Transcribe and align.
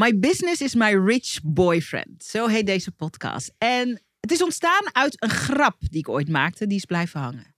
My 0.00 0.18
business 0.18 0.60
is 0.60 0.74
my 0.74 0.94
rich 0.94 1.40
boyfriend. 1.42 2.24
Zo 2.24 2.46
heet 2.46 2.66
deze 2.66 2.92
podcast. 2.92 3.52
En 3.58 4.02
het 4.20 4.30
is 4.30 4.42
ontstaan 4.42 4.94
uit 4.94 5.22
een 5.22 5.30
grap 5.30 5.76
die 5.78 5.98
ik 5.98 6.08
ooit 6.08 6.28
maakte. 6.28 6.66
Die 6.66 6.76
is 6.76 6.84
blijven 6.84 7.20
hangen. 7.20 7.54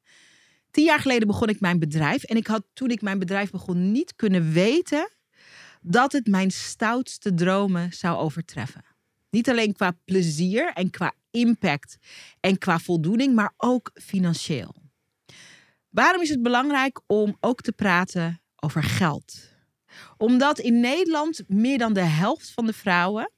Tien 0.71 0.85
jaar 0.85 0.99
geleden 0.99 1.27
begon 1.27 1.49
ik 1.49 1.61
mijn 1.61 1.79
bedrijf. 1.79 2.23
En 2.23 2.37
ik 2.37 2.47
had 2.47 2.65
toen 2.73 2.91
ik 2.91 3.03
mijn 3.03 3.19
bedrijf 3.19 3.51
begon 3.51 3.93
niet 3.93 4.17
kunnen 4.17 4.53
weten 4.53 5.11
dat 5.81 6.13
het 6.13 6.27
mijn 6.27 6.51
stoutste 6.51 7.35
dromen 7.35 7.93
zou 7.93 8.19
overtreffen. 8.19 8.85
Niet 9.31 9.49
alleen 9.49 9.73
qua 9.73 9.99
plezier 10.05 10.73
en 10.73 10.91
qua 10.91 11.13
impact 11.31 11.97
en 12.41 12.59
qua 12.59 12.79
voldoening, 12.79 13.35
maar 13.35 13.55
ook 13.57 13.91
financieel. 13.95 14.75
Waarom 15.89 16.23
is 16.23 16.29
het 16.29 16.43
belangrijk 16.43 17.01
om 17.07 17.37
ook 17.41 17.61
te 17.61 17.73
praten 17.73 18.41
over 18.57 18.83
geld? 18.83 19.52
Omdat 20.17 20.59
in 20.59 20.81
Nederland 20.81 21.43
meer 21.49 21.79
dan 21.79 21.93
de 21.93 22.01
helft 22.01 22.51
van 22.51 22.67
de 22.67 22.73
vrouwen 22.73 23.31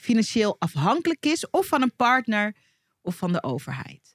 financieel 0.00 0.56
afhankelijk 0.58 1.26
is 1.26 1.50
of 1.50 1.66
van 1.66 1.82
een 1.82 1.96
partner 1.96 2.56
of 3.02 3.16
van 3.16 3.32
de 3.32 3.42
overheid. 3.42 4.14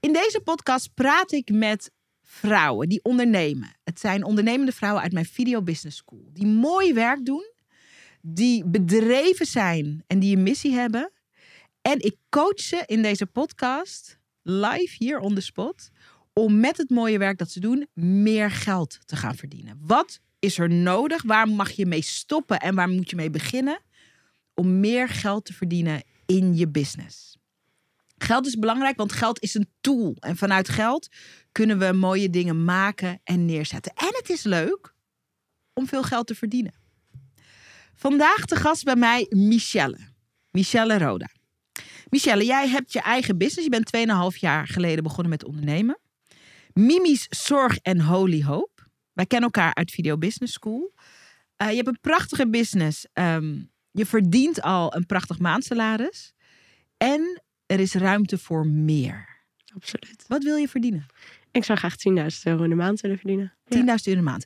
In 0.00 0.12
deze 0.12 0.40
podcast 0.44 0.94
praat 0.94 1.32
ik 1.32 1.50
met 1.50 1.90
vrouwen 2.22 2.88
die 2.88 3.02
ondernemen. 3.02 3.76
Het 3.84 4.00
zijn 4.00 4.24
ondernemende 4.24 4.72
vrouwen 4.72 5.02
uit 5.02 5.12
mijn 5.12 5.24
Video 5.24 5.62
Business 5.62 5.96
School 5.96 6.30
die 6.32 6.46
mooi 6.46 6.92
werk 6.92 7.24
doen, 7.24 7.52
die 8.20 8.64
bedreven 8.64 9.46
zijn 9.46 10.04
en 10.06 10.18
die 10.18 10.36
een 10.36 10.42
missie 10.42 10.72
hebben. 10.72 11.12
En 11.82 12.00
ik 12.00 12.16
coach 12.28 12.60
ze 12.60 12.82
in 12.86 13.02
deze 13.02 13.26
podcast 13.26 14.18
live 14.42 14.94
hier 14.98 15.18
on 15.18 15.34
the 15.34 15.40
spot 15.40 15.90
om 16.40 16.60
met 16.60 16.76
het 16.76 16.90
mooie 16.90 17.18
werk 17.18 17.38
dat 17.38 17.50
ze 17.50 17.60
doen 17.60 17.88
meer 17.92 18.50
geld 18.50 18.98
te 19.04 19.16
gaan 19.16 19.34
verdienen. 19.36 19.78
Wat 19.80 20.20
is 20.38 20.58
er 20.58 20.70
nodig? 20.70 21.22
Waar 21.22 21.48
mag 21.48 21.70
je 21.70 21.86
mee 21.86 22.02
stoppen 22.02 22.60
en 22.60 22.74
waar 22.74 22.88
moet 22.88 23.10
je 23.10 23.16
mee 23.16 23.30
beginnen 23.30 23.80
om 24.54 24.80
meer 24.80 25.08
geld 25.08 25.44
te 25.44 25.52
verdienen 25.52 26.02
in 26.26 26.56
je 26.56 26.68
business? 26.68 27.38
Geld 28.18 28.46
is 28.46 28.54
belangrijk, 28.54 28.96
want 28.96 29.12
geld 29.12 29.42
is 29.42 29.54
een 29.54 29.68
tool. 29.80 30.16
En 30.20 30.36
vanuit 30.36 30.68
geld 30.68 31.08
kunnen 31.52 31.78
we 31.78 31.92
mooie 31.92 32.30
dingen 32.30 32.64
maken 32.64 33.20
en 33.24 33.44
neerzetten. 33.44 33.92
En 33.94 34.10
het 34.12 34.30
is 34.30 34.42
leuk 34.42 34.94
om 35.72 35.86
veel 35.86 36.02
geld 36.02 36.26
te 36.26 36.34
verdienen. 36.34 36.74
Vandaag 37.94 38.44
te 38.44 38.56
gast 38.56 38.84
bij 38.84 38.96
mij 38.96 39.26
Michelle. 39.28 39.98
Michelle 40.50 40.98
Roda. 40.98 41.28
Michelle, 42.08 42.44
jij 42.44 42.68
hebt 42.68 42.92
je 42.92 43.00
eigen 43.00 43.38
business. 43.38 43.64
Je 43.64 43.70
bent 43.70 44.32
2,5 44.34 44.38
jaar 44.40 44.66
geleden 44.66 45.02
begonnen 45.02 45.30
met 45.30 45.44
ondernemen. 45.44 45.98
Mimi's 46.78 47.26
Zorg 47.30 47.78
en 47.82 48.00
Holy 48.00 48.42
Hope. 48.42 48.82
Wij 49.12 49.26
kennen 49.26 49.50
elkaar 49.52 49.74
uit 49.74 49.90
Video 49.90 50.18
Business 50.18 50.52
School. 50.52 50.92
Uh, 51.62 51.70
je 51.70 51.76
hebt 51.76 51.88
een 51.88 52.00
prachtige 52.00 52.48
business. 52.48 53.06
Um, 53.12 53.70
je 53.90 54.06
verdient 54.06 54.62
al 54.62 54.94
een 54.94 55.06
prachtig 55.06 55.38
maandsalaris. 55.38 56.34
En 56.96 57.42
er 57.66 57.80
is 57.80 57.94
ruimte 57.94 58.38
voor 58.38 58.66
meer. 58.66 59.44
Absoluut. 59.74 60.24
Wat 60.28 60.42
wil 60.42 60.56
je 60.56 60.68
verdienen? 60.68 61.06
Ik 61.50 61.64
zou 61.64 61.78
graag 61.78 61.94
10.000 61.94 62.42
euro 62.42 62.62
in 62.62 62.70
de 62.70 62.76
maand 62.76 63.00
willen 63.00 63.18
verdienen. 63.18 63.52
10.000 63.64 63.78
euro 63.78 63.94
in 64.04 64.16
de 64.16 64.22
maand. 64.22 64.44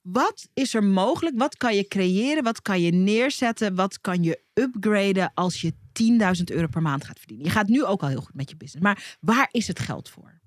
Wat 0.00 0.48
is 0.54 0.74
er 0.74 0.84
mogelijk? 0.84 1.38
Wat 1.38 1.56
kan 1.56 1.76
je 1.76 1.88
creëren? 1.88 2.42
Wat 2.42 2.62
kan 2.62 2.80
je 2.80 2.90
neerzetten? 2.90 3.74
Wat 3.74 4.00
kan 4.00 4.22
je 4.22 4.40
upgraden 4.54 5.30
als 5.34 5.60
je 5.60 5.72
10.000 5.72 6.44
euro 6.44 6.66
per 6.66 6.82
maand 6.82 7.04
gaat 7.04 7.18
verdienen? 7.18 7.46
Je 7.46 7.52
gaat 7.52 7.68
nu 7.68 7.84
ook 7.84 8.02
al 8.02 8.08
heel 8.08 8.20
goed 8.20 8.34
met 8.34 8.50
je 8.50 8.56
business. 8.56 8.84
Maar 8.84 9.16
waar 9.20 9.48
is 9.50 9.66
het 9.66 9.78
geld 9.78 10.08
voor? 10.08 10.42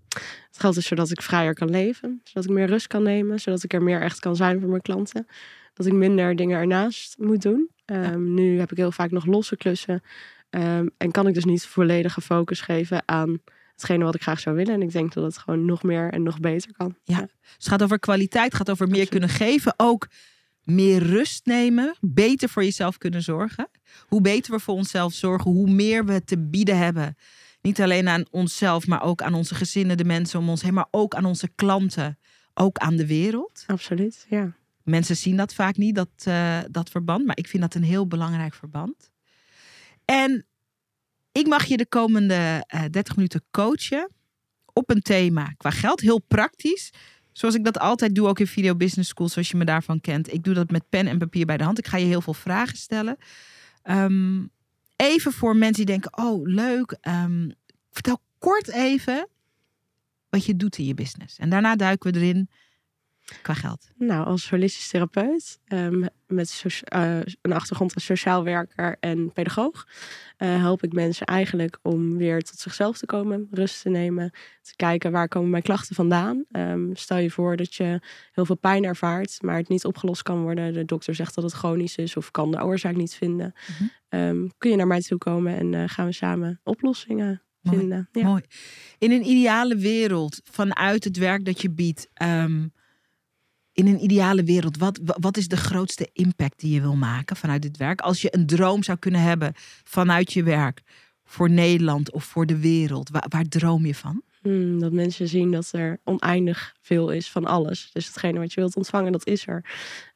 Het 0.48 0.60
geld 0.60 0.78
is 0.78 0.86
zodat 0.86 1.12
ik 1.12 1.22
vrijer 1.22 1.54
kan 1.54 1.70
leven. 1.70 2.22
Zodat 2.24 2.44
ik 2.44 2.50
meer 2.50 2.68
rust 2.68 2.88
kan 2.88 3.04
nemen. 3.04 3.40
Zodat 3.40 3.64
ik 3.64 3.74
er 3.74 3.84
meer 3.84 4.02
echt 4.02 4.20
kan 4.20 4.36
zijn 4.36 4.60
voor 4.60 4.70
mijn 4.70 4.82
klanten. 4.82 5.28
Dat 5.74 5.86
ik 5.86 5.94
minder 5.94 6.36
dingen 6.36 6.60
ernaast 6.60 7.18
moet 7.18 7.42
doen. 7.42 7.70
Um, 7.86 8.34
Nu 8.34 8.60
heb 8.60 8.72
ik 8.72 8.78
heel 8.78 8.92
vaak 8.92 9.12
nog 9.12 9.26
losse 9.26 9.58
klussen. 9.58 10.02
Um, 10.50 10.90
en 10.98 11.12
kan 11.12 11.28
ik 11.28 11.34
dus 11.34 11.46
niet 11.46 11.66
volledige 11.66 12.22
focus 12.22 12.62
geven 12.62 13.04
aan 13.06 13.42
hetgene 13.72 14.04
wat 14.04 14.16
ik 14.16 14.22
graag 14.22 14.40
zou 14.40 14.56
willen. 14.56 14.74
En 14.74 14.82
ik 14.82 14.92
denk 14.92 15.14
dat 15.14 15.24
het 15.24 15.38
gewoon 15.38 15.66
nog 15.66 15.84
meer 15.84 16.12
en 16.12 16.24
nog 16.24 16.40
beter 16.40 16.72
kan. 16.78 16.96
Ja, 17.04 17.20
dus 17.20 17.30
het 17.58 17.68
gaat 17.68 17.84
over 17.84 18.00
kwaliteit, 18.00 18.46
het 18.46 18.56
gaat 18.56 18.70
over 18.70 18.88
meer 18.88 19.10
kunnen 19.10 19.30
geven. 19.30 19.74
Ook 19.78 20.08
meer 20.64 21.04
rust 21.04 21.46
nemen, 21.46 21.96
beter 22.02 22.50
voor 22.50 22.64
jezelf 22.64 22.98
kunnen 22.98 23.22
zorgen. 23.22 23.70
Hoe 24.08 24.22
beter 24.22 24.52
we 24.52 24.60
voor 24.60 24.76
onszelf 24.76 25.14
zorgen, 25.14 25.52
hoe 25.52 25.70
meer 25.70 26.06
we 26.06 26.24
te 26.24 26.38
bieden 26.38 26.78
hebben. 26.78 27.16
Niet 27.62 27.82
alleen 27.82 28.08
aan 28.08 28.26
onszelf, 28.32 28.88
maar 28.88 29.04
ook 29.04 29.22
aan 29.22 29.34
onze 29.34 29.56
gezinnen, 29.56 29.98
de 29.98 30.06
mensen 30.06 30.40
om 30.40 30.50
ons 30.50 30.62
heen, 30.62 30.74
maar 30.74 30.88
ook 30.92 31.16
aan 31.16 31.26
onze 31.26 31.50
klanten, 31.56 32.20
ook 32.54 32.78
aan 32.78 32.96
de 32.96 33.08
wereld. 33.08 33.64
Absoluut, 33.68 34.26
ja. 34.30 34.56
Mensen 34.84 35.18
zien 35.18 35.38
dat 35.38 35.54
vaak 35.54 35.78
niet, 35.78 35.96
dat, 35.96 36.10
uh, 36.28 36.60
dat 36.72 36.90
verband, 36.90 37.26
maar 37.26 37.38
ik 37.38 37.48
vind 37.48 37.64
dat 37.64 37.76
een 37.76 37.84
heel 37.84 38.08
belangrijk 38.08 38.54
verband. 38.54 39.12
En 40.06 40.46
ik 41.32 41.48
mag 41.48 41.66
je 41.66 41.78
de 41.78 41.88
komende 41.88 42.66
uh, 42.76 42.82
30 42.92 43.16
minuten 43.16 43.44
coachen 43.52 44.12
op 44.74 44.90
een 44.90 45.02
thema 45.02 45.54
qua 45.58 45.70
geld, 45.70 46.00
heel 46.00 46.22
praktisch. 46.28 46.92
Zoals 47.32 47.56
ik 47.56 47.64
dat 47.64 47.80
altijd 47.80 48.16
doe, 48.16 48.28
ook 48.28 48.40
in 48.40 48.48
Video 48.48 48.76
Business 48.76 49.10
School, 49.10 49.30
zoals 49.30 49.50
je 49.50 49.58
me 49.58 49.66
daarvan 49.66 50.02
kent. 50.02 50.34
Ik 50.34 50.44
doe 50.44 50.54
dat 50.54 50.72
met 50.72 50.90
pen 50.90 51.08
en 51.08 51.18
papier 51.18 51.46
bij 51.46 51.58
de 51.58 51.64
hand. 51.64 51.78
Ik 51.78 51.88
ga 51.88 51.98
je 51.98 52.06
heel 52.06 52.22
veel 52.22 52.34
vragen 52.34 52.78
stellen. 52.78 53.18
Um, 53.84 54.52
even 54.98 55.32
voor 55.32 55.56
mensen 55.56 55.86
die 55.86 55.96
denken: 55.96 56.18
oh, 56.18 56.48
leuk. 56.48 56.98
Um, 57.02 57.54
vertel 57.92 58.22
kort 58.38 58.72
even 58.72 59.28
wat 60.30 60.46
je 60.46 60.56
doet 60.56 60.78
in 60.78 60.86
je 60.86 60.94
business. 60.94 61.38
En 61.38 61.50
daarna 61.50 61.76
duiken 61.76 62.14
we 62.14 62.20
erin 62.20 62.50
qua 63.42 63.54
geld. 63.54 63.90
Nou, 63.98 64.26
als 64.26 64.50
holistisch 64.50 64.88
therapeut 64.88 65.60
um, 65.68 66.06
met 66.28 66.64
uh, 66.96 67.20
een 67.42 67.54
achtergrond 67.54 67.94
als 67.94 68.06
sociaal 68.06 68.44
werker 68.44 68.98
en 69.00 69.32
pedagoog 69.32 69.88
uh, 70.38 70.60
help 70.60 70.84
ik 70.84 70.94
mensen 70.94 71.26
eigenlijk 71.26 71.80
om 71.82 72.18
weer 72.18 72.42
tot 72.42 72.60
zichzelf 72.60 72.98
te 72.98 73.06
komen, 73.06 73.48
rust 73.52 73.82
te 73.82 73.90
nemen, 73.90 74.32
te 74.62 74.76
kijken 74.76 75.12
waar 75.12 75.28
komen 75.28 75.50
mijn 75.50 75.64
klachten 75.64 75.96
vandaan. 75.96 76.46
Um, 76.52 76.96
stel 76.96 77.18
je 77.18 77.32
voor 77.32 77.56
dat 77.56 77.76
je 77.76 78.00
heel 78.32 78.46
veel 78.46 78.58
pijn 78.58 78.84
ervaart, 78.84 79.38
maar 79.42 79.56
het 79.56 79.70
niet 79.70 79.86
opgelost 79.86 80.22
kan 80.22 80.42
worden. 80.42 80.74
De 80.74 80.86
dokter 80.86 81.16
zegt 81.16 81.36
dat 81.36 81.44
het 81.44 81.54
chronisch 81.54 81.96
is 81.96 82.18
of 82.18 82.32
kan 82.32 82.52
de 82.52 82.64
oorzaak 82.64 82.96
niet 82.96 83.16
vinden. 83.16 83.54
Mm 83.68 83.90
-hmm. 84.10 84.20
um, 84.20 84.52
kun 84.58 84.70
je 84.70 84.76
naar 84.76 84.88
mij 84.88 85.02
toe 85.02 85.18
komen 85.18 85.58
en 85.58 85.74
uh, 85.74 85.84
gaan 85.86 86.06
we 86.06 86.12
samen 86.12 86.60
oplossingen 86.64 87.42
Mooi. 87.62 87.78
vinden. 87.78 88.10
Ja. 88.12 88.24
Mooi. 88.24 88.42
In 88.98 89.12
een 89.12 89.26
ideale 89.26 89.76
wereld, 89.76 90.42
vanuit 90.44 91.04
het 91.04 91.18
werk 91.18 91.46
dat 91.46 91.62
je 91.62 91.70
biedt, 91.70 92.10
um, 92.22 92.74
in 93.78 93.88
een 93.88 94.04
ideale 94.04 94.44
wereld, 94.44 94.78
wat, 94.78 95.00
wat 95.04 95.38
is 95.38 95.48
de 95.48 95.58
grootste 95.58 96.10
impact 96.14 96.60
die 96.60 96.74
je 96.74 96.82
wil 96.82 96.96
maken 96.96 97.36
vanuit 97.36 97.62
dit 97.62 97.78
werk? 97.78 98.02
Als 98.02 98.22
je 98.22 98.36
een 98.36 98.46
droom 98.46 98.84
zou 98.84 98.98
kunnen 98.98 99.22
hebben 99.22 99.54
vanuit 99.84 100.34
je 100.34 100.44
werk 100.44 100.82
voor 101.24 101.50
Nederland 101.50 102.12
of 102.12 102.24
voor 102.24 102.46
de 102.46 102.58
wereld, 102.58 103.10
waar, 103.10 103.26
waar 103.30 103.44
droom 103.44 103.86
je 103.86 103.96
van? 103.96 104.22
Hmm, 104.42 104.80
dat 104.80 104.92
mensen 104.92 105.28
zien 105.28 105.52
dat 105.52 105.70
er 105.72 106.00
oneindig 106.04 106.76
veel 106.82 107.12
is 107.12 107.30
van 107.30 107.46
alles. 107.46 107.90
Dus 107.94 108.08
hetgene 108.08 108.40
wat 108.40 108.54
je 108.54 108.60
wilt 108.60 108.76
ontvangen, 108.76 109.12
dat 109.12 109.28
is 109.28 109.48
er. 109.48 109.66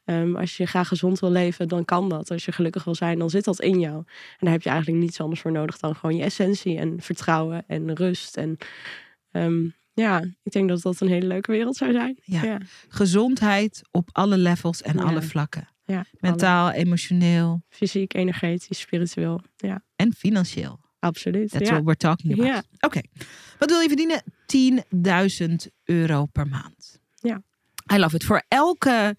Um, 0.04 0.36
als 0.36 0.56
je 0.56 0.66
graag 0.66 0.88
gezond 0.88 1.20
wil 1.20 1.30
leven, 1.30 1.68
dan 1.68 1.84
kan 1.84 2.08
dat. 2.08 2.30
Als 2.30 2.44
je 2.44 2.52
gelukkig 2.52 2.84
wil 2.84 2.94
zijn, 2.94 3.18
dan 3.18 3.30
zit 3.30 3.44
dat 3.44 3.60
in 3.60 3.80
jou. 3.80 3.96
En 3.96 4.04
daar 4.38 4.52
heb 4.52 4.62
je 4.62 4.70
eigenlijk 4.70 5.02
niets 5.02 5.20
anders 5.20 5.40
voor 5.40 5.52
nodig 5.52 5.78
dan 5.78 5.94
gewoon 5.94 6.16
je 6.16 6.22
essentie 6.22 6.78
en 6.78 7.00
vertrouwen 7.00 7.64
en 7.66 7.94
rust. 7.94 8.36
En 8.36 8.56
um, 9.32 9.74
ja, 9.94 10.24
ik 10.42 10.52
denk 10.52 10.68
dat 10.68 10.82
dat 10.82 11.00
een 11.00 11.08
hele 11.08 11.26
leuke 11.26 11.50
wereld 11.50 11.76
zou 11.76 11.92
zijn. 11.92 12.18
Ja. 12.22 12.42
ja. 12.42 12.58
Gezondheid 12.88 13.82
op 13.90 14.08
alle 14.12 14.38
levels 14.38 14.82
en 14.82 14.96
ja. 14.96 15.02
alle 15.02 15.22
vlakken. 15.22 15.68
Ja, 15.84 16.04
Mentaal, 16.20 16.66
alle. 16.66 16.76
emotioneel. 16.76 17.62
Fysiek, 17.68 18.14
energetisch, 18.14 18.80
spiritueel. 18.80 19.40
Ja. 19.56 19.82
En 19.96 20.14
financieel. 20.14 20.80
Absoluut. 20.98 21.50
That's 21.50 21.70
what 21.70 21.82
we're 21.82 21.96
talking 21.96 22.32
about. 22.32 22.48
Ja. 22.48 22.62
Oké. 22.80 22.86
Okay. 22.86 23.04
Wat 23.58 23.70
wil 23.70 23.80
je 23.80 23.88
verdienen? 23.88 24.22
10.000 25.50 25.54
euro 25.84 26.26
per 26.26 26.46
maand. 26.46 27.00
Ja. 27.14 27.42
I 27.92 27.98
love 27.98 28.14
it. 28.14 28.24
Voor 28.24 28.44
elke 28.48 29.16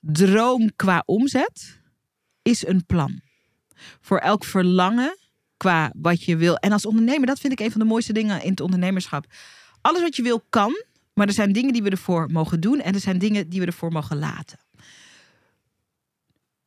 droom 0.00 0.76
qua 0.76 1.02
omzet 1.06 1.80
is 2.42 2.66
een 2.66 2.86
plan. 2.86 3.20
Voor 4.00 4.18
elk 4.18 4.44
verlangen 4.44 5.18
qua 5.56 5.92
wat 5.96 6.24
je 6.24 6.36
wil. 6.36 6.56
En 6.56 6.72
als 6.72 6.86
ondernemer, 6.86 7.26
dat 7.26 7.40
vind 7.40 7.52
ik 7.52 7.60
een 7.60 7.70
van 7.70 7.80
de 7.80 7.86
mooiste 7.86 8.12
dingen 8.12 8.42
in 8.42 8.50
het 8.50 8.60
ondernemerschap 8.60 9.26
alles 9.84 10.00
wat 10.00 10.16
je 10.16 10.22
wil 10.22 10.40
kan, 10.48 10.84
maar 11.14 11.26
er 11.26 11.32
zijn 11.32 11.52
dingen 11.52 11.72
die 11.72 11.82
we 11.82 11.90
ervoor 11.90 12.30
mogen 12.30 12.60
doen 12.60 12.80
en 12.80 12.94
er 12.94 13.00
zijn 13.00 13.18
dingen 13.18 13.48
die 13.48 13.60
we 13.60 13.66
ervoor 13.66 13.92
mogen 13.92 14.18
laten. 14.18 14.58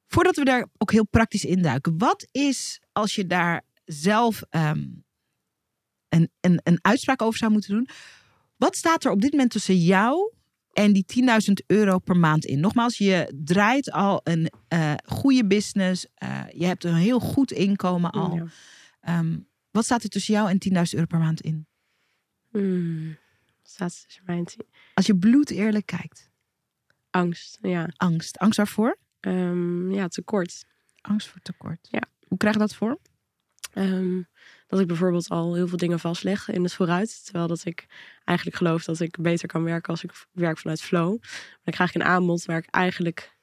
Voordat 0.07 0.35
we 0.35 0.43
daar 0.43 0.67
ook 0.77 0.91
heel 0.91 1.07
praktisch 1.07 1.45
induiken, 1.45 1.97
wat 1.97 2.27
is 2.31 2.81
als 2.91 3.15
je 3.15 3.25
daar 3.25 3.63
zelf 3.85 4.41
um, 4.49 5.03
een, 6.09 6.29
een, 6.41 6.59
een 6.63 6.79
uitspraak 6.81 7.21
over 7.21 7.39
zou 7.39 7.51
moeten 7.51 7.73
doen? 7.73 7.87
Wat 8.57 8.75
staat 8.75 9.05
er 9.05 9.11
op 9.11 9.21
dit 9.21 9.31
moment 9.31 9.51
tussen 9.51 9.77
jou 9.77 10.31
en 10.73 10.93
die 10.93 11.05
10.000 11.49 11.53
euro 11.67 11.99
per 11.99 12.17
maand 12.17 12.45
in? 12.45 12.59
Nogmaals, 12.59 12.97
je 12.97 13.33
draait 13.43 13.91
al 13.91 14.21
een 14.23 14.51
uh, 14.73 14.93
goede 15.05 15.47
business, 15.47 16.05
uh, 16.23 16.43
je 16.49 16.65
hebt 16.65 16.83
een 16.83 16.95
heel 16.95 17.19
goed 17.19 17.51
inkomen 17.51 18.11
al. 18.11 18.49
Ja. 19.01 19.19
Um, 19.19 19.47
wat 19.71 19.85
staat 19.85 20.03
er 20.03 20.09
tussen 20.09 20.33
jou 20.33 20.49
en 20.49 20.85
10.000 20.85 20.93
euro 20.93 21.05
per 21.05 21.19
maand 21.19 21.41
in? 21.41 21.67
Hmm. 22.57 23.17
Staat 23.63 24.03
tussen 24.03 24.23
mij 24.25 24.37
en 24.37 24.45
tien. 24.45 24.65
Als 24.93 25.05
je 25.05 25.17
bloed 25.17 25.49
eerlijk 25.49 25.85
kijkt. 25.85 26.29
Angst, 27.09 27.57
ja. 27.61 27.89
Angst. 27.95 28.37
Angst 28.37 28.57
waarvoor? 28.57 28.97
Um, 29.21 29.91
ja, 29.91 30.07
tekort. 30.07 30.65
Angst 31.01 31.27
voor 31.27 31.41
tekort. 31.41 31.87
Ja. 31.91 32.01
Hoe 32.27 32.37
krijg 32.37 32.53
je 32.53 32.59
dat 32.59 32.75
vorm? 32.75 32.99
Ehm, 33.73 34.21
dat 34.67 34.79
ik 34.79 34.87
bijvoorbeeld 34.87 35.29
al 35.29 35.55
heel 35.55 35.67
veel 35.67 35.77
dingen 35.77 35.99
vastleg 35.99 36.49
in 36.49 36.63
het 36.63 36.73
vooruit. 36.73 37.23
Terwijl 37.23 37.47
dat 37.47 37.65
ik 37.65 37.85
eigenlijk 38.23 38.57
geloof 38.57 38.83
dat 38.83 38.99
ik 38.99 39.17
beter 39.21 39.47
kan 39.47 39.63
werken 39.63 39.89
als 39.89 40.03
ik 40.03 40.25
werk 40.31 40.57
vanuit 40.57 40.81
flow. 40.81 41.17
Maar 41.21 41.59
dan 41.63 41.73
krijg 41.73 41.89
ik 41.89 41.95
een 41.95 42.07
aanbod 42.07 42.45
waar 42.45 42.57
ik 42.57 42.67
eigenlijk 42.69 43.35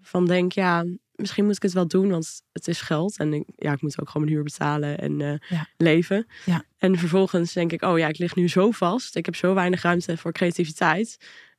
van 0.00 0.26
denk, 0.26 0.52
ja, 0.52 0.84
misschien 1.20 1.44
moet 1.44 1.56
ik 1.56 1.62
het 1.62 1.72
wel 1.72 1.86
doen, 1.88 2.10
want 2.10 2.42
het 2.52 2.68
is 2.68 2.80
geld. 2.80 3.16
En 3.18 3.32
ik, 3.32 3.44
ja, 3.56 3.72
ik 3.72 3.82
moet 3.82 4.00
ook 4.00 4.06
gewoon 4.06 4.22
mijn 4.22 4.34
huur 4.36 4.44
betalen 4.44 4.98
en 4.98 5.20
eh, 5.20 5.34
Ja. 5.48 5.68
leven. 5.76 6.26
Ja. 6.46 6.64
En 6.78 6.98
vervolgens 6.98 7.52
denk 7.52 7.72
ik, 7.72 7.82
oh 7.82 7.98
ja, 7.98 8.08
ik 8.08 8.18
lig 8.18 8.34
nu 8.34 8.48
zo 8.48 8.70
vast. 8.70 9.16
Ik 9.16 9.24
heb 9.24 9.36
zo 9.36 9.54
weinig 9.54 9.82
ruimte 9.82 10.16
voor 10.16 10.32
creativiteit. 10.32 11.16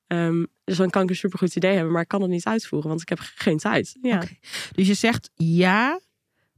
Ehm, 0.07 0.45
dus 0.63 0.77
dan 0.77 0.89
kan 0.89 1.03
ik 1.03 1.09
een 1.09 1.15
supergoed 1.15 1.55
idee 1.55 1.73
hebben, 1.75 1.91
maar 1.91 2.01
ik 2.01 2.07
kan 2.07 2.21
het 2.21 2.29
niet 2.31 2.45
uitvoeren, 2.45 2.89
want 2.89 3.01
ik 3.01 3.09
heb 3.09 3.19
geen 3.21 3.57
tijd. 3.57 3.97
Ja. 4.01 4.23
Dus 4.71 4.87
je 4.87 4.93
zegt 4.93 5.29
ja 5.35 5.99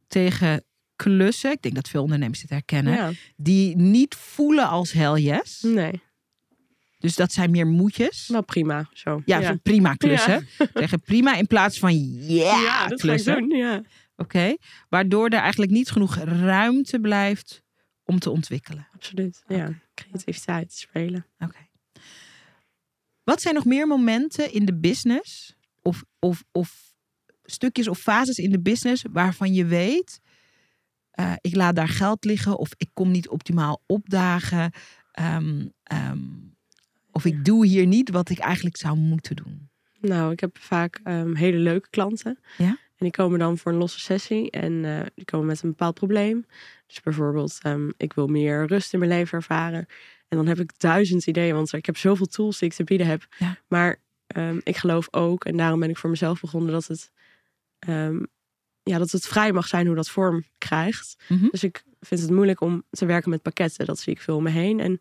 tegen 0.08 0.64
klussen. 0.96 1.52
Ik 1.52 1.62
denk 1.62 1.76
dat 1.76 1.90
veel 1.90 2.02
ondernemers 2.04 2.40
dit 2.42 2.50
herkennen. 2.50 2.94
ja. 2.94 3.12
Die 3.36 3.76
niet 3.76 4.16
voelen 4.16 4.68
als 4.68 4.92
hell 4.92 5.14
yes. 5.22 5.62
nee, 5.62 6.02
Dus 7.02 7.16
dat 7.16 7.32
zijn 7.32 7.52
meer 7.52 7.68
moedjes. 7.68 8.28
wel 8.28 8.44
prima 8.44 8.90
zo. 8.94 9.22
Ja, 9.26 9.42
zo 9.42 9.56
prima 9.64 9.94
klussen. 9.94 10.48
Zeggen 10.74 11.02
prima 11.02 11.36
in 11.36 11.48
plaats 11.48 11.80
van 11.80 11.96
yeah, 11.98 12.62
ja, 12.62 12.88
dat 12.88 13.00
klussen. 13.00 13.38
doen. 13.38 13.58
Ja, 13.58 13.82
Oké. 14.16 14.56
Waardoor 14.90 15.28
er 15.30 15.40
eigenlijk 15.40 15.72
niet 15.72 15.92
genoeg 15.92 16.16
ruimte 16.16 17.00
blijft 17.00 17.64
om 18.04 18.20
te 18.20 18.30
ontwikkelen. 18.30 18.88
absoluut. 18.94 19.44
Ja, 19.48 19.74
creativiteit, 19.94 20.74
spelen. 20.74 21.26
Oké. 21.40 21.70
Wat 23.24 23.42
zijn 23.42 23.56
nog 23.56 23.66
meer 23.66 23.88
momenten 23.88 24.54
in 24.54 24.66
de 24.66 24.76
business 24.80 25.56
of, 25.82 26.04
of, 26.20 26.44
of 26.52 26.94
stukjes 27.44 27.88
of 27.88 28.00
fases 28.00 28.38
in 28.38 28.52
de 28.52 28.62
business 28.62 29.06
waarvan 29.12 29.54
je 29.54 29.66
weet, 29.66 30.20
eh, 31.12 31.34
ik 31.42 31.56
laat 31.56 31.76
daar 31.76 31.88
geld 31.90 32.24
liggen 32.26 32.58
of 32.58 32.70
ik 32.78 32.90
kom 32.94 33.12
niet 33.12 33.30
optimaal 33.30 33.82
opdagen 33.86 34.72
ehm, 35.12 35.66
of 37.12 37.26
ik 37.26 37.46
doe 37.46 37.66
hier 37.66 37.86
niet 37.86 38.10
wat 38.10 38.30
ik 38.30 38.40
eigenlijk 38.40 38.78
zou 38.78 38.98
moeten 38.98 39.36
doen. 39.36 39.70
Nou, 40.00 40.32
ik 40.32 40.40
heb 40.40 40.58
vaak 40.58 41.00
ehm, 41.04 41.36
hele 41.36 41.58
leuke 41.58 41.90
klanten. 41.90 42.40
Ja? 42.58 42.68
En 42.68 43.08
die 43.08 43.12
komen 43.12 43.40
dan 43.40 43.58
voor 43.58 43.72
een 43.72 43.78
losse 43.78 44.00
sessie 44.00 44.52
en 44.52 44.86
eh, 44.86 45.06
die 45.16 45.26
komen 45.26 45.48
met 45.48 45.62
een 45.62 45.70
bepaald 45.70 45.94
probleem. 45.94 46.46
Dus 46.88 47.02
bijvoorbeeld, 47.02 47.60
ehm, 47.62 47.90
ik 47.98 48.14
wil 48.14 48.28
meer 48.28 48.68
rust 48.68 48.94
in 48.94 49.00
mijn 49.00 49.12
leven 49.12 49.38
ervaren. 49.38 49.86
En 50.28 50.38
dan 50.38 50.48
heb 50.48 50.60
ik 50.60 50.72
duizend 50.78 51.28
ideeën, 51.28 51.56
want 51.56 51.74
ik 51.74 51.86
heb 51.86 51.98
zoveel 51.98 52.26
tools 52.26 52.60
die 52.60 52.70
ik 52.70 52.76
te 52.76 52.84
bieden 52.84 53.08
heb. 53.08 53.28
Ja. 53.38 53.58
Maar 53.68 54.00
ehm, 54.28 54.60
ik 54.64 54.78
geloof 54.78 55.08
ook, 55.12 55.46
en 55.46 55.58
daarom 55.58 55.80
ben 55.80 55.90
ik 55.90 55.98
voor 55.98 56.10
mezelf 56.10 56.42
begonnen, 56.42 56.72
dat 56.72 56.88
het, 56.88 57.12
ja, 58.84 58.98
dat 58.98 59.12
het 59.12 59.28
vrij 59.28 59.52
mag 59.52 59.68
zijn 59.68 59.86
hoe 59.86 59.96
dat 59.96 60.10
vorm 60.10 60.44
krijgt. 60.58 61.16
Mhm. 61.28 61.48
Dus 61.52 61.64
ik 61.64 61.84
vind 62.00 62.22
het 62.22 62.30
moeilijk 62.30 62.62
om 62.62 62.84
te 62.90 63.06
werken 63.06 63.30
met 63.30 63.42
pakketten. 63.42 63.86
Dat 63.86 64.00
zie 64.00 64.14
ik 64.14 64.22
veel 64.22 64.36
om 64.36 64.44
me 64.44 64.50
heen. 64.50 64.80
En 64.80 65.00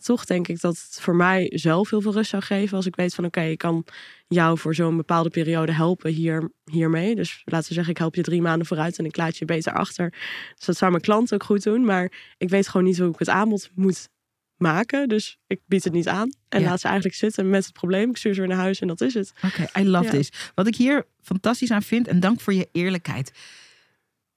toch 0.00 0.24
denk 0.24 0.48
ik 0.48 0.60
dat 0.60 0.74
het 0.74 0.98
voor 1.00 1.16
mij 1.16 1.52
zelf 1.54 1.90
heel 1.90 2.00
veel 2.00 2.12
rust 2.12 2.30
zou 2.30 2.42
geven. 2.42 2.76
Als 2.76 2.86
ik 2.86 2.96
weet 2.96 3.14
van 3.14 3.24
oké, 3.24 3.42
ik 3.42 3.58
kan 3.58 3.84
jou 4.28 4.58
voor 4.58 4.74
zo'n 4.74 4.96
bepaalde 4.96 5.30
periode 5.30 5.72
helpen 5.72 6.12
hier, 6.12 6.50
hiermee. 6.70 7.14
Dus 7.14 7.42
laten 7.44 7.68
we 7.68 7.74
zeggen, 7.74 7.92
ik 7.92 7.98
help 7.98 8.14
je 8.14 8.22
drie 8.22 8.42
maanden 8.42 8.66
vooruit 8.66 8.98
en 8.98 9.04
ik 9.04 9.16
laat 9.16 9.36
je 9.36 9.44
beter 9.44 9.72
achter. 9.72 10.10
Dus 10.56 10.66
dat 10.66 10.76
zou 10.76 10.90
mijn 10.90 11.02
klant 11.02 11.34
ook 11.34 11.42
goed 11.42 11.62
doen. 11.62 11.84
Maar 11.84 12.12
ik 12.38 12.48
weet 12.48 12.68
gewoon 12.68 12.86
niet 12.86 12.98
hoe 12.98 13.10
ik 13.12 13.18
het 13.18 13.28
aanbod 13.28 13.70
moet 13.74 14.08
maken. 14.56 15.08
Dus 15.08 15.38
ik 15.46 15.60
bied 15.66 15.84
het 15.84 15.92
niet 15.92 16.08
aan. 16.08 16.30
En 16.48 16.60
Ja. 16.60 16.68
laat 16.68 16.80
ze 16.80 16.86
eigenlijk 16.86 17.16
zitten 17.16 17.50
met 17.50 17.64
het 17.64 17.72
probleem. 17.72 18.10
Ik 18.10 18.16
stuur 18.16 18.34
ze 18.34 18.40
weer 18.40 18.48
naar 18.48 18.58
huis 18.58 18.80
en 18.80 18.88
dat 18.88 19.00
is 19.00 19.14
het. 19.14 19.32
Oké, 19.44 19.80
I 19.80 19.88
love 19.88 20.04
Ja. 20.04 20.10
this. 20.10 20.32
Wat 20.54 20.66
ik 20.66 20.76
hier 20.76 21.06
fantastisch 21.22 21.70
aan 21.70 21.82
vind, 21.82 22.08
en 22.08 22.20
dank 22.20 22.40
voor 22.40 22.54
je 22.54 22.68
eerlijkheid. 22.72 23.32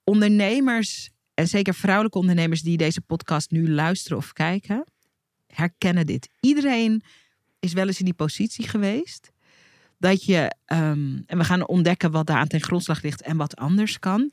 Ondernemers, 0.04 1.10
en 1.34 1.48
zeker 1.48 1.74
vrouwelijke 1.74 2.18
ondernemers 2.18 2.62
die 2.62 2.78
deze 2.78 3.02
podcast 3.02 3.52
nu 3.52 3.70
luisteren 3.70 4.18
of 4.18 4.34
kijken, 4.34 4.86
herkennen 5.56 6.06
dit. 6.06 6.30
Iedereen 6.40 7.04
is 7.60 7.74
wel 7.74 7.88
eens 7.88 8.00
in 8.00 8.06
die 8.06 8.14
positie 8.14 8.68
geweest. 8.68 9.32
Dat 9.98 10.24
je, 10.26 10.56
ehm, 10.66 11.22
en 11.26 11.38
we 11.38 11.44
gaan 11.44 11.68
ontdekken 11.68 12.12
wat 12.12 12.28
daar 12.28 12.38
aan 12.38 12.48
ten 12.48 12.62
grondslag 12.62 13.02
ligt 13.02 13.22
en 13.22 13.38
wat 13.38 13.56
anders 13.56 14.00
kan. 14.00 14.32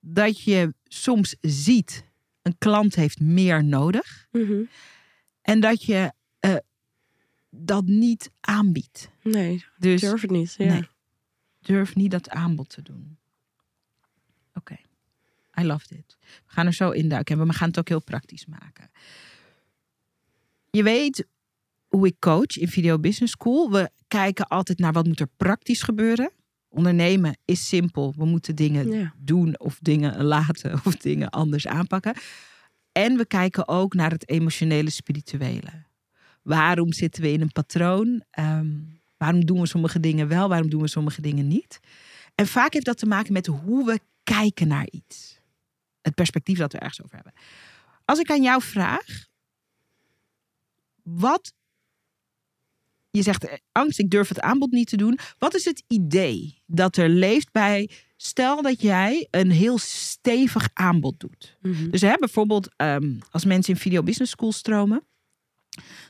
Dat 0.00 0.42
je 0.42 0.74
soms 0.84 1.36
ziet, 1.40 2.04
een 2.42 2.58
klant 2.58 2.94
heeft 2.94 3.20
meer 3.20 3.64
nodig. 3.64 4.26
En 5.42 5.60
dat 5.60 5.84
je 5.84 6.12
eh, 6.40 6.56
dat 7.50 7.84
niet 7.84 8.30
aanbiedt. 8.40 9.10
Nee, 9.22 9.64
Dus 9.78 10.00
durf 10.00 10.20
het 10.20 10.30
niet. 10.30 10.54
Ja. 10.58 10.66
Nee. 10.72 10.88
durf 11.60 11.94
niet 11.94 12.10
dat 12.10 12.28
aanbod 12.28 12.68
te 12.68 12.82
doen. 12.82 13.18
Oké, 14.54 14.76
I 15.60 15.64
love 15.64 15.86
dit. 15.88 16.16
We 16.20 16.26
gaan 16.52 16.66
er 16.66 16.72
zo 16.72 16.90
induiken 16.90 17.40
en 17.40 17.46
we 17.46 17.52
gaan 17.52 17.68
het 17.68 17.78
ook 17.78 17.88
heel 17.88 18.02
praktisch 18.02 18.46
maken. 18.46 18.90
Je 20.74 20.82
weet 20.82 21.26
hoe 21.88 22.06
ik 22.06 22.16
coach 22.18 22.56
in 22.56 22.68
Video 22.68 22.98
Business 22.98 23.32
School. 23.32 23.70
We 23.70 23.90
kijken 24.08 24.46
altijd 24.46 24.78
naar 24.78 24.92
wat 24.92 25.06
moet 25.06 25.20
er 25.20 25.28
praktisch 25.36 25.82
gebeuren. 25.82 26.30
Ondernemen 26.68 27.36
is 27.44 27.68
simpel. 27.68 28.14
We 28.16 28.24
moeten 28.24 28.54
dingen 28.56 28.90
Ja. 28.92 29.14
doen 29.18 29.58
of 29.58 29.78
dingen 29.80 30.24
laten 30.24 30.72
of 30.84 30.96
dingen 30.96 31.30
anders 31.30 31.66
aanpakken. 31.66 32.14
En 32.92 33.16
we 33.16 33.26
kijken 33.26 33.68
ook 33.68 33.94
naar 33.94 34.10
het 34.10 34.28
emotionele, 34.28 34.90
spirituele. 34.90 35.84
Waarom 36.42 36.92
zitten 36.92 37.22
we 37.22 37.32
in 37.32 37.40
een 37.40 37.52
patroon? 37.52 38.24
Ehm, 38.30 38.70
waarom 39.16 39.44
doen 39.46 39.60
we 39.60 39.66
sommige 39.66 40.00
dingen 40.00 40.28
wel? 40.28 40.48
Waarom 40.48 40.70
doen 40.70 40.80
we 40.82 40.88
sommige 40.88 41.20
dingen 41.20 41.48
niet? 41.48 41.80
En 42.34 42.46
vaak 42.46 42.72
heeft 42.72 42.86
dat 42.86 42.98
te 42.98 43.06
maken 43.06 43.32
met 43.32 43.46
hoe 43.46 43.84
we 43.84 44.00
kijken 44.22 44.68
naar 44.68 44.88
iets. 44.90 45.40
Het 46.00 46.14
perspectief 46.14 46.58
dat 46.58 46.72
we 46.72 46.78
ergens 46.78 47.02
over 47.02 47.14
hebben. 47.14 47.32
Als 48.04 48.18
ik 48.18 48.30
aan 48.30 48.42
jou 48.42 48.62
vraag, 48.62 49.26
wat. 51.04 51.52
Je 53.10 53.22
zegt 53.22 53.44
eh, 53.44 53.56
angst, 53.72 53.98
ik 53.98 54.10
durf 54.10 54.28
het 54.28 54.40
aanbod 54.40 54.70
niet 54.70 54.88
te 54.88 54.96
doen. 54.96 55.18
Wat 55.38 55.54
is 55.54 55.64
het 55.64 55.82
idee 55.88 56.62
dat 56.66 56.96
er 56.96 57.08
leeft 57.08 57.52
bij. 57.52 57.90
Stel 58.16 58.62
dat 58.62 58.80
jij 58.80 59.28
een 59.30 59.50
heel 59.50 59.78
stevig 59.78 60.68
aanbod 60.72 61.20
doet. 61.20 61.56
Mhm. 61.62 61.90
Dus 61.90 62.00
hè, 62.00 62.14
bijvoorbeeld 62.18 62.68
ehm, 62.76 63.18
als 63.30 63.44
mensen 63.44 63.74
in 63.74 63.80
Video 63.80 64.02
Business 64.02 64.32
School 64.32 64.52
stromen, 64.52 65.06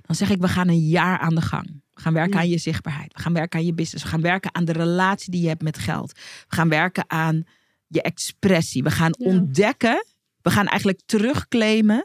dan 0.01 0.17
zeg 0.17 0.31
ik 0.31 0.41
we 0.41 0.49
gaan 0.49 0.69
een 0.69 0.89
jaar 0.89 1.19
aan 1.19 1.35
de 1.35 1.41
gang. 1.41 1.83
We 1.93 2.01
gaan 2.01 2.13
werken 2.13 2.35
Ja. 2.35 2.39
aan 2.41 2.49
je 2.49 2.59
zichtbaarheid. 2.59 3.13
We 3.15 3.21
gaan 3.21 3.33
werken 3.33 3.59
aan 3.59 3.67
je 3.67 3.75
business. 3.75 4.05
We 4.05 4.11
gaan 4.11 4.21
werken 4.21 4.55
aan 4.55 4.65
de 4.65 4.73
relatie 4.73 5.31
die 5.31 5.43
je 5.43 5.49
hebt 5.49 5.63
met 5.63 5.79
geld. 5.79 6.13
We 6.49 6.55
gaan 6.55 6.69
werken 6.69 7.05
aan 7.11 7.45
je 7.87 8.03
expressie. 8.03 8.83
We 8.83 8.91
gaan 8.91 9.15
Ja. 9.19 9.27
ontdekken. 9.27 10.07
We 10.43 10.51
gaan 10.51 10.67
eigenlijk 10.67 11.01
terugclaimen 11.07 12.05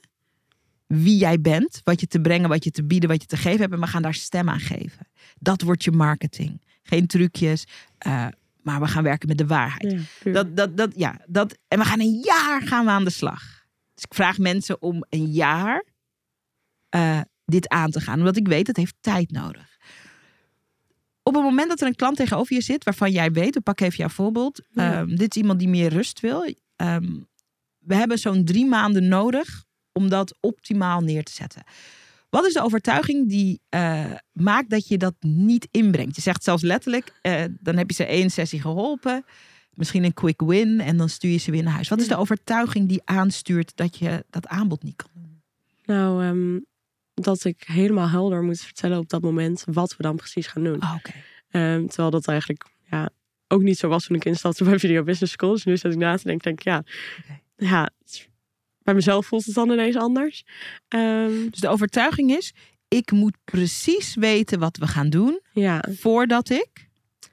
wie 0.90 1.18
jij 1.18 1.42
bent, 1.42 1.82
wat 1.84 2.00
je 2.00 2.08
te 2.08 2.22
brengen, 2.22 2.50
wat 2.50 2.64
je 2.64 2.72
te 2.72 2.84
bieden, 2.84 3.10
wat 3.10 3.22
je 3.22 3.28
te 3.28 3.38
geven 3.38 3.60
hebt. 3.60 3.74
En 3.74 3.80
we 3.80 3.88
gaan 3.88 4.02
daar 4.02 4.14
stem 4.14 4.50
aan 4.50 4.60
geven. 4.60 5.08
Dat 5.40 5.62
wordt 5.62 5.84
je 5.84 5.92
marketing. 5.92 6.62
Geen 6.84 7.08
trucjes, 7.08 7.68
eh, 7.98 8.28
maar 8.62 8.80
we 8.80 8.88
gaan 8.88 9.04
werken 9.04 9.28
met 9.28 9.38
de 9.38 9.46
waarheid. 9.46 10.08
Ja. 10.24 10.32
Dat, 10.32 10.56
dat, 10.58 10.78
dat, 10.78 10.92
ja, 10.96 11.22
dat, 11.28 11.58
en 11.68 11.80
we 11.80 11.86
gaan 11.86 12.00
een 12.00 12.22
jaar 12.24 12.62
gaan 12.62 12.86
we 12.86 12.92
aan 12.92 13.04
de 13.04 13.10
slag. 13.10 13.66
Dus 13.94 14.04
ik 14.04 14.14
vraag 14.14 14.38
mensen 14.38 14.82
om 14.82 15.06
een 15.10 15.32
jaar 15.32 15.84
eh, 16.90 17.22
dit 17.46 17.68
aan 17.68 17.92
te 17.92 18.02
gaan. 18.02 18.20
Omdat 18.20 18.38
ik 18.38 18.48
weet, 18.48 18.68
het 18.68 18.78
heeft 18.78 18.96
tijd 19.00 19.32
nodig. 19.32 19.78
Op 21.24 21.34
het 21.34 21.44
moment 21.44 21.70
dat 21.70 21.82
er 21.82 21.88
een 21.88 21.96
klant 21.96 22.18
tegenover 22.18 22.56
je 22.56 22.62
zit, 22.62 22.84
waarvan 22.84 23.12
jij 23.12 23.32
weet, 23.32 23.56
ik 23.56 23.64
pak 23.64 23.80
even 23.80 23.98
jouw 23.98 24.10
voorbeeld. 24.10 24.62
Ja. 24.70 24.94
ehm, 24.94 25.16
dit 25.16 25.36
is 25.36 25.42
iemand 25.42 25.60
die 25.60 25.70
meer 25.70 25.90
rust 25.90 26.20
wil. 26.20 26.54
Ehm, 26.76 27.18
we 27.78 27.96
hebben 27.96 28.18
zo'n 28.18 28.46
drie 28.46 28.66
maanden 28.66 29.08
nodig 29.08 29.68
om 29.92 30.10
dat 30.10 30.38
optimaal 30.40 31.02
neer 31.02 31.24
te 31.24 31.32
zetten. 31.32 31.64
Wat 32.30 32.46
is 32.46 32.54
de 32.54 32.62
overtuiging 32.62 33.30
die 33.30 33.62
eh, 33.70 34.12
maakt 34.32 34.70
dat 34.70 34.88
je 34.88 34.98
dat 34.98 35.14
niet 35.20 35.68
inbrengt? 35.72 36.16
Je 36.16 36.22
zegt 36.22 36.44
zelfs 36.44 36.64
letterlijk, 36.64 37.14
eh, 37.22 37.44
dan 37.60 37.78
heb 37.78 37.90
je 37.90 37.96
ze 37.96 38.06
één 38.06 38.30
sessie 38.30 38.62
geholpen. 38.62 39.26
Misschien 39.74 40.04
een 40.04 40.14
quick 40.14 40.42
win 40.42 40.80
en 40.80 40.98
dan 40.98 41.10
stuur 41.10 41.32
je 41.32 41.38
ze 41.38 41.52
weer 41.52 41.64
naar 41.64 41.74
huis. 41.74 41.88
Wat 41.90 42.02
is 42.02 42.08
de 42.08 42.18
overtuiging 42.18 42.88
die 42.88 43.02
aanstuurt 43.06 43.72
dat 43.76 43.98
je 43.98 44.26
dat 44.30 44.48
aanbod 44.48 44.84
niet 44.84 44.96
kan 44.96 45.10
doen? 45.14 45.42
Nou, 45.86 46.24
ehm, 46.24 46.60
dat 47.14 47.44
ik 47.44 47.64
helemaal 47.66 48.10
helder 48.10 48.44
moet 48.44 48.60
vertellen 48.62 48.98
op 48.98 49.10
dat 49.10 49.22
moment 49.22 49.64
wat 49.66 49.98
we 49.98 50.04
dan 50.04 50.16
precies 50.16 50.48
gaan 50.48 50.64
doen. 50.64 50.82
Oh, 50.84 50.94
Oké. 50.96 51.12
Terwijl 51.88 52.10
dat 52.10 52.28
eigenlijk 52.28 52.66
ja, 52.90 53.10
ook 53.48 53.62
niet 53.62 53.78
zo 53.78 53.88
was 53.88 54.06
toen 54.06 54.16
ik 54.16 54.26
instapte 54.26 54.64
bij 54.70 54.80
Video 54.80 55.04
Business 55.04 55.34
School. 55.34 55.52
Dus 55.52 55.64
nu 55.66 55.78
zit 55.78 55.92
ik 55.92 55.98
na 55.98 56.18
te 56.18 56.24
denken, 56.24 56.44
denk 56.44 56.60
ik, 56.60 56.66
ja, 56.66 56.84
ja 57.58 57.82
het 57.84 58.10
is- 58.10 58.28
bij 58.90 58.98
mezelf 58.98 59.26
voelt 59.26 59.46
het 59.46 59.56
dan 59.56 59.72
ineens 59.72 59.96
anders. 59.96 60.44
Ehm, 60.88 61.50
Dus 61.50 61.60
de 61.60 61.68
overtuiging 61.68 62.32
is, 62.32 62.54
ik 62.88 63.12
moet 63.12 63.36
precies 63.44 64.16
weten 64.16 64.60
wat 64.60 64.78
we 64.78 64.88
gaan 64.88 65.10
doen 65.10 65.42
ja, 65.54 65.84
voordat 65.90 66.50
ik... 66.50 66.68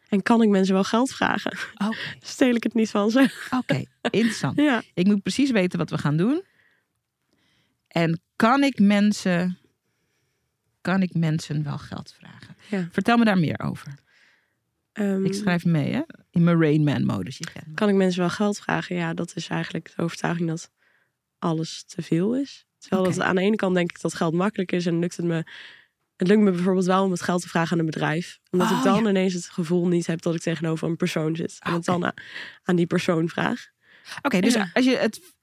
en 0.08 0.22
kan 0.22 0.42
ik 0.42 0.48
mensen 0.48 0.74
wel 0.74 0.84
geld 0.84 1.10
vragen? 1.10 1.52
Oké, 1.86 1.96
Steel 2.20 2.54
ik 2.54 2.62
het 2.62 2.74
niet 2.74 2.90
van 2.90 3.10
ze? 3.10 3.30
oké, 3.50 3.82
interessant. 4.10 4.56
Ja, 4.70 4.82
Ik 4.94 5.06
moet 5.06 5.22
precies 5.22 5.50
weten 5.50 5.78
wat 5.78 5.90
we 5.90 5.98
gaan 5.98 6.16
doen. 6.16 6.42
En 7.88 8.20
kan 8.36 8.62
ik 8.62 8.78
mensen, 8.78 9.58
kan 10.80 11.02
ik 11.02 11.14
mensen 11.14 11.62
wel 11.62 11.78
geld 11.78 12.14
vragen? 12.18 12.56
Ja. 12.70 12.88
Vertel 12.92 13.16
me 13.16 13.24
daar 13.24 13.38
meer 13.38 13.60
over. 13.60 13.94
ehm, 14.92 15.24
Ik 15.24 15.34
schrijf 15.34 15.64
mee, 15.64 15.92
hè? 15.92 16.02
In 16.30 16.44
mijn 16.44 16.60
Rainman-modus. 16.60 17.38
Je 17.38 17.46
kent 17.52 17.66
me. 17.66 17.74
Kan 17.74 17.88
ik 17.88 17.94
mensen 17.94 18.20
wel 18.20 18.30
geld 18.30 18.58
vragen? 18.58 18.96
Ja, 18.96 19.14
dat 19.14 19.32
is 19.36 19.48
eigenlijk 19.48 19.92
de 19.96 20.02
overtuiging 20.02 20.48
dat 20.48 20.70
alles 21.46 21.84
te 21.86 22.02
veel 22.02 22.36
is. 22.36 22.64
Terwijl 22.78 23.02
dat 23.02 23.20
aan 23.20 23.34
de 23.34 23.42
ene 23.42 23.56
kant 23.56 23.74
denk 23.74 23.90
ik 23.90 24.00
dat 24.00 24.14
geld 24.14 24.34
makkelijk 24.34 24.72
is 24.72 24.86
en 24.86 24.98
lukt 24.98 25.16
het 25.16 25.26
me. 25.26 25.44
Het 26.16 26.28
lukt 26.28 26.40
me 26.40 26.50
bijvoorbeeld 26.50 26.86
wel 26.86 27.04
om 27.04 27.10
het 27.10 27.22
geld 27.22 27.42
te 27.42 27.48
vragen 27.48 27.72
aan 27.72 27.78
een 27.78 27.86
bedrijf. 27.90 28.38
Omdat 28.50 28.70
Oh, 28.70 28.76
ik 28.78 28.84
dan 28.84 29.02
ja. 29.02 29.08
ineens 29.10 29.32
het 29.32 29.44
gevoel 29.48 29.88
niet 29.88 30.06
heb 30.06 30.22
dat 30.22 30.34
ik 30.34 30.40
tegenover 30.40 30.88
een 30.88 30.96
persoon 30.96 31.36
zit. 31.36 31.56
En 31.60 31.72
het 31.72 31.88
Oké. 31.88 31.98
dan 32.00 32.12
aan 32.64 32.76
die 32.76 32.86
persoon 32.86 33.28
vraag. 33.28 33.66
Oké, 34.22 34.40
dus 34.40 34.54
Ja. 34.54 34.70
als 34.72 34.84
je 34.84 34.96
het. 34.96 35.34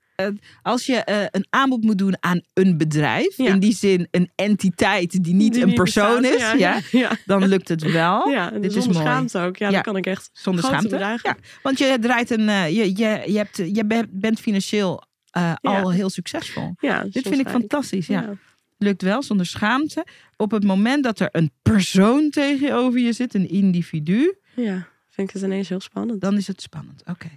als 0.61 0.85
je 0.85 0.95
eh, 0.95 1.25
een 1.31 1.45
aanbod 1.49 1.83
moet 1.83 1.97
doen 1.97 2.15
aan 2.19 2.41
een 2.53 2.77
bedrijf, 2.77 3.37
Ja. 3.37 3.45
in 3.47 3.59
die 3.59 3.73
zin 3.75 4.07
een 4.11 4.31
entiteit 4.35 5.23
die 5.23 5.33
niet 5.33 5.53
Die 5.53 5.63
een 5.63 5.73
persoon 5.73 6.21
bestaat. 6.21 6.53
is, 6.55 6.59
ja, 6.59 6.75
ja, 6.75 6.81
ja. 6.99 7.11
dan 7.25 7.47
lukt 7.47 7.67
het 7.67 7.81
wel. 7.91 8.29
Ja, 8.29 8.49
Dit 8.49 8.65
is 8.65 8.73
zonder 8.73 8.93
mooi. 8.93 9.05
schaamte 9.05 9.39
ook. 9.39 9.57
Ja, 9.57 9.69
dan 9.71 9.81
kan 9.81 9.97
ik 9.97 10.05
echt 10.05 10.29
Zonder 10.33 10.63
schaamte. 10.63 10.87
bedragen. 10.87 11.29
Ja, 11.29 11.37
want 11.63 11.77
je 11.77 11.97
draait 12.01 12.29
een. 12.29 12.49
eh, 12.49 12.67
je, 12.69 12.85
je, 12.97 13.23
je, 13.31 13.37
hebt, 13.37 13.57
je 13.57 13.85
be- 13.85 14.07
bent 14.09 14.39
financieel 14.39 15.03
eh, 15.33 15.53
al 15.61 15.91
heel 15.91 16.09
succesvol. 16.09 16.75
Ja, 16.79 17.03
Dit 17.03 17.27
vind 17.27 17.39
ik 17.39 17.49
fantastisch. 17.49 18.07
Ja. 18.07 18.21
Ja. 18.21 18.33
Lukt 18.77 19.01
wel 19.01 19.23
zonder 19.23 19.45
schaamte. 19.45 20.05
Op 20.37 20.51
het 20.51 20.63
moment 20.63 21.03
dat 21.03 21.19
er 21.19 21.29
een 21.31 21.51
persoon 21.61 22.29
tegenover 22.29 22.99
je 22.99 23.13
zit, 23.13 23.33
een 23.33 23.49
individu, 23.49 24.35
ja, 24.55 24.87
vind 25.09 25.27
ik 25.27 25.33
het 25.33 25.43
ineens 25.43 25.69
heel 25.69 25.79
spannend. 25.79 26.21
dan 26.21 26.37
is 26.37 26.47
het 26.47 26.61
spannend. 26.61 27.03
Oké, 27.05 27.29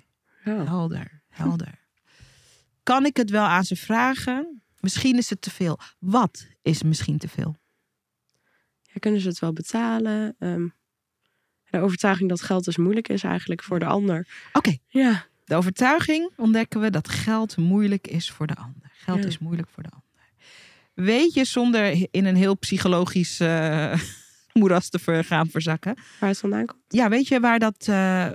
helder, 0.42 1.22
helder. 1.28 1.84
Kan 2.82 3.04
ik 3.06 3.16
het 3.16 3.30
wel 3.30 3.44
aan 3.44 3.64
ze 3.64 3.76
vragen? 3.76 4.62
Misschien 4.80 5.16
is 5.16 5.30
het 5.30 5.40
te 5.40 5.50
veel. 5.50 5.78
Wat 5.98 6.46
is 6.62 6.82
misschien 6.82 7.18
te 7.18 7.28
veel? 7.28 7.56
Ja, 8.82 8.92
kunnen 9.00 9.20
ze 9.20 9.28
het 9.28 9.38
wel 9.38 9.52
betalen? 9.52 10.36
Ehm, 10.38 10.66
de 11.70 11.80
overtuiging 11.80 12.28
dat 12.28 12.42
geld 12.42 12.64
dus 12.64 12.76
moeilijk 12.76 13.08
is 13.08 13.22
eigenlijk 13.22 13.62
voor 13.62 13.78
de 13.78 13.84
ander. 13.86 14.28
Oké, 14.52 14.76
Ja, 14.88 15.26
de 15.46 15.54
overtuiging 15.54 16.30
ontdekken 16.36 16.80
we 16.80 16.90
dat 16.90 17.08
geld 17.08 17.56
moeilijk 17.56 18.06
is 18.06 18.30
voor 18.30 18.46
de 18.46 18.54
ander. 18.56 18.90
Geld 18.92 19.18
Ja. 19.22 19.26
is 19.26 19.38
moeilijk 19.38 19.68
voor 19.68 19.82
de 19.82 19.88
ander. 19.90 20.04
Weet 20.94 21.34
je, 21.34 21.44
zonder 21.44 22.06
in 22.10 22.24
een 22.24 22.36
heel 22.36 22.58
psychologisch 22.58 23.40
eh, 23.40 23.92
moeras 24.52 24.88
te 24.88 24.98
ver- 24.98 25.24
gaan 25.24 25.48
verzakken. 25.48 25.94
waar 26.20 26.28
het 26.28 26.38
vandaan 26.38 26.66
komt. 26.66 26.80
Ja, 26.88 27.08
weet 27.08 27.28
je 27.28 27.40
waar 27.40 27.58
dat. 27.58 27.86
eh, 27.88 28.30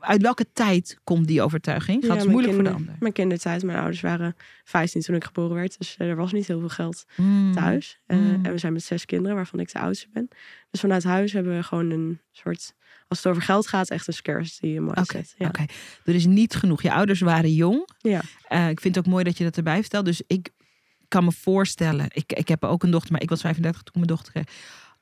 uit 0.00 0.22
welke 0.22 0.46
tijd 0.52 0.98
komt 1.04 1.26
die 1.26 1.42
overtuiging? 1.42 2.04
Geld 2.04 2.18
Ja, 2.18 2.24
is 2.24 2.30
moeilijk 2.30 2.54
voor 2.54 2.62
de 2.64 2.70
ander. 2.70 2.96
Mijn 3.00 3.12
kindertijd, 3.12 3.62
mijn 3.62 3.78
ouders 3.78 4.00
waren 4.00 4.36
15 4.64 5.00
toen 5.02 5.14
ik 5.14 5.24
geboren 5.24 5.54
werd. 5.56 5.78
Dus 5.78 5.96
eh, 5.96 6.08
er 6.08 6.16
was 6.16 6.32
niet 6.32 6.46
heel 6.46 6.58
veel 6.58 6.68
geld 6.68 7.04
Mm. 7.16 7.52
thuis. 7.54 7.98
Mm. 8.06 8.44
En 8.44 8.52
we 8.52 8.58
zijn 8.58 8.72
met 8.72 8.82
zes 8.84 9.04
kinderen, 9.04 9.36
waarvan 9.36 9.60
ik 9.60 9.72
de 9.72 9.78
oudste 9.78 10.06
ben. 10.12 10.28
Dus 10.70 10.80
vanuit 10.80 11.04
huis 11.04 11.32
hebben 11.32 11.56
we 11.56 11.62
gewoon 11.62 11.90
een 11.90 12.20
soort... 12.32 12.74
Als 13.08 13.18
het 13.18 13.26
over 13.26 13.42
geld 13.42 13.66
gaat, 13.68 13.90
echt 13.90 14.06
een 14.06 14.12
scarcity 14.12 14.66
mindset. 14.66 15.34
Oké, 15.38 15.60
ja. 15.60 15.66
Er 16.04 16.14
is 16.14 16.26
niet 16.26 16.54
genoeg. 16.54 16.82
Je 16.82 16.92
ouders 16.92 17.20
waren 17.20 17.54
jong. 17.54 17.88
Ja. 17.98 18.20
Eh, 18.48 18.68
ik 18.68 18.80
vind 18.80 18.94
het 18.94 19.06
ook 19.06 19.10
mooi 19.12 19.24
dat 19.24 19.38
je 19.38 19.44
dat 19.44 19.56
erbij 19.56 19.80
vertelt. 19.80 20.04
Dus 20.04 20.22
ik 20.26 20.50
kan 21.08 21.24
me 21.24 21.32
voorstellen. 21.32 22.06
Ik, 22.12 22.32
ik 22.32 22.48
heb 22.48 22.64
ook 22.64 22.82
een 22.82 22.90
dochter, 22.90 23.12
maar 23.12 23.22
ik 23.22 23.28
was 23.30 23.40
35 23.40 23.82
toen 23.82 23.92
mijn 23.94 24.06
dochter 24.06 24.32
kreeg. 24.32 24.44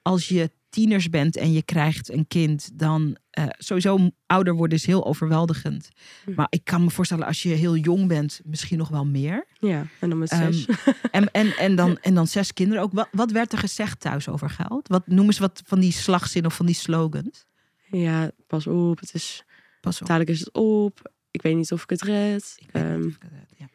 Als 0.03 0.29
je 0.29 0.51
tieners 0.69 1.09
bent 1.11 1.37
en 1.37 1.53
je 1.53 1.63
krijgt 1.63 2.13
een 2.13 2.27
kind, 2.27 2.71
dan 2.75 3.17
eh, 3.31 3.45
sowieso 3.59 4.11
ouder 4.27 4.55
worden 4.55 4.79
is 4.79 4.87
heel 4.87 5.07
overweldigend. 5.07 5.89
Hm. 6.25 6.33
Maar 6.35 6.47
ik 6.51 6.65
kan 6.65 6.85
me 6.85 6.91
voorstellen 6.91 7.27
als 7.27 7.43
je 7.43 7.49
heel 7.49 7.77
jong 7.77 8.09
bent, 8.09 8.41
misschien 8.45 8.79
nog 8.79 8.89
wel 8.89 9.07
meer. 9.07 9.47
ja, 9.61 9.87
en 10.01 10.09
dan 10.09 10.19
met 10.19 10.31
Ehm, 10.31 10.53
zes. 10.53 10.67
En, 11.11 11.31
en, 11.31 11.57
en, 11.57 11.77
dan, 11.77 11.99
en 11.99 12.15
dan 12.15 12.27
zes 12.27 12.53
kinderen 12.53 12.83
ook. 12.83 12.93
Wat, 12.93 13.09
wat 13.11 13.31
werd 13.31 13.53
er 13.53 13.59
gezegd 13.59 14.01
thuis 14.01 14.29
over 14.29 14.51
geld? 14.51 14.89
Wat 14.89 15.07
noemen 15.07 15.35
ze 15.35 15.41
wat 15.41 15.63
van 15.67 15.81
die 15.81 15.93
slagzinnen 15.93 16.51
of 16.51 16.57
van 16.57 16.67
die 16.67 16.75
slogans? 16.75 17.46
Ja, 17.91 18.31
pas 18.47 18.67
op, 18.67 19.01
het 19.01 19.15
is... 19.15 19.45
Pas 19.81 20.01
op. 20.01 20.07
Dadelijk 20.07 20.31
is 20.31 20.41
het 20.41 20.53
op. 20.53 21.13
Ik 21.31 21.43
weet 21.43 21.57
niet 21.57 21.73
of 21.73 21.83
ik 21.83 21.91
het 21.91 22.03
red. 22.03 22.55
Ik 22.59 22.71
weet 22.71 22.85
niet 22.85 22.93
Ehm, 22.93 23.07
of 23.07 23.15
ik 23.15 23.23
het 23.23 23.33
weet, 23.33 23.53
ja. 23.59 23.69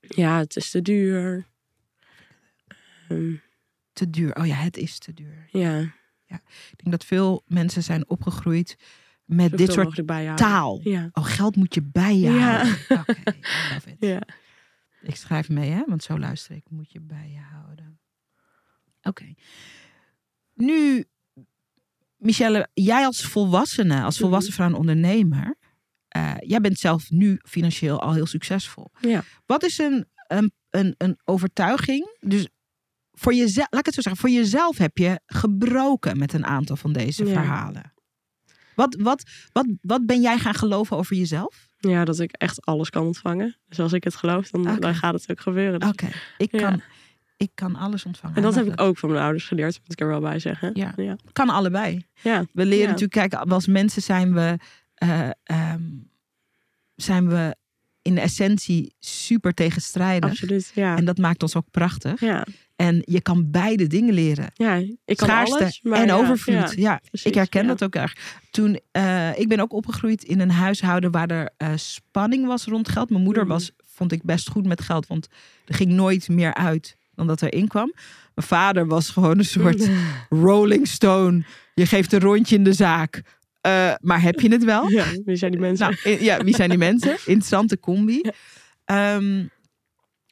ja, 0.00 0.38
het 0.38 0.56
is 0.56 0.70
te 0.70 0.82
duur. 0.82 1.46
Ehm, 3.08 3.34
Te 3.92 4.10
duur. 4.10 4.34
Oh 4.36 4.46
ja, 4.46 4.54
het 4.54 4.76
is 4.76 4.98
te 4.98 5.14
duur. 5.14 5.48
ja, 5.50 5.80
Ik 6.70 6.76
denk 6.76 6.90
dat 6.90 7.04
veel 7.04 7.42
mensen 7.46 7.82
zijn 7.82 8.08
opgegroeid 8.08 8.76
met 9.24 9.50
zoveel 9.50 9.66
dit 9.66 9.72
soort 9.72 10.06
bijhouden. 10.06 10.46
taal. 10.46 10.80
Ja, 10.82 11.08
Oh, 11.12 11.24
geld 11.24 11.56
moet 11.56 11.74
je 11.74 11.82
bij 11.82 12.16
je 12.16 12.30
Ja. 12.30 12.64
houden. 12.64 13.00
Oké, 13.00 13.90
it. 13.90 13.96
ja. 14.12 14.20
Ik 15.02 15.16
schrijf 15.16 15.48
mee, 15.48 15.70
hè? 15.70 15.82
Want 15.86 16.02
zo 16.02 16.18
luister 16.18 16.56
ik. 16.56 16.70
Moet 16.70 16.92
je 16.92 17.00
bij 17.00 17.30
je 17.30 17.40
houden. 17.40 17.98
Oké. 19.02 19.34
Nu, 20.54 21.04
Michelle, 22.24 22.68
jij 22.74 23.04
als 23.04 23.22
volwassene, 23.22 24.02
als 24.02 24.14
Mhm. 24.14 24.22
volwassen 24.24 24.52
vrouw 24.52 24.66
en 24.66 24.74
ondernemer. 24.74 25.56
eh, 26.08 26.34
jij 26.38 26.60
bent 26.60 26.78
zelf 26.78 27.10
nu 27.10 27.38
financieel 27.48 28.00
al 28.00 28.12
heel 28.12 28.26
succesvol. 28.26 28.90
Ja. 29.00 29.22
Wat 29.46 29.62
is 29.64 29.78
een, 29.78 30.06
een, 30.28 30.52
een, 30.70 30.94
een 30.98 31.18
overtuiging? 31.24 32.16
Dus 32.20 32.48
voor 33.12 33.34
jezelf, 33.34 33.66
laat 33.70 33.80
ik 33.80 33.86
het 33.86 33.94
zo 33.94 34.00
zeggen, 34.00 34.20
voor 34.20 34.30
jezelf 34.30 34.78
heb 34.78 34.98
je 34.98 35.20
gebroken 35.26 36.18
met 36.18 36.32
een 36.32 36.44
aantal 36.46 36.76
van 36.76 36.92
deze 36.92 37.24
Ja. 37.24 37.32
verhalen. 37.32 37.92
Wat, 38.74 38.96
wat, 39.00 39.22
wat, 39.52 39.66
wat 39.80 40.06
ben 40.06 40.20
jij 40.20 40.38
gaan 40.38 40.54
geloven 40.54 40.96
over 40.96 41.16
jezelf? 41.16 41.66
ja, 41.78 42.04
dat 42.04 42.18
ik 42.18 42.32
echt 42.32 42.66
alles 42.66 42.90
kan 42.90 43.04
ontvangen. 43.06 43.56
Dus 43.68 43.80
als 43.80 43.92
ik 43.92 44.04
het 44.04 44.14
geloof, 44.14 44.50
dan, 44.50 44.80
dan 44.80 44.94
gaat 44.94 45.14
het 45.14 45.30
ook 45.30 45.40
gebeuren. 45.40 45.80
Dus- 45.80 45.88
Oké, 45.88 46.08
ik, 46.38 46.52
Ja. 46.52 46.58
kan, 46.58 46.82
ik 47.36 47.50
kan 47.54 47.76
alles 47.76 48.04
ontvangen. 48.04 48.36
En 48.36 48.42
dat 48.42 48.54
heb 48.54 48.66
ik 48.66 48.80
ook 48.80 48.98
van 48.98 49.10
mijn 49.10 49.22
ouders 49.22 49.44
geleerd, 49.46 49.78
moet 49.80 49.92
ik 49.92 50.00
er 50.00 50.06
wel 50.08 50.20
bij 50.20 50.38
zeggen. 50.38 50.70
Ja. 50.74 50.92
ja. 50.96 51.16
Kan 51.32 51.48
allebei. 51.48 52.06
ja. 52.22 52.44
We 52.52 52.64
leren 52.64 52.78
Ja. 52.84 52.90
natuurlijk, 52.90 53.30
kijk, 53.30 53.34
als 53.50 53.66
mensen 53.66 54.02
zijn 54.02 54.34
we, 54.34 54.56
eh, 54.94 55.28
ehm, 55.44 55.82
zijn 56.94 57.28
we 57.28 57.56
in 58.02 58.14
de 58.14 58.20
essentie 58.20 58.94
super 58.98 59.54
tegenstrijdig. 59.54 60.30
absoluut. 60.30 60.70
Ja. 60.74 60.96
En 60.96 61.04
dat 61.04 61.18
maakt 61.18 61.42
ons 61.42 61.56
ook 61.56 61.70
prachtig. 61.70 62.20
ja. 62.20 62.46
En 62.76 63.02
je 63.04 63.20
kan 63.20 63.50
beide 63.50 63.86
dingen 63.86 64.14
leren. 64.14 64.50
ja, 64.54 64.74
ik 65.04 65.16
kan 65.16 65.28
Schaarste 65.28 65.56
alles. 65.58 65.80
Maar 65.82 65.98
en 66.00 66.06
ja, 66.06 66.16
overvloed. 66.16 66.54
Ja, 66.54 66.70
Ja, 66.76 67.00
precies, 67.08 67.26
ik 67.26 67.34
herken 67.34 67.62
ja. 67.62 67.68
dat 67.68 67.84
ook 67.84 67.94
erg. 67.94 68.16
Toen, 68.50 68.80
eh, 68.90 69.38
ik 69.38 69.48
ben 69.48 69.60
ook 69.60 69.72
opgegroeid 69.72 70.24
in 70.24 70.40
een 70.40 70.50
huishouden 70.50 71.10
waar 71.10 71.28
er 71.30 71.50
eh, 71.56 71.72
spanning 71.76 72.46
was 72.46 72.64
rond 72.64 72.88
geld. 72.88 73.10
Mijn 73.10 73.22
moeder 73.22 73.42
Mhm. 73.42 73.52
was, 73.52 73.70
vond 73.84 74.12
ik 74.12 74.22
best 74.22 74.48
goed 74.50 74.66
met 74.66 74.80
geld, 74.80 75.06
want 75.06 75.28
er 75.66 75.74
ging 75.74 75.90
nooit 75.92 76.28
meer 76.28 76.54
uit 76.54 76.96
dan 77.14 77.26
dat 77.26 77.40
er 77.40 77.52
in 77.52 77.68
kwam. 77.68 77.92
Mijn 78.34 78.46
vader 78.46 78.86
was 78.86 79.10
gewoon 79.10 79.38
een 79.38 79.44
soort 79.44 79.88
rolling 80.28 80.88
stone. 80.88 81.44
Je 81.74 81.86
geeft 81.86 82.12
een 82.12 82.20
rondje 82.20 82.56
in 82.56 82.64
de 82.64 82.72
zaak. 82.72 83.22
Eh, 83.60 83.94
maar 84.00 84.22
heb 84.22 84.40
je 84.40 84.48
het 84.52 84.64
wel? 84.64 84.88
Ja, 84.88 85.04
wie 85.24 85.36
zijn 85.36 85.50
die 85.50 85.60
mensen? 85.60 85.86
Nou, 85.90 86.16
in- 86.16 86.24
ja, 86.24 86.44
wie 86.44 86.54
zijn 86.54 86.68
die 86.68 86.78
mensen? 86.88 87.10
Interessante 87.10 87.80
combi. 87.80 88.20
Ehm, 88.84 89.46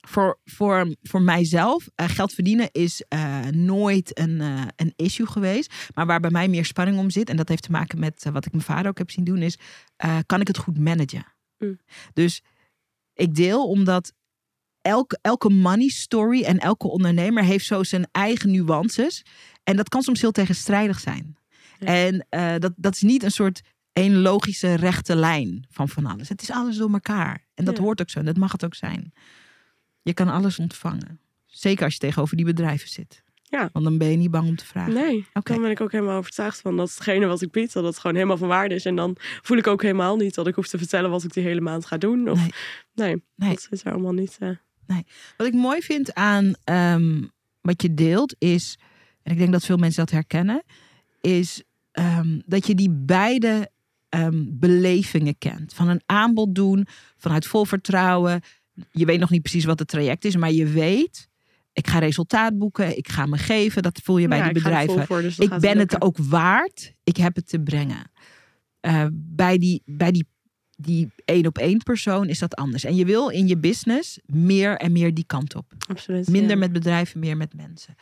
voor, 0.09 0.39
voor, 0.45 0.95
voor 1.03 1.23
mijzelf, 1.23 1.89
eh, 1.95 2.09
geld 2.09 2.33
verdienen 2.33 2.69
is 2.73 3.05
eh, 3.09 3.41
nooit 3.47 4.19
een, 4.19 4.41
een 4.77 4.93
issue 4.97 5.27
geweest. 5.27 5.75
Maar 5.95 6.07
waar 6.07 6.21
bij 6.21 6.31
mij 6.31 6.49
meer 6.49 6.65
spanning 6.65 6.99
om 6.99 7.11
zit, 7.11 7.29
en 7.29 7.37
dat 7.37 7.49
heeft 7.49 7.63
te 7.63 7.71
maken 7.71 7.99
met 7.99 8.25
wat 8.33 8.47
ik 8.47 8.53
mijn 8.53 8.65
vader 8.65 8.89
ook 8.91 8.99
heb 8.99 9.11
zien 9.11 9.25
doen, 9.25 9.39
is 9.43 9.59
kan 10.27 10.41
ik 10.41 10.47
het 10.49 10.59
goed 10.59 10.79
managen? 10.79 11.25
Mm. 11.59 11.79
Dus 12.13 12.43
ik 13.15 13.35
deel 13.35 13.69
omdat 13.69 14.13
elke, 14.83 15.19
elke 15.23 15.49
money 15.51 15.89
story 15.89 16.43
en 16.43 16.59
elke 16.59 16.89
ondernemer 16.89 17.45
heeft 17.45 17.67
zo 17.67 17.83
zijn 17.83 18.07
eigen 18.13 18.51
nuances. 18.51 19.23
En 19.65 19.77
dat 19.77 19.89
kan 19.89 20.03
soms 20.03 20.21
heel 20.21 20.33
tegenstrijdig 20.33 21.01
zijn. 21.01 21.37
Ja. 21.79 21.87
En 21.87 22.27
eh, 22.29 22.55
dat, 22.59 22.73
dat 22.77 22.95
is 22.95 23.03
niet 23.03 23.23
een 23.23 23.31
soort 23.31 23.61
één 23.93 24.17
logische 24.21 24.75
rechte 24.75 25.17
lijn 25.17 25.67
van 25.71 25.89
van 25.89 26.07
alles. 26.07 26.29
Het 26.29 26.43
is 26.43 26.51
alles 26.51 26.77
door 26.77 26.93
elkaar. 26.93 27.45
En 27.55 27.65
dat 27.65 27.77
Ja. 27.77 27.83
hoort 27.83 28.01
ook 28.01 28.11
zo. 28.11 28.19
En 28.19 28.25
dat 28.25 28.37
mag 28.37 28.53
het 28.53 28.65
ook 28.65 28.75
zijn. 28.75 29.13
Je 30.03 30.15
kan 30.15 30.29
alles 30.29 30.59
ontvangen. 30.59 31.21
Zeker 31.47 31.85
als 31.85 31.93
je 31.93 31.99
tegenover 31.99 32.37
die 32.37 32.45
bedrijven 32.45 32.89
zit. 32.89 33.23
Ja. 33.43 33.69
Want 33.73 33.85
dan 33.85 33.99
ben 33.99 34.11
je 34.11 34.17
niet 34.17 34.31
bang 34.31 34.49
om 34.49 34.57
te 34.57 34.65
vragen. 34.67 34.93
Nee, 34.95 35.27
Oké. 35.33 35.53
dan 35.53 35.63
ben 35.63 35.71
ik 35.71 35.81
ook 35.81 35.93
helemaal 35.93 36.17
overtuigd 36.17 36.61
van 36.61 36.77
dat 36.77 36.91
hetgene 36.91 37.27
wat 37.27 37.43
ik 37.43 37.51
bied, 37.51 37.73
dat 37.73 37.85
het 37.85 37.99
gewoon 37.99 38.17
helemaal 38.17 38.37
van 38.37 38.49
waarde 38.49 38.75
is. 38.75 38.85
En 38.85 38.97
dan 38.97 39.17
voel 39.19 39.57
ik 39.59 39.67
ook 39.67 39.83
helemaal 39.83 40.17
niet 40.17 40.35
dat 40.35 40.47
ik 40.47 40.55
hoef 40.55 40.69
te 40.69 40.79
vertellen 40.79 41.11
wat 41.11 41.25
ik 41.25 41.33
die 41.33 41.43
hele 41.43 41.61
maand 41.61 41.87
ga 41.87 41.97
doen. 41.99 42.31
Of, 42.31 42.39
Nee. 42.39 42.51
nee, 42.95 43.23
Nee. 43.37 43.51
dat 43.55 43.67
is 43.71 43.85
allemaal 43.85 44.13
niet. 44.13 44.39
Wat 45.37 45.47
ik 45.47 45.55
mooi 45.55 45.81
vind 45.83 46.15
aan 46.15 46.55
ehm, 46.65 47.23
wat 47.61 47.83
je 47.83 47.95
deelt 47.95 48.35
is, 48.39 48.79
en 49.23 49.33
ik 49.33 49.39
denk 49.39 49.53
dat 49.53 49.65
veel 49.65 49.77
mensen 49.77 50.05
dat 50.05 50.15
herkennen, 50.15 50.63
is 51.21 51.63
ehm, 51.93 52.41
dat 52.47 52.67
je 52.67 52.75
die 52.75 52.91
beide 52.91 53.71
ehm, 54.09 54.45
belevingen 54.47 55.39
kent. 55.39 55.75
Van 55.75 55.89
een 55.89 56.03
aanbod 56.07 56.55
doen, 56.55 56.87
vanuit 57.17 57.47
vol 57.47 57.65
vertrouwen. 57.65 58.41
Je 58.91 59.05
weet 59.05 59.21
nog 59.21 59.31
niet 59.31 59.43
precies 59.43 59.65
wat 59.65 59.79
het 59.79 59.89
traject 59.89 60.25
is, 60.25 60.37
maar 60.37 60.53
je 60.53 60.67
weet, 60.67 61.29
ik 61.73 61.87
ga 61.89 61.99
resultaat 61.99 62.59
boeken, 62.59 62.97
ik 62.97 63.09
ga 63.09 63.27
me 63.27 63.39
geven. 63.39 63.83
Dat 63.83 64.01
voel 64.03 64.19
je 64.19 64.29
bij 64.29 64.39
ja, 64.39 64.45
die 64.45 64.57
ik 64.57 64.63
bedrijven. 64.63 65.07
voor, 65.07 65.23
dus 65.23 65.39
Ik 65.39 65.59
ben 65.59 65.79
het 65.79 66.01
ook 66.01 66.17
waard, 66.19 66.95
ik 67.05 67.17
heb 67.17 67.35
het 67.35 67.49
te 67.49 67.61
brengen. 67.61 68.11
Eh, 68.81 69.07
bij 69.13 69.59
die, 69.59 69.83
bij 69.85 70.13
die, 70.13 70.27
die 70.83 71.11
één 71.25 71.47
op 71.47 71.59
één 71.59 71.79
persoon 71.79 72.29
is 72.29 72.39
dat 72.39 72.55
anders. 72.55 72.85
En 72.85 72.95
je 72.95 73.05
wil 73.05 73.29
in 73.29 73.49
je 73.49 73.57
business 73.57 74.19
meer 74.27 74.77
en 74.77 74.93
meer 74.93 75.15
die 75.15 75.25
kant 75.27 75.55
op. 75.55 75.73
Absoluut. 75.89 76.29
Minder 76.29 76.51
ja. 76.51 76.57
met 76.57 76.73
bedrijven, 76.73 77.21
meer 77.21 77.37
met 77.37 77.55
mensen. 77.55 77.95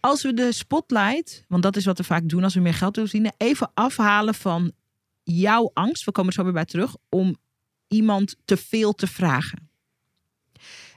Als 0.00 0.22
we 0.22 0.34
de 0.34 0.52
spotlight, 0.52 1.44
want 1.48 1.62
dat 1.62 1.76
is 1.76 1.84
wat 1.84 1.98
we 1.98 2.04
vaak 2.04 2.28
doen 2.28 2.44
als 2.44 2.54
we 2.54 2.60
meer 2.60 2.74
geld 2.74 2.94
willen 2.94 3.10
verdienen, 3.10 3.36
even 3.38 3.70
afhalen 3.74 4.34
van 4.34 4.72
jouw 5.22 5.70
angst, 5.74 6.04
we 6.04 6.12
komen 6.12 6.30
er 6.30 6.36
zo 6.36 6.44
weer 6.44 6.52
bij 6.52 6.64
terug, 6.64 6.96
om 7.08 7.36
iemand 7.88 8.36
te 8.44 8.56
veel 8.56 8.92
te 8.92 9.06
vragen. 9.06 9.70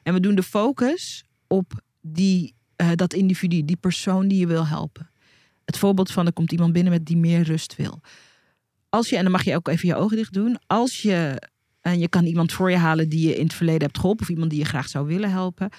En 0.04 0.14
we 0.14 0.20
doen 0.20 0.36
de 0.36 0.44
focus 0.44 1.24
op 1.48 1.84
die, 2.02 2.56
eh, 2.76 2.92
dat 2.96 3.14
individu, 3.14 3.66
die 3.66 3.76
persoon 3.76 4.28
die 4.28 4.40
je 4.40 4.48
wil 4.48 4.68
helpen. 4.68 5.10
Het 5.66 5.78
voorbeeld 5.78 6.12
van 6.12 6.26
er 6.26 6.34
komt 6.34 6.52
iemand 6.52 6.74
binnen 6.74 6.92
met 6.92 7.06
die 7.06 7.18
meer 7.18 7.42
rust 7.42 7.76
wil. 7.76 8.02
Als 8.94 9.10
je, 9.10 9.16
en 9.18 9.24
dan 9.24 9.32
mag 9.32 9.44
je 9.44 9.56
ook 9.56 9.68
even 9.68 9.88
je 9.88 9.96
ogen 9.96 10.18
dicht 10.18 10.34
doen. 10.34 10.60
Als 10.68 11.02
je, 11.02 11.42
en 11.82 12.00
je 12.00 12.08
kan 12.08 12.26
iemand 12.26 12.52
voor 12.52 12.72
je 12.72 12.78
halen 12.78 13.10
die 13.10 13.28
je 13.28 13.36
in 13.36 13.44
het 13.44 13.54
verleden 13.54 13.82
hebt 13.82 13.98
geholpen, 13.98 14.24
of 14.24 14.30
iemand 14.30 14.50
die 14.50 14.60
je 14.60 14.66
graag 14.66 14.88
zou 14.88 15.08
willen 15.08 15.32
helpen. 15.32 15.70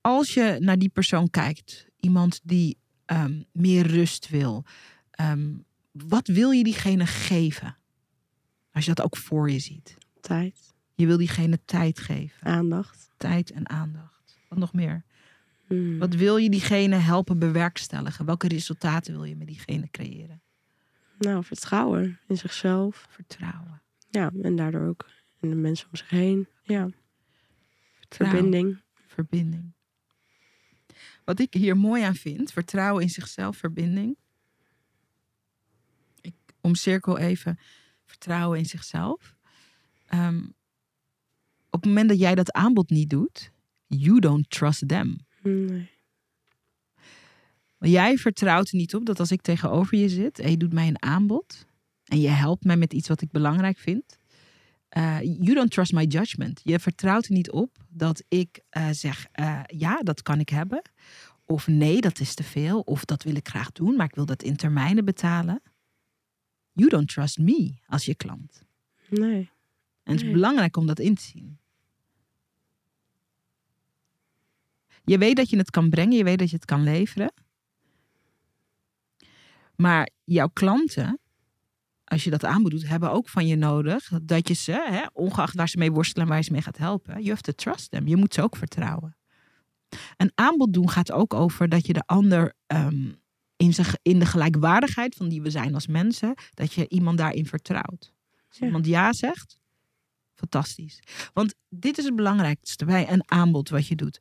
Als 0.00 0.34
je 0.34 0.56
naar 0.60 0.78
die 0.78 0.88
persoon 0.88 1.30
kijkt, 1.30 1.86
iemand 2.00 2.40
die 2.42 2.78
ehm, 3.04 3.42
meer 3.52 3.86
rust 3.86 4.28
wil, 4.28 4.64
ehm, 5.10 5.50
wat 5.92 6.26
wil 6.26 6.50
je 6.50 6.64
diegene 6.64 7.06
geven? 7.06 7.76
Als 8.72 8.84
je 8.84 8.94
dat 8.94 9.04
ook 9.04 9.16
voor 9.16 9.50
je 9.50 9.58
ziet. 9.58 9.96
Tijd, 10.20 10.74
Je 10.94 11.06
wil 11.06 11.16
diegene 11.16 11.58
tijd 11.64 11.98
geven. 11.98 12.46
aandacht. 12.46 13.08
Tijd 13.16 13.50
en 13.50 13.68
aandacht. 13.68 14.38
Wat 14.48 14.58
nog 14.58 14.72
meer? 14.72 15.04
Hmm. 15.66 15.98
Wat 15.98 16.14
wil 16.14 16.36
je 16.36 16.50
diegene 16.50 16.96
helpen 16.96 17.38
bewerkstelligen? 17.38 18.26
Welke 18.26 18.48
resultaten 18.48 19.14
wil 19.14 19.24
je 19.24 19.36
met 19.36 19.46
diegene 19.46 19.90
creëren? 19.90 20.42
Nou, 21.22 21.44
vertrouwen 21.44 22.18
in 22.26 22.36
zichzelf. 22.36 23.06
Vertrouwen. 23.10 23.82
Ja, 24.10 24.30
en 24.42 24.56
daardoor 24.56 24.86
ook 24.88 25.06
in 25.40 25.50
de 25.50 25.56
mensen 25.56 25.88
om 25.88 25.96
zich 25.96 26.08
heen. 26.08 26.48
Ja, 26.62 26.88
Vertrouwen. 27.98 28.38
verbinding. 28.40 28.82
Verbinding. 29.06 29.72
Wat 31.24 31.38
ik 31.40 31.54
hier 31.54 31.76
mooi 31.76 32.02
aan 32.02 32.14
vind, 32.14 32.52
vertrouwen 32.52 33.02
in 33.02 33.10
zichzelf, 33.10 33.56
verbinding. 33.56 34.16
Ik 36.20 36.34
omcirkel 36.60 37.18
even 37.18 37.58
vertrouwen 38.04 38.58
in 38.58 38.66
zichzelf. 38.66 39.36
Ehm, 40.06 40.44
op 41.70 41.80
het 41.80 41.84
moment 41.84 42.08
dat 42.08 42.18
jij 42.18 42.34
dat 42.34 42.52
aanbod 42.52 42.90
niet 42.90 43.10
doet, 43.10 43.50
you 43.86 44.20
don't 44.20 44.50
trust 44.50 44.88
them. 44.88 45.26
Nee. 45.42 45.90
Maar 47.82 47.90
jij 47.90 48.16
vertrouwt 48.16 48.68
er 48.68 48.76
niet 48.76 48.94
op 48.94 49.04
dat 49.06 49.20
als 49.20 49.30
ik 49.30 49.40
tegenover 49.40 49.98
je 49.98 50.08
zit 50.08 50.38
en 50.38 50.50
je 50.50 50.56
doet 50.56 50.72
mij 50.72 50.88
een 50.88 51.02
aanbod 51.02 51.66
en 52.04 52.20
je 52.20 52.28
helpt 52.28 52.64
mij 52.64 52.76
met 52.76 52.92
iets 52.92 53.08
wat 53.08 53.20
ik 53.22 53.30
belangrijk 53.30 53.78
vind. 53.78 54.16
eh, 54.88 55.18
you 55.22 55.54
don't 55.54 55.70
trust 55.70 55.92
my 55.92 56.04
judgment. 56.04 56.60
Je 56.64 56.78
vertrouwt 56.78 57.26
er 57.26 57.32
niet 57.32 57.50
op 57.50 57.76
dat 57.88 58.22
ik 58.28 58.60
eh, 58.68 58.88
zeg, 58.90 59.26
eh, 59.32 59.60
ja, 59.66 59.96
dat 60.02 60.22
kan 60.22 60.40
ik 60.40 60.48
hebben. 60.48 60.82
Of 61.44 61.66
nee, 61.66 62.00
dat 62.00 62.20
is 62.20 62.34
te 62.34 62.42
veel. 62.42 62.80
Of 62.80 63.04
dat 63.04 63.22
wil 63.22 63.34
ik 63.36 63.48
graag 63.48 63.72
doen, 63.72 63.96
maar 63.96 64.06
ik 64.06 64.14
wil 64.14 64.26
dat 64.26 64.42
in 64.42 64.56
termijnen 64.56 65.04
betalen. 65.04 65.62
You 66.72 66.88
don't 66.88 67.08
trust 67.08 67.38
me 67.38 67.74
als 67.86 68.04
je 68.04 68.14
klant. 68.14 68.62
Nee. 69.08 69.50
En 70.02 70.12
het 70.12 70.14
is 70.16 70.22
Nee. 70.22 70.32
belangrijk 70.32 70.76
om 70.76 70.86
dat 70.86 70.98
in 70.98 71.14
te 71.14 71.22
zien. 71.22 71.58
Je 75.04 75.18
weet 75.18 75.36
dat 75.36 75.50
je 75.50 75.56
het 75.56 75.70
kan 75.70 75.90
brengen, 75.90 76.16
je 76.16 76.24
weet 76.24 76.38
dat 76.38 76.50
je 76.50 76.56
het 76.56 76.64
kan 76.64 76.82
leveren. 76.82 77.32
Maar 79.82 80.08
jouw 80.24 80.48
klanten, 80.52 81.20
als 82.04 82.24
je 82.24 82.30
dat 82.30 82.44
aanbod 82.44 82.70
doet, 82.70 82.88
hebben 82.88 83.10
ook 83.10 83.28
van 83.28 83.46
je 83.46 83.56
nodig 83.56 84.10
dat 84.22 84.48
je 84.48 84.54
ze, 84.54 84.72
hè, 84.72 85.06
ongeacht 85.12 85.54
waar 85.54 85.68
ze 85.68 85.78
mee 85.78 85.92
worstelen 85.92 86.22
en 86.22 86.28
waar 86.28 86.38
je 86.38 86.44
ze 86.44 86.52
mee 86.52 86.62
gaat 86.62 86.76
helpen, 86.78 87.14
you 87.14 87.28
have 87.28 87.42
to 87.42 87.52
trust 87.52 87.90
them. 87.90 88.06
Je 88.08 88.16
moet 88.16 88.34
ze 88.34 88.42
ook 88.42 88.56
vertrouwen. 88.56 89.16
Een 90.16 90.32
aanbod 90.34 90.72
doen 90.72 90.90
gaat 90.90 91.12
ook 91.12 91.34
over 91.34 91.68
dat 91.68 91.86
je 91.86 91.92
de 91.92 92.02
ander 92.06 92.52
ehm, 92.66 93.12
in, 93.56 93.74
zich, 93.74 93.94
in 94.02 94.18
de 94.18 94.26
gelijkwaardigheid 94.26 95.14
van 95.14 95.28
die 95.28 95.42
we 95.42 95.50
zijn 95.50 95.74
als 95.74 95.86
mensen, 95.86 96.34
dat 96.54 96.72
je 96.72 96.88
iemand 96.88 97.18
daarin 97.18 97.46
vertrouwt. 97.46 98.12
Als 98.48 98.58
Ja. 98.58 98.66
iemand 98.66 98.86
ja 98.86 99.12
zegt, 99.12 99.58
fantastisch. 100.34 101.00
Want 101.32 101.54
dit 101.68 101.98
is 101.98 102.04
het 102.04 102.16
belangrijkste 102.16 102.84
bij 102.84 103.10
een 103.12 103.22
aanbod 103.30 103.68
wat 103.68 103.86
je 103.86 103.94
doet. 103.94 104.20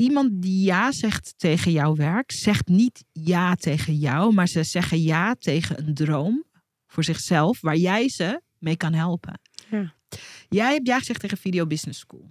Iemand 0.00 0.42
die 0.42 0.64
ja 0.64 0.92
zegt 0.92 1.34
tegen 1.36 1.72
jouw 1.72 1.94
werk, 1.94 2.30
zegt 2.30 2.68
niet 2.68 3.04
ja 3.12 3.54
tegen 3.54 3.94
jou, 3.94 4.34
maar 4.34 4.48
ze 4.48 4.62
zeggen 4.62 5.02
ja 5.02 5.34
tegen 5.34 5.86
een 5.86 5.94
droom 5.94 6.44
voor 6.86 7.04
zichzelf 7.04 7.60
waar 7.60 7.76
jij 7.76 8.08
ze 8.08 8.40
mee 8.58 8.76
kan 8.76 8.92
helpen. 8.92 9.40
Ja. 9.70 9.94
Jij 10.48 10.72
hebt 10.72 10.86
ja 10.86 10.98
gezegd 10.98 11.20
tegen 11.20 11.38
Video 11.38 11.66
Business 11.66 12.00
School. 12.00 12.30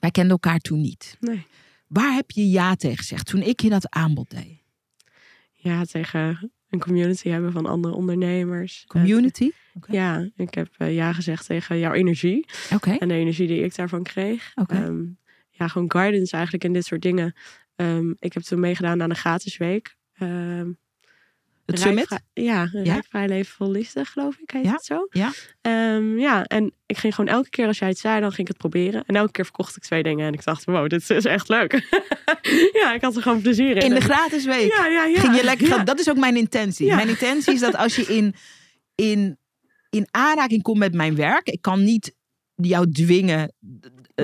Wij 0.00 0.10
kenden 0.10 0.32
elkaar 0.32 0.58
toen 0.58 0.80
niet. 0.80 1.16
Nee. 1.20 1.46
Waar 1.86 2.14
heb 2.14 2.30
je 2.30 2.50
ja 2.50 2.74
tegen 2.74 2.96
gezegd 2.96 3.26
toen 3.26 3.42
ik 3.42 3.60
je 3.60 3.68
dat 3.68 3.90
aanbod 3.90 4.30
deed? 4.30 4.62
Ja, 5.52 5.84
tegen 5.84 6.52
een 6.70 6.78
community 6.78 7.28
hebben 7.28 7.52
van 7.52 7.66
andere 7.66 7.94
ondernemers. 7.94 8.84
Community? 8.86 9.50
Ja, 9.86 10.30
ik 10.36 10.54
heb 10.54 10.68
eh, 10.76 10.94
ja 10.94 11.12
gezegd 11.12 11.46
tegen 11.46 11.78
jouw 11.78 11.92
energie. 11.92 12.46
En 12.98 13.08
de 13.08 13.14
energie 13.14 13.46
die 13.46 13.62
ik 13.62 13.74
daarvan 13.74 14.02
kreeg. 14.02 14.52
Ja, 15.58 15.68
gewoon 15.68 15.90
guidance 15.92 16.32
eigenlijk 16.34 16.64
in 16.64 16.72
dit 16.72 16.84
soort 16.84 17.02
dingen. 17.02 17.34
Ehm, 17.76 18.10
ik 18.18 18.32
heb 18.32 18.42
toen 18.42 18.60
meegedaan 18.60 19.02
aan 19.02 19.08
de 19.08 19.14
gratis 19.14 19.56
week. 19.56 19.96
Ehm, 20.18 20.70
Het 21.66 21.80
summit? 21.80 22.20
Ja. 22.32 22.68
Rijkvrij 22.72 23.28
Leven 23.28 23.52
Vol 23.54 23.70
Liefde, 23.70 24.04
geloof 24.04 24.36
ik, 24.38 24.50
heet 24.50 24.64
Ja, 24.64 24.72
het 24.72 24.84
zo. 24.84 25.06
ja. 25.10 25.32
Ehm, 25.60 26.18
ja, 26.18 26.44
en 26.44 26.72
ik 26.86 26.96
ging 26.98 27.14
gewoon 27.14 27.34
elke 27.34 27.48
keer 27.48 27.66
als 27.66 27.78
jij 27.78 27.88
het 27.88 27.98
zei, 27.98 28.20
dan 28.20 28.28
ging 28.32 28.40
ik 28.40 28.48
het 28.48 28.56
proberen. 28.56 29.04
En 29.06 29.16
elke 29.16 29.32
keer 29.32 29.44
verkocht 29.44 29.76
ik 29.76 29.82
twee 29.82 30.02
dingen. 30.02 30.26
En 30.26 30.32
ik 30.32 30.44
dacht, 30.44 30.64
wow, 30.64 30.88
dit 30.88 31.10
is 31.10 31.24
echt 31.24 31.48
leuk. 31.48 31.72
ja, 32.82 32.94
ik 32.94 33.00
had 33.02 33.16
er 33.16 33.22
gewoon 33.22 33.40
plezier 33.40 33.76
in. 33.76 33.82
In 33.82 33.94
de 33.94 34.00
gratis 34.00 34.44
week. 34.44 34.72
Ja, 34.76 34.86
ja, 34.86 35.04
ja. 35.04 35.20
ging 35.20 35.36
je 35.36 35.44
lekker 35.44 35.66
Ja. 35.68 35.84
Dat 35.84 35.98
is 36.00 36.10
ook 36.10 36.16
mijn 36.18 36.36
intentie. 36.36 36.94
Mijn 36.94 37.08
intentie 37.08 37.52
is 37.54 37.60
dat 37.60 37.76
als 37.76 37.96
je 37.96 38.02
in, 38.02 38.34
in, 38.94 39.38
in 39.90 40.06
aanraking 40.10 40.62
komt 40.62 40.78
met 40.78 40.94
mijn 40.94 41.16
werk, 41.16 41.48
ik 41.48 41.62
kan 41.62 41.84
niet 41.84 42.14
jou 42.54 42.90
dwingen. 42.90 43.52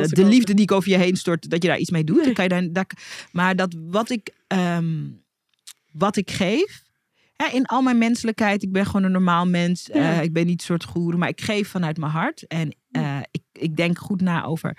Eh, 0.00 0.02
de 0.04 0.22
ook- 0.24 0.30
liefde 0.30 0.54
die 0.54 0.62
ik 0.62 0.72
over 0.72 0.90
je 0.90 0.96
heen 0.96 1.16
stort, 1.16 1.50
dat 1.50 1.62
je 1.62 1.68
daar 1.68 1.78
iets 1.78 1.90
mee 1.90 2.04
doet. 2.04 2.24
Dan 2.24 2.32
kan 2.32 2.44
je 2.44 2.50
daar, 2.50 2.72
daar- 2.72 2.90
maar 3.32 3.56
dat 3.56 3.74
wat 3.90 4.10
ik, 4.10 4.30
ehm, 4.46 4.94
wat 5.92 6.16
ik 6.16 6.30
geef, 6.30 6.82
hè, 7.36 7.46
in 7.56 7.66
al 7.66 7.82
mijn 7.82 7.98
menselijkheid, 7.98 8.62
ik 8.62 8.72
ben 8.72 8.86
gewoon 8.86 9.02
een 9.02 9.12
normaal 9.12 9.46
mens. 9.46 9.88
Ja. 9.92 10.16
eh, 10.16 10.22
ik 10.22 10.32
ben 10.32 10.46
niet 10.46 10.60
een 10.60 10.66
soort 10.66 10.84
goeroe, 10.84 11.18
maar 11.18 11.28
ik 11.28 11.40
geef 11.40 11.68
vanuit 11.68 11.96
mijn 11.96 12.12
hart. 12.12 12.46
En 12.46 12.76
eh, 12.90 13.18
ik, 13.30 13.42
ik 13.52 13.76
denk 13.76 13.98
goed 13.98 14.20
na 14.20 14.44
over. 14.44 14.76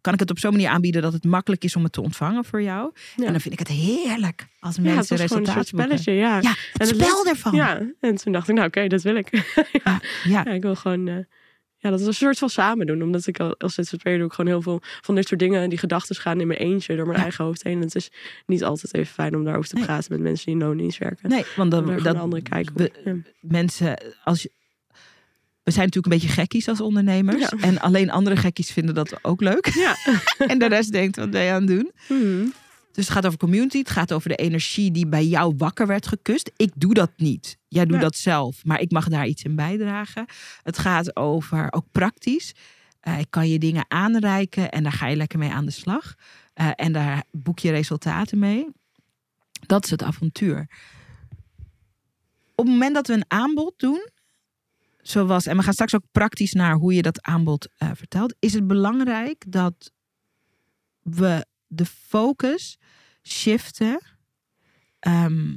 Kan 0.00 0.12
ik 0.14 0.20
het 0.20 0.30
op 0.30 0.38
zo'n 0.38 0.52
manier 0.52 0.68
aanbieden 0.68 1.02
dat 1.02 1.12
het 1.12 1.24
makkelijk 1.24 1.64
is 1.64 1.76
om 1.76 1.82
het 1.82 1.92
te 1.92 2.00
ontvangen 2.00 2.44
voor 2.44 2.62
jou? 2.62 2.90
Ja. 3.16 3.24
En 3.26 3.32
dan 3.32 3.40
vind 3.40 3.54
ik 3.54 3.58
het 3.58 3.68
heerlijk 3.68 4.46
als 4.60 4.76
Ja, 4.76 4.82
mensen 4.82 5.16
resultaten 5.16 5.54
boeken. 5.54 5.64
spelletje, 5.98 6.12
ja. 6.12 6.38
Ja, 6.40 6.48
En 6.50 6.56
het 6.72 6.88
het 6.90 7.00
spel 7.00 7.26
ervan. 7.26 7.54
Ja, 7.54 7.80
en 8.00 8.16
toen 8.16 8.32
dacht 8.32 8.48
ik, 8.48 8.54
nou 8.54 8.66
oké, 8.66 8.86
dat 8.86 9.02
wil 9.02 9.16
ik. 9.16 9.30
ja, 9.84 10.00
ja. 10.24 10.42
ja, 10.44 10.46
ik 10.46 10.62
wil 10.62 10.74
gewoon... 10.74 11.26
ja, 11.82 11.90
dat 11.90 12.00
is 12.00 12.06
een 12.06 12.14
soort 12.14 12.38
van 12.38 12.48
samen 12.50 12.86
doen. 12.86 13.02
Omdat 13.02 13.26
ik 13.26 13.40
al- 13.40 13.54
als 13.58 13.74
ZZP'er 13.74 14.16
doe 14.18 14.26
ik 14.26 14.32
gewoon 14.32 14.50
heel 14.50 14.62
veel 14.62 14.80
van 14.82 15.14
dit 15.14 15.28
soort 15.28 15.40
dingen. 15.40 15.68
Die 15.68 15.78
gedachten 15.78 16.16
gaan 16.16 16.40
in 16.40 16.46
mijn 16.46 16.58
eentje 16.58 16.96
door 16.96 17.04
mijn 17.06 17.16
Ja. 17.16 17.22
eigen 17.22 17.44
hoofd 17.44 17.62
heen. 17.62 17.76
En 17.76 17.80
het 17.82 17.94
is 17.94 18.10
niet 18.46 18.64
altijd 18.64 18.94
even 18.94 19.14
fijn 19.14 19.36
om 19.36 19.44
daarover 19.44 19.68
te 19.68 19.74
Nee. 19.74 19.84
praten 19.84 20.12
met 20.12 20.20
mensen 20.20 20.46
die 20.46 20.54
in 20.54 20.60
loondienst 20.60 20.98
werken. 20.98 21.28
Nee, 21.28 21.44
want 21.56 21.70
dan, 21.70 21.96
dat, 22.02 22.16
andere 22.16 22.42
kijk 22.42 22.70
op. 22.70 22.76
we- 22.78 22.92
Ja. 23.04 23.14
mensen, 23.40 24.02
als 24.24 24.42
je, 24.42 24.50
we 25.62 25.70
zijn 25.70 25.84
natuurlijk 25.86 26.14
een 26.14 26.20
beetje 26.20 26.40
gekkies 26.40 26.68
als 26.68 26.80
ondernemers. 26.80 27.38
Ja. 27.40 27.52
En 27.60 27.78
alleen 27.80 28.10
andere 28.10 28.36
gekkies 28.36 28.70
vinden 28.70 28.94
dat 28.94 29.24
ook 29.24 29.40
leuk. 29.40 29.66
Ja. 29.74 29.96
en 30.52 30.58
de 30.58 30.66
rest 30.68 30.92
denkt, 30.92 31.16
wat 31.16 31.30
ben 31.30 31.42
je 31.42 31.50
aan 31.52 31.66
het 31.66 31.68
doen? 31.70 31.90
Mhm. 32.08 32.46
Dus 32.92 33.04
het 33.04 33.14
gaat 33.14 33.26
over 33.26 33.38
community. 33.38 33.78
Het 33.78 33.90
gaat 33.90 34.12
over 34.12 34.28
de 34.28 34.36
energie 34.36 34.90
die 34.90 35.06
bij 35.06 35.24
jou 35.26 35.54
wakker 35.56 35.86
werd 35.86 36.06
gekust. 36.06 36.50
Ik 36.56 36.70
doe 36.74 36.94
dat 36.94 37.10
niet. 37.16 37.58
Jij 37.68 37.84
doet 37.86 37.96
Ja. 37.96 38.02
dat 38.02 38.16
zelf. 38.16 38.64
Maar 38.64 38.80
ik 38.80 38.90
mag 38.90 39.08
daar 39.08 39.26
iets 39.26 39.42
in 39.42 39.56
bijdragen. 39.56 40.26
Het 40.62 40.78
gaat 40.78 41.16
over, 41.16 41.72
ook 41.72 41.86
praktisch. 41.92 42.52
eh, 43.00 43.18
ik 43.18 43.26
kan 43.30 43.48
je 43.48 43.58
dingen 43.58 43.84
aanreiken 43.88 44.70
en 44.70 44.82
daar 44.82 44.92
ga 44.92 45.06
je 45.06 45.16
lekker 45.16 45.38
mee 45.38 45.50
aan 45.50 45.64
de 45.64 45.70
slag. 45.70 46.14
Eh, 46.54 46.70
en 46.74 46.92
daar 46.92 47.22
boek 47.30 47.58
je 47.58 47.70
resultaten 47.70 48.38
mee. 48.38 48.66
Dat 49.66 49.84
is 49.84 49.90
het 49.90 50.02
avontuur. 50.02 50.68
Op 52.54 52.64
het 52.64 52.74
moment 52.74 52.94
dat 52.94 53.06
we 53.06 53.12
een 53.12 53.24
aanbod 53.28 53.74
doen, 53.76 54.08
zoals, 55.02 55.46
en 55.46 55.56
we 55.56 55.62
gaan 55.62 55.72
straks 55.72 55.94
ook 55.94 56.04
praktisch 56.12 56.52
naar 56.52 56.74
hoe 56.74 56.94
je 56.94 57.02
dat 57.02 57.22
aanbod 57.22 57.68
eh, 57.76 57.90
vertelt, 57.94 58.34
is 58.38 58.52
het 58.52 58.66
belangrijk 58.66 59.44
dat 59.48 59.92
we 61.02 61.46
de 61.66 61.86
focus 61.86 62.78
shiften 63.22 64.00
ehm, 64.98 65.56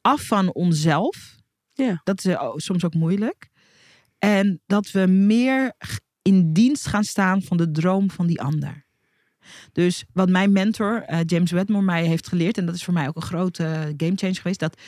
af 0.00 0.22
van 0.22 0.52
onszelf. 0.52 1.36
Ja. 1.72 2.00
Dat 2.04 2.18
is 2.18 2.24
eh, 2.24 2.52
soms 2.56 2.84
ook 2.84 2.94
moeilijk. 2.94 3.48
En 4.18 4.62
dat 4.66 4.90
we 4.90 5.06
meer 5.06 5.72
in 6.22 6.52
dienst 6.52 6.86
gaan 6.86 7.04
staan 7.04 7.42
van 7.42 7.56
de 7.56 7.70
droom 7.70 8.10
van 8.10 8.26
die 8.26 8.40
ander. 8.40 8.84
Dus 9.72 10.04
wat 10.12 10.28
mijn 10.28 10.52
mentor 10.52 11.02
eh, 11.02 11.20
James 11.26 11.50
Wedmore 11.50 11.84
mij 11.84 12.06
heeft 12.06 12.28
geleerd, 12.28 12.58
en 12.58 12.66
dat 12.66 12.74
is 12.74 12.84
voor 12.84 12.94
mij 12.94 13.08
ook 13.08 13.16
een 13.16 13.22
grote 13.22 13.94
game 13.96 14.16
changer 14.16 14.34
geweest, 14.36 14.60
dat 14.60 14.80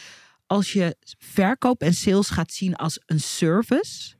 als 0.47 0.73
je 0.73 0.97
verkoop 1.19 1.83
en 1.83 1.95
sales 1.95 2.29
gaat 2.29 2.53
zien 2.53 2.75
als 2.77 3.01
een 3.07 3.21
service, 3.21 4.15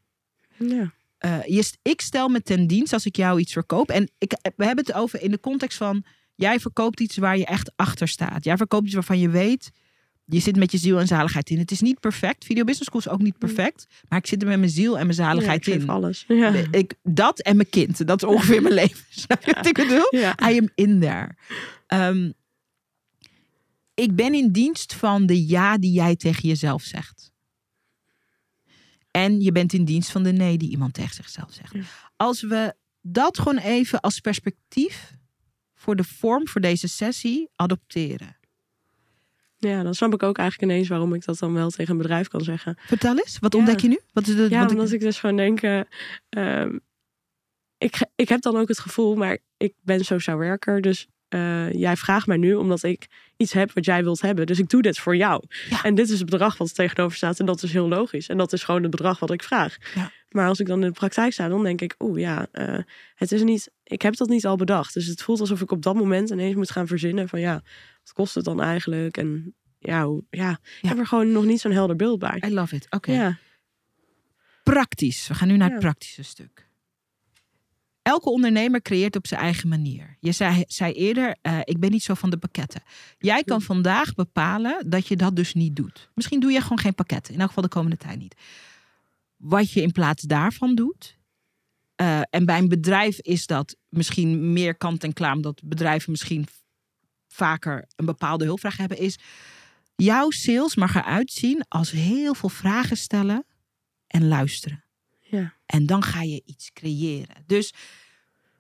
Ja. 0.59 0.93
eh, 1.19 1.45
je, 1.45 1.73
ik 1.83 2.01
stel 2.01 2.29
me 2.29 2.43
ten 2.43 2.67
dienst 2.67 2.93
als 2.93 3.07
ik 3.07 3.17
jou 3.17 3.41
iets 3.41 3.53
verkoop. 3.53 3.91
En 3.91 4.11
ik, 4.19 4.33
we 4.57 4.65
hebben 4.65 4.85
het 4.85 4.95
over 4.95 5.23
in 5.23 5.31
de 5.31 5.41
context 5.41 5.79
van... 5.79 6.05
jij 6.39 6.61
verkoopt 6.61 7.01
iets 7.01 7.17
waar 7.17 7.39
je 7.39 7.47
echt 7.47 7.73
achter 7.77 8.09
staat. 8.09 8.45
Jij 8.45 8.57
verkoopt 8.57 8.85
iets 8.85 8.95
waarvan 8.95 9.19
je 9.19 9.29
weet... 9.29 9.71
je 10.25 10.41
zit 10.41 10.57
met 10.57 10.73
je 10.73 10.79
ziel 10.79 10.99
en 10.99 11.07
zaligheid 11.07 11.51
in. 11.51 11.59
Het 11.59 11.71
is 11.71 11.81
niet 11.81 12.01
perfect. 12.01 12.45
Video 12.45 12.65
Business 12.65 12.87
School 12.89 13.01
is 13.01 13.09
ook 13.09 13.23
niet 13.23 13.39
perfect. 13.39 13.87
Maar 14.09 14.19
ik 14.19 14.27
zit 14.27 14.43
er 14.43 14.49
met 14.49 14.59
mijn 14.59 14.71
ziel 14.71 14.99
en 14.99 15.07
mijn 15.07 15.19
Ja, 15.19 15.25
zaligheid 15.25 15.67
ik 15.67 15.73
geef 15.73 15.83
in. 15.83 15.89
alles. 15.89 16.25
Ja. 16.29 16.53
Ik, 16.71 16.95
dat 17.03 17.41
en 17.41 17.57
mijn 17.57 17.69
kind. 17.71 18.07
Dat 18.07 18.23
is 18.23 18.29
ongeveer 18.29 18.63
mijn 18.63 18.75
leven. 18.85 19.05
Snap 19.25 19.45
je 19.45 19.53
wat 19.55 19.67
ik 19.67 19.75
bedoel? 19.75 20.07
Ja. 20.11 20.51
I 20.51 20.59
am 20.59 20.69
in 20.75 21.01
there. 21.01 21.35
Ehm, 21.87 22.31
ik 23.95 24.15
ben 24.17 24.35
in 24.35 24.53
dienst 24.53 24.95
van 24.95 25.27
de 25.27 25.47
ja 25.47 25.79
die 25.79 25.93
jij 25.93 26.17
tegen 26.17 26.49
jezelf 26.49 26.83
zegt. 26.83 27.33
En 29.11 29.41
je 29.41 29.53
bent 29.53 29.73
in 29.73 29.85
dienst 29.85 30.11
van 30.11 30.23
de 30.23 30.33
nee 30.33 30.59
die 30.59 30.71
iemand 30.71 30.95
tegen 30.95 31.15
zichzelf 31.15 31.53
zegt. 31.53 31.73
Ja. 31.75 31.81
Als 32.17 32.43
we 32.43 32.75
dat 33.01 33.39
gewoon 33.39 33.59
even 33.59 34.01
als 34.01 34.21
perspectief 34.21 35.17
voor 35.79 35.97
de 35.97 36.05
vorm 36.05 36.49
voor 36.49 36.61
deze 36.61 36.89
sessie 36.89 37.49
adopteren. 37.57 38.37
ja, 39.57 39.83
dan 39.83 39.95
snap 39.95 40.15
ik 40.15 40.23
ook 40.23 40.39
eigenlijk 40.39 40.73
ineens 40.73 40.89
waarom 40.89 41.15
ik 41.15 41.25
dat 41.25 41.39
dan 41.39 41.53
wel 41.53 41.71
tegen 41.71 41.93
een 41.93 41.99
bedrijf 42.03 42.29
kan 42.29 42.41
zeggen. 42.41 42.77
Vertel 42.87 43.19
eens, 43.19 43.39
wat 43.39 43.53
Ja. 43.53 43.59
ontdek 43.59 43.81
je 43.81 43.89
nu? 43.89 44.01
Wat 44.13 44.27
is 44.27 44.37
de, 44.37 44.47
Ja, 44.51 44.61
wat 44.63 44.71
omdat 44.71 44.93
ik 44.93 45.01
dus 45.01 45.19
gewoon 45.19 45.37
denk... 45.37 45.63
eh, 45.63 45.81
ehm, 46.29 46.79
ik, 47.79 47.99
ik 48.17 48.29
heb 48.29 48.41
dan 48.43 48.57
ook 48.57 48.69
het 48.69 48.79
gevoel, 48.79 49.15
maar 49.15 49.39
ik 49.57 49.75
ben 49.81 50.05
sociaal 50.05 50.37
werker. 50.39 50.81
Dus 50.81 51.07
eh, 51.29 51.73
jij 51.73 51.97
vraagt 51.97 52.27
mij 52.27 52.37
nu 52.37 52.55
omdat 52.55 52.83
ik 52.83 53.07
iets 53.37 53.53
heb 53.53 53.73
wat 53.73 53.85
jij 53.85 54.03
wilt 54.03 54.21
hebben. 54.21 54.47
Dus 54.47 54.59
ik 54.59 54.69
doe 54.69 54.83
dit 54.83 54.99
voor 54.99 55.17
jou. 55.17 55.45
Ja. 55.71 55.83
En 55.85 55.95
dit 55.95 56.11
is 56.11 56.19
het 56.21 56.31
bedrag 56.31 56.57
wat 56.59 56.69
er 56.69 56.75
tegenover 56.75 57.17
staat. 57.17 57.41
En 57.41 57.47
dat 57.47 57.63
is 57.63 57.73
heel 57.73 57.89
logisch. 57.89 58.29
En 58.29 58.37
dat 58.37 58.53
is 58.53 58.63
gewoon 58.63 58.83
het 58.83 58.91
bedrag 58.91 59.19
wat 59.19 59.31
ik 59.33 59.43
vraag. 59.43 59.77
Ja. 59.95 60.11
Maar 60.29 60.49
als 60.49 60.61
ik 60.61 60.67
dan 60.67 60.81
in 60.83 60.87
de 60.87 60.93
praktijk 60.93 61.33
sta, 61.33 61.49
dan 61.49 61.63
denk 61.63 61.81
ik... 61.81 61.95
Oeh 61.99 62.21
ja, 62.21 62.47
eh, 62.53 62.79
het 63.15 63.33
is 63.33 63.43
niet... 63.43 63.71
Ik 63.83 64.03
heb 64.03 64.17
dat 64.17 64.29
niet 64.29 64.47
al 64.47 64.57
bedacht. 64.57 64.95
Dus 64.95 65.07
het 65.07 65.23
voelt 65.23 65.41
alsof 65.41 65.61
ik 65.61 65.71
op 65.71 65.83
dat 65.83 65.95
moment 65.95 66.31
ineens 66.31 66.55
moet 66.55 66.71
gaan 66.71 66.87
verzinnen 66.87 67.29
van... 67.29 67.41
Ja, 67.41 67.63
wat 68.03 68.13
kost 68.13 68.35
het 68.35 68.45
dan 68.45 68.61
eigenlijk? 68.61 69.17
En 69.17 69.55
ja, 69.79 70.05
hoe, 70.05 70.25
ja, 70.31 70.59
ik 70.83 70.89
heb 70.89 70.99
er 70.99 71.07
gewoon 71.07 71.33
nog 71.33 71.45
niet 71.45 71.61
zo'n 71.61 71.73
helder 71.73 71.97
beeld 71.97 72.19
bij. 72.19 72.43
I 72.47 72.55
love 72.55 72.75
it. 72.75 72.87
Oké. 72.91 73.13
Ja, 73.13 73.39
Praktisch. 74.73 75.29
We 75.29 75.35
gaan 75.35 75.49
nu 75.49 75.57
naar 75.57 75.71
het 75.71 75.81
praktische 75.81 76.23
stuk. 76.23 76.67
Elke 78.03 78.31
ondernemer 78.31 78.83
creëert 78.83 79.17
op 79.17 79.27
zijn 79.27 79.41
eigen 79.41 79.69
manier. 79.69 80.17
Je 80.21 80.33
zei, 80.33 80.65
zei 80.67 80.93
eerder, 80.93 81.37
eh, 81.43 81.59
ik 81.65 81.81
ben 81.81 81.91
niet 81.91 82.03
zo 82.03 82.15
van 82.15 82.31
de 82.31 82.37
pakketten. 82.37 82.83
Jij 83.19 83.43
kan 83.43 83.63
vandaag 83.63 84.15
bepalen 84.15 84.91
dat 84.91 85.07
je 85.07 85.17
dat 85.17 85.37
dus 85.37 85.55
niet 85.55 85.77
doet. 85.77 86.11
Misschien 86.15 86.41
doe 86.41 86.51
je 86.51 86.61
gewoon 86.61 86.79
geen 86.79 86.95
pakketten. 86.95 87.35
In 87.35 87.41
elk 87.41 87.49
geval 87.49 87.63
de 87.63 87.69
komende 87.69 87.97
tijd 87.97 88.19
niet. 88.19 88.35
Wat 89.39 89.71
je 89.73 89.83
in 89.83 89.93
plaats 89.93 90.23
daarvan 90.23 90.75
doet. 90.75 91.17
eh, 91.95 92.21
en 92.31 92.45
bij 92.45 92.59
een 92.59 92.69
bedrijf 92.69 93.19
is 93.21 93.47
dat 93.47 93.77
misschien 93.89 94.53
meer 94.53 94.75
kant 94.77 95.05
en 95.05 95.13
klaar. 95.13 95.35
Omdat 95.35 95.61
bedrijven 95.65 96.11
misschien 96.11 96.47
vaker 97.29 97.85
een 97.97 98.05
bepaalde 98.05 98.45
hulpvraag 98.45 98.77
hebben. 98.77 98.99
Is 98.99 99.19
jouw 99.97 100.31
sales 100.31 100.75
mag 100.77 100.95
eruit 100.95 101.31
zien 101.33 101.65
als 101.69 101.91
heel 101.91 102.35
veel 102.35 102.49
vragen 102.49 102.97
stellen 102.97 103.45
en 104.07 104.29
luisteren. 104.29 104.85
ja. 105.21 105.55
En 105.67 105.87
dan 105.87 106.03
ga 106.03 106.23
je 106.23 106.43
iets 106.45 106.73
creëren. 106.73 107.37
Dus 107.47 107.73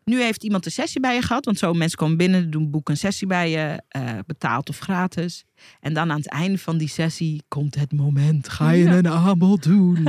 nu 0.05 0.23
heeft 0.23 0.43
iemand 0.45 0.64
een 0.67 0.73
sessie 0.73 1.01
bij 1.01 1.14
je 1.14 1.23
gehad. 1.23 1.45
Want 1.45 1.59
zo 1.59 1.73
mensen 1.73 1.99
komen 1.99 2.17
binnen, 2.17 2.51
doen 2.51 2.71
boeken 2.71 2.93
een 2.95 3.01
sessie 3.01 3.27
bij 3.27 3.51
je. 3.51 3.83
eh, 3.88 4.19
betaald 4.27 4.69
of 4.69 4.79
gratis. 4.79 5.45
En 5.81 5.93
dan 5.95 6.11
aan 6.11 6.17
het 6.17 6.29
einde 6.29 6.59
van 6.59 6.79
die 6.79 6.88
sessie 6.88 7.43
komt 7.49 7.75
het 7.75 7.93
moment. 7.93 8.49
Ga 8.49 8.71
je 8.71 8.85
Ja. 8.85 8.97
een 8.97 9.09
aanbod 9.09 9.62
doen? 9.62 10.09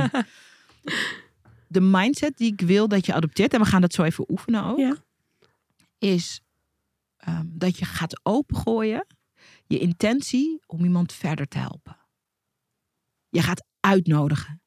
De 1.68 1.80
mindset 1.80 2.36
die 2.36 2.52
ik 2.52 2.60
wil 2.60 2.88
dat 2.88 3.06
je 3.06 3.14
adopteert. 3.14 3.54
En 3.54 3.60
we 3.60 3.66
gaan 3.66 3.80
dat 3.80 3.92
zo 3.92 4.02
even 4.02 4.30
oefenen 4.30 4.64
ook. 4.64 4.78
Ja. 4.78 4.96
Is 5.98 6.40
ehm, 7.16 7.46
dat 7.48 7.78
je 7.78 7.84
gaat 7.84 8.20
opengooien. 8.22 9.06
Je 9.66 9.78
intentie 9.78 10.60
om 10.66 10.84
iemand 10.84 11.12
verder 11.12 11.46
te 11.48 11.58
helpen. 11.58 11.96
Je 13.28 13.42
gaat 13.42 13.64
uitnodigen. 13.80 14.62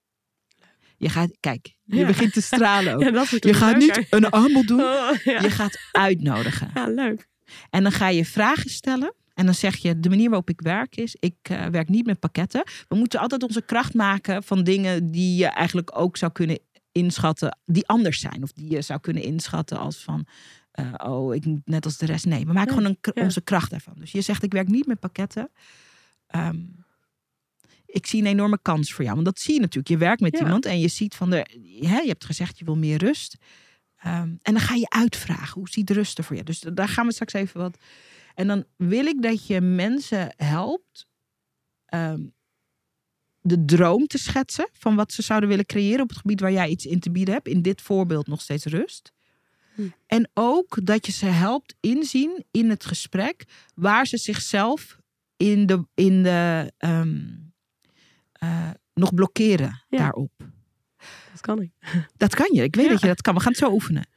Je 0.98 1.10
gaat, 1.10 1.38
kijk, 1.40 1.76
je 1.84 1.96
Ja. 1.96 2.06
begint 2.06 2.34
te 2.34 2.42
stralen 2.42 2.94
ook. 2.96 3.02
Ja, 3.02 3.12
dat 3.12 3.30
Je 3.30 3.54
gaat 3.54 3.78
niet 3.78 4.06
een 4.10 4.34
aanbod 4.34 4.68
doen. 4.68 4.80
Oh. 5.04 5.12
Je 5.24 5.50
gaat 5.50 5.78
uitnodigen. 5.92 6.72
ja, 6.74 6.88
leuk. 6.88 7.28
En 7.70 7.84
dan 7.84 7.92
ga 7.92 8.08
je 8.08 8.26
vragen 8.26 8.70
stellen. 8.70 9.14
En 9.34 9.46
dan 9.46 9.54
zeg 9.54 9.76
je, 9.76 10.00
de 10.00 10.10
manier 10.10 10.28
waarop 10.30 10.50
ik 10.50 10.62
werk 10.62 10.96
is, 10.96 11.16
ik 11.20 11.36
eh, 11.42 11.66
werk 11.66 11.90
niet 11.90 12.06
met 12.06 12.20
pakketten. 12.20 12.64
We 12.88 12.96
moeten 12.96 13.20
altijd 13.20 13.44
onze 13.44 13.62
kracht 13.62 13.94
maken 13.94 14.44
van 14.44 14.64
dingen 14.64 15.12
die 15.12 15.36
je 15.38 15.48
eigenlijk 15.48 16.00
ook 16.00 16.18
zou 16.18 16.32
kunnen 16.32 16.60
inschatten, 16.92 17.58
die 17.66 17.88
anders 17.88 18.20
zijn. 18.20 18.44
Of 18.44 18.52
die 18.52 18.72
je 18.72 18.82
zou 18.82 19.00
kunnen 19.00 19.24
inschatten 19.24 19.78
als 19.80 19.98
van, 20.04 20.26
eh, 20.72 20.94
oh, 20.98 21.36
ik 21.36 21.46
moet 21.46 21.62
net 21.66 21.86
als 21.86 21.98
de 21.98 22.06
rest. 22.06 22.26
Nee, 22.26 22.46
we 22.46 22.54
maken 22.54 22.74
Ja, 22.76 22.78
gewoon 22.78 22.98
een, 23.02 23.14
ja. 23.14 23.24
onze 23.24 23.42
kracht 23.42 23.70
daarvan. 23.70 23.94
Dus 23.98 24.12
je 24.12 24.22
zegt, 24.22 24.44
ik 24.44 24.52
werk 24.52 24.68
niet 24.68 24.86
met 24.86 25.00
pakketten. 25.00 25.50
Ehm, 26.28 26.60
ik 27.86 28.06
zie 28.08 28.22
een 28.22 28.28
enorme 28.28 28.60
kans 28.62 28.94
voor 28.94 29.04
jou. 29.04 29.14
Want 29.16 29.28
dat 29.28 29.40
zie 29.40 29.54
je 29.54 29.60
natuurlijk. 29.60 29.88
Je 29.88 29.98
werkt 29.98 30.22
met 30.22 30.38
Ja. 30.38 30.44
iemand 30.44 30.66
en 30.66 30.80
je 30.80 30.88
ziet 30.88 31.16
van 31.16 31.30
de, 31.30 31.46
hè, 31.80 31.98
je 31.98 32.08
hebt 32.08 32.26
gezegd, 32.26 32.58
je 32.60 32.66
wil 32.66 32.78
meer 32.78 32.98
rust. 32.98 33.38
Ehm, 33.98 34.28
en 34.42 34.54
dan 34.54 34.60
ga 34.60 34.74
je 34.76 34.90
uitvragen, 34.90 35.54
hoe 35.54 35.70
ziet 35.70 35.90
rust 35.90 36.18
er 36.18 36.24
voor 36.24 36.36
je? 36.36 36.44
Dus 36.44 36.60
daar 36.60 36.88
gaan 36.88 37.06
we 37.08 37.14
straks 37.14 37.34
even 37.34 37.60
wat. 37.60 37.78
En 38.34 38.48
dan 38.48 38.66
wil 38.78 39.06
ik 39.06 39.22
dat 39.22 39.48
je 39.48 39.62
mensen 39.62 40.34
helpt 40.38 41.08
ehm, 41.86 42.22
de 43.42 43.66
droom 43.66 44.08
te 44.08 44.18
schetsen 44.18 44.70
van 44.74 44.96
wat 44.96 45.12
ze 45.12 45.22
zouden 45.22 45.50
willen 45.50 45.66
creëren 45.66 46.02
op 46.02 46.10
het 46.10 46.18
gebied 46.18 46.40
waar 46.40 46.52
jij 46.52 46.70
iets 46.70 46.86
in 46.86 47.00
te 47.00 47.12
bieden 47.12 47.34
hebt. 47.34 47.48
In 47.48 47.62
dit 47.62 47.82
voorbeeld 47.82 48.28
nog 48.28 48.42
steeds 48.42 48.66
rust. 48.66 49.12
Hm. 49.76 49.82
En 50.08 50.30
ook 50.34 50.86
dat 50.86 51.06
je 51.06 51.12
ze 51.12 51.26
helpt 51.26 51.76
inzien 51.80 52.46
in 52.52 52.70
het 52.70 52.86
gesprek 52.86 53.46
waar 53.76 54.08
ze 54.08 54.18
zichzelf 54.18 54.98
in 55.38 55.66
de, 55.66 55.86
in 55.94 56.24
de 56.24 56.72
ehm, 56.78 57.20
eh, 58.32 58.70
nog 58.94 59.14
blokkeren 59.14 59.84
Ja. 59.90 59.98
daarop. 59.98 60.32
Dat 61.32 61.42
kan 61.42 61.62
ik. 61.62 61.72
Dat 62.18 62.36
kan 62.36 62.50
je. 62.54 62.64
Ik 62.64 62.76
weet 62.76 62.86
Ja. 62.86 62.92
dat 62.92 63.02
je 63.02 63.08
dat 63.08 63.22
kan. 63.22 63.34
We 63.34 63.40
gaan 63.40 63.52
het 63.52 63.62
zo 63.62 63.72
oefenen. 63.72 64.08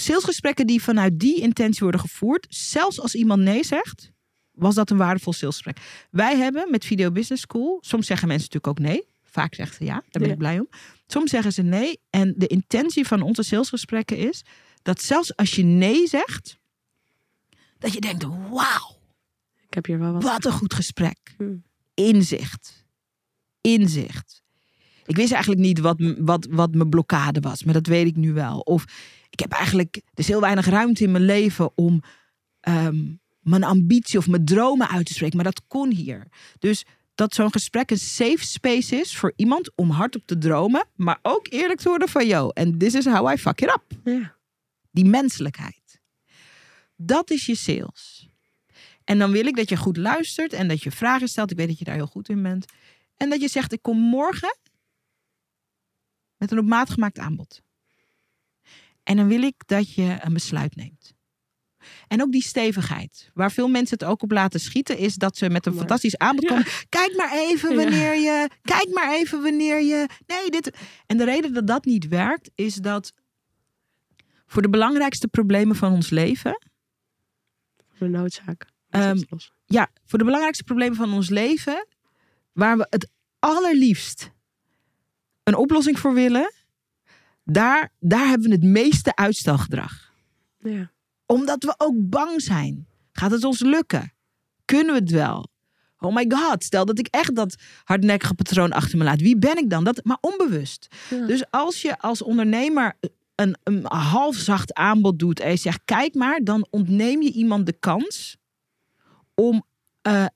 Salesgesprekken 0.00 0.66
die 0.66 0.82
vanuit 0.82 1.18
die 1.18 1.40
intentie 1.40 1.80
worden 1.82 2.00
gevoerd, 2.00 2.46
zelfs 2.48 3.00
als 3.00 3.14
iemand 3.14 3.42
nee 3.42 3.64
zegt, 3.64 4.10
was 4.52 4.74
dat 4.74 4.90
een 4.90 4.96
waardevol 4.96 5.32
salesgesprek. 5.32 6.06
Wij 6.10 6.36
hebben 6.36 6.70
met 6.70 6.84
Video 6.84 7.10
Business 7.10 7.42
School, 7.42 7.78
soms 7.80 8.06
zeggen 8.06 8.28
mensen 8.28 8.48
natuurlijk 8.52 8.78
ook 8.80 8.86
nee. 8.88 9.08
Vaak 9.22 9.54
zeggen 9.54 9.76
ze 9.76 9.84
ja, 9.84 9.92
daar 9.94 10.04
ben 10.10 10.26
Ja. 10.26 10.32
ik 10.32 10.38
blij 10.38 10.58
om. 10.58 10.68
Soms 11.06 11.30
zeggen 11.30 11.52
ze 11.52 11.62
nee. 11.62 12.00
En 12.10 12.34
de 12.36 12.46
intentie 12.46 13.06
van 13.06 13.22
onze 13.22 13.42
salesgesprekken 13.42 14.16
is 14.16 14.42
dat 14.82 15.02
zelfs 15.02 15.36
als 15.36 15.54
je 15.54 15.62
nee 15.62 16.06
zegt, 16.06 16.58
dat 17.78 17.92
je 17.92 18.00
denkt, 18.00 18.22
wauw, 18.24 18.98
Ik 19.66 19.74
heb 19.74 19.86
hier 19.86 19.98
wel 19.98 20.12
wat. 20.12 20.22
wat 20.22 20.44
een 20.44 20.52
goed 20.52 20.74
gesprek. 20.74 21.34
Hmm. 21.36 21.62
Inzicht. 21.94 22.84
Inzicht. 23.60 24.42
Ik 25.06 25.16
wist 25.16 25.32
eigenlijk 25.32 25.62
niet 25.62 25.78
wat, 25.78 25.96
wat, 26.18 26.46
wat 26.50 26.74
mijn 26.74 26.88
blokkade 26.88 27.40
was, 27.40 27.64
maar 27.64 27.74
dat 27.74 27.86
weet 27.86 28.06
ik 28.06 28.16
nu 28.16 28.32
wel. 28.32 28.58
Of 28.58 28.84
ik 29.40 29.50
heb 29.50 29.58
eigenlijk, 29.58 29.96
er 29.96 30.02
is 30.14 30.28
heel 30.28 30.40
weinig 30.40 30.66
ruimte 30.66 31.04
in 31.04 31.10
mijn 31.10 31.24
leven 31.24 31.76
om 31.76 32.02
ehm, 32.60 33.14
mijn 33.40 33.64
ambitie 33.64 34.18
of 34.18 34.28
mijn 34.28 34.44
dromen 34.44 34.88
uit 34.88 35.06
te 35.06 35.12
spreken, 35.12 35.36
maar 35.36 35.44
dat 35.44 35.66
kon 35.66 35.90
hier. 35.90 36.26
Dus 36.58 36.84
dat 37.14 37.34
zo'n 37.34 37.52
gesprek 37.52 37.90
een 37.90 37.98
safe 37.98 38.44
space 38.44 38.96
is 38.96 39.16
voor 39.16 39.32
iemand 39.36 39.76
om 39.76 39.90
hardop 39.90 40.26
te 40.26 40.38
dromen, 40.38 40.86
maar 40.96 41.18
ook 41.22 41.46
eerlijk 41.50 41.80
te 41.80 41.88
worden 41.88 42.08
van, 42.08 42.26
yo, 42.26 42.48
en 42.48 42.78
this 42.78 42.94
is 42.94 43.04
how 43.04 43.32
I 43.32 43.36
fuck 43.36 43.60
it 43.60 43.68
up. 43.68 43.84
Ja. 44.04 44.36
Die 44.90 45.04
menselijkheid. 45.04 46.00
Dat 46.96 47.30
is 47.30 47.46
je 47.46 47.54
sales. 47.54 48.28
En 49.04 49.18
dan 49.18 49.30
wil 49.30 49.46
ik 49.46 49.56
dat 49.56 49.68
je 49.68 49.76
goed 49.76 49.96
luistert 49.96 50.52
en 50.52 50.68
dat 50.68 50.82
je 50.82 50.90
vragen 50.90 51.28
stelt. 51.28 51.50
Ik 51.50 51.56
weet 51.56 51.68
dat 51.68 51.78
je 51.78 51.84
daar 51.84 51.94
heel 51.94 52.06
goed 52.06 52.28
in 52.28 52.42
bent. 52.42 52.64
En 53.16 53.30
dat 53.30 53.40
je 53.40 53.48
zegt, 53.48 53.72
ik 53.72 53.82
kom 53.82 53.98
morgen 53.98 54.58
met 56.36 56.50
een 56.50 56.58
op 56.58 56.64
maat 56.64 56.90
gemaakt 56.90 57.18
aanbod. 57.18 57.62
En 59.10 59.16
dan 59.16 59.28
wil 59.28 59.42
ik 59.42 59.54
dat 59.66 59.94
je 59.94 60.16
een 60.20 60.32
besluit 60.32 60.76
neemt. 60.76 61.12
En 62.08 62.22
ook 62.22 62.32
die 62.32 62.42
stevigheid. 62.42 63.30
Waar 63.34 63.52
veel 63.52 63.68
mensen 63.68 63.98
het 63.98 64.08
ook 64.08 64.22
op 64.22 64.30
laten 64.30 64.60
schieten, 64.60 64.98
is 64.98 65.14
dat 65.14 65.36
ze 65.36 65.50
met 65.50 65.66
een 65.66 65.72
Maar- 65.72 65.80
fantastisch 65.80 66.16
aanbod 66.18 66.42
Ja. 66.44 66.48
komen. 66.48 66.66
Kijk 66.88 67.16
maar 67.16 67.32
even 67.32 67.70
Ja. 67.70 67.76
wanneer 67.76 68.14
je. 68.14 68.48
Kijk 68.62 68.88
maar 68.92 69.12
even 69.14 69.42
wanneer 69.42 69.80
je. 69.82 70.08
Nee, 70.26 70.50
dit. 70.50 70.70
En 71.06 71.16
de 71.16 71.24
reden 71.24 71.52
dat 71.52 71.66
dat 71.66 71.84
niet 71.84 72.08
werkt, 72.08 72.50
is 72.54 72.74
dat 72.74 73.12
voor 74.46 74.62
de 74.62 74.70
belangrijkste 74.70 75.28
problemen 75.28 75.76
van 75.76 75.92
ons 75.92 76.10
leven. 76.10 76.66
De 77.98 78.08
noodzaak. 78.08 78.66
Ehm. 78.90 79.22
Ja, 79.66 79.90
voor 80.04 80.18
de 80.18 80.24
belangrijkste 80.24 80.64
problemen 80.64 80.96
van 80.96 81.12
ons 81.12 81.28
leven. 81.28 81.86
Waar 82.52 82.76
we 82.76 82.86
het 82.90 83.08
allerliefst 83.38 84.30
een 85.42 85.56
oplossing 85.56 85.98
voor 85.98 86.14
willen. 86.14 86.52
Daar, 87.52 87.92
daar 87.98 88.26
hebben 88.26 88.48
we 88.48 88.54
het 88.54 88.64
meeste 88.64 89.16
uitstelgedrag. 89.16 90.12
Ja. 90.58 90.90
Omdat 91.26 91.64
we 91.64 91.74
ook 91.76 91.94
bang 91.96 92.42
zijn. 92.42 92.86
Gaat 93.12 93.30
het 93.30 93.44
ons 93.44 93.60
lukken? 93.60 94.12
Kunnen 94.64 94.94
we 94.94 95.00
het 95.00 95.10
wel? 95.10 95.48
Oh 95.98 96.14
my 96.14 96.24
god, 96.28 96.64
stel 96.64 96.84
dat 96.84 96.98
ik 96.98 97.06
echt 97.06 97.34
dat 97.34 97.56
hardnekkige 97.84 98.34
patroon 98.34 98.72
achter 98.72 98.98
me 98.98 99.04
laat. 99.04 99.20
Wie 99.20 99.38
ben 99.38 99.56
ik 99.56 99.70
dan? 99.70 99.84
Dat, 99.84 100.04
maar 100.04 100.18
onbewust. 100.20 100.88
Ja. 101.10 101.26
Dus 101.26 101.50
als 101.50 101.82
je 101.82 101.98
als 101.98 102.22
ondernemer 102.22 102.96
een, 103.34 103.56
een 103.62 103.84
half 103.86 104.36
zacht 104.36 104.74
aanbod 104.74 105.18
doet 105.18 105.40
en 105.40 105.50
je 105.50 105.56
zegt: 105.56 105.80
kijk 105.84 106.14
maar, 106.14 106.40
dan 106.44 106.66
ontneem 106.70 107.22
je 107.22 107.32
iemand 107.32 107.66
de 107.66 107.72
kans 107.72 108.36
om 109.34 109.64
eh, 110.02 110.26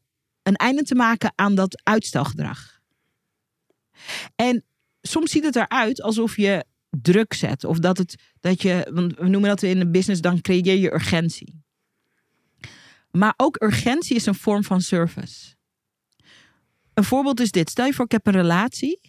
een 0.42 0.56
einde 0.56 0.82
te 0.82 0.94
maken 0.94 1.32
aan 1.34 1.54
dat 1.54 1.82
uitstelgedrag. 1.82 2.80
En 4.36 4.64
soms 5.02 5.30
ziet 5.30 5.44
het 5.44 5.56
eruit 5.56 6.02
alsof 6.02 6.36
je 6.36 6.64
druk 7.02 7.32
zet. 7.34 7.64
Of 7.64 7.78
dat, 7.78 7.98
het, 7.98 8.14
dat 8.40 8.62
je, 8.62 8.90
want 8.92 9.14
we 9.16 9.28
noemen 9.28 9.48
dat 9.48 9.62
in 9.62 9.78
de 9.78 9.90
business, 9.90 10.20
dan 10.20 10.40
creëer 10.40 10.76
je 10.76 10.92
urgentie. 10.92 11.62
Maar 13.10 13.34
ook 13.36 13.62
urgentie 13.62 14.16
is 14.16 14.26
een 14.26 14.34
vorm 14.34 14.64
van 14.64 14.80
service. 14.80 15.54
Een 16.94 17.04
voorbeeld 17.04 17.40
is 17.40 17.50
dit. 17.50 17.70
Stel 17.70 17.86
je 17.86 17.92
voor, 17.92 18.04
ik 18.04 18.12
heb 18.12 18.26
een 18.26 18.32
relatie. 18.32 19.00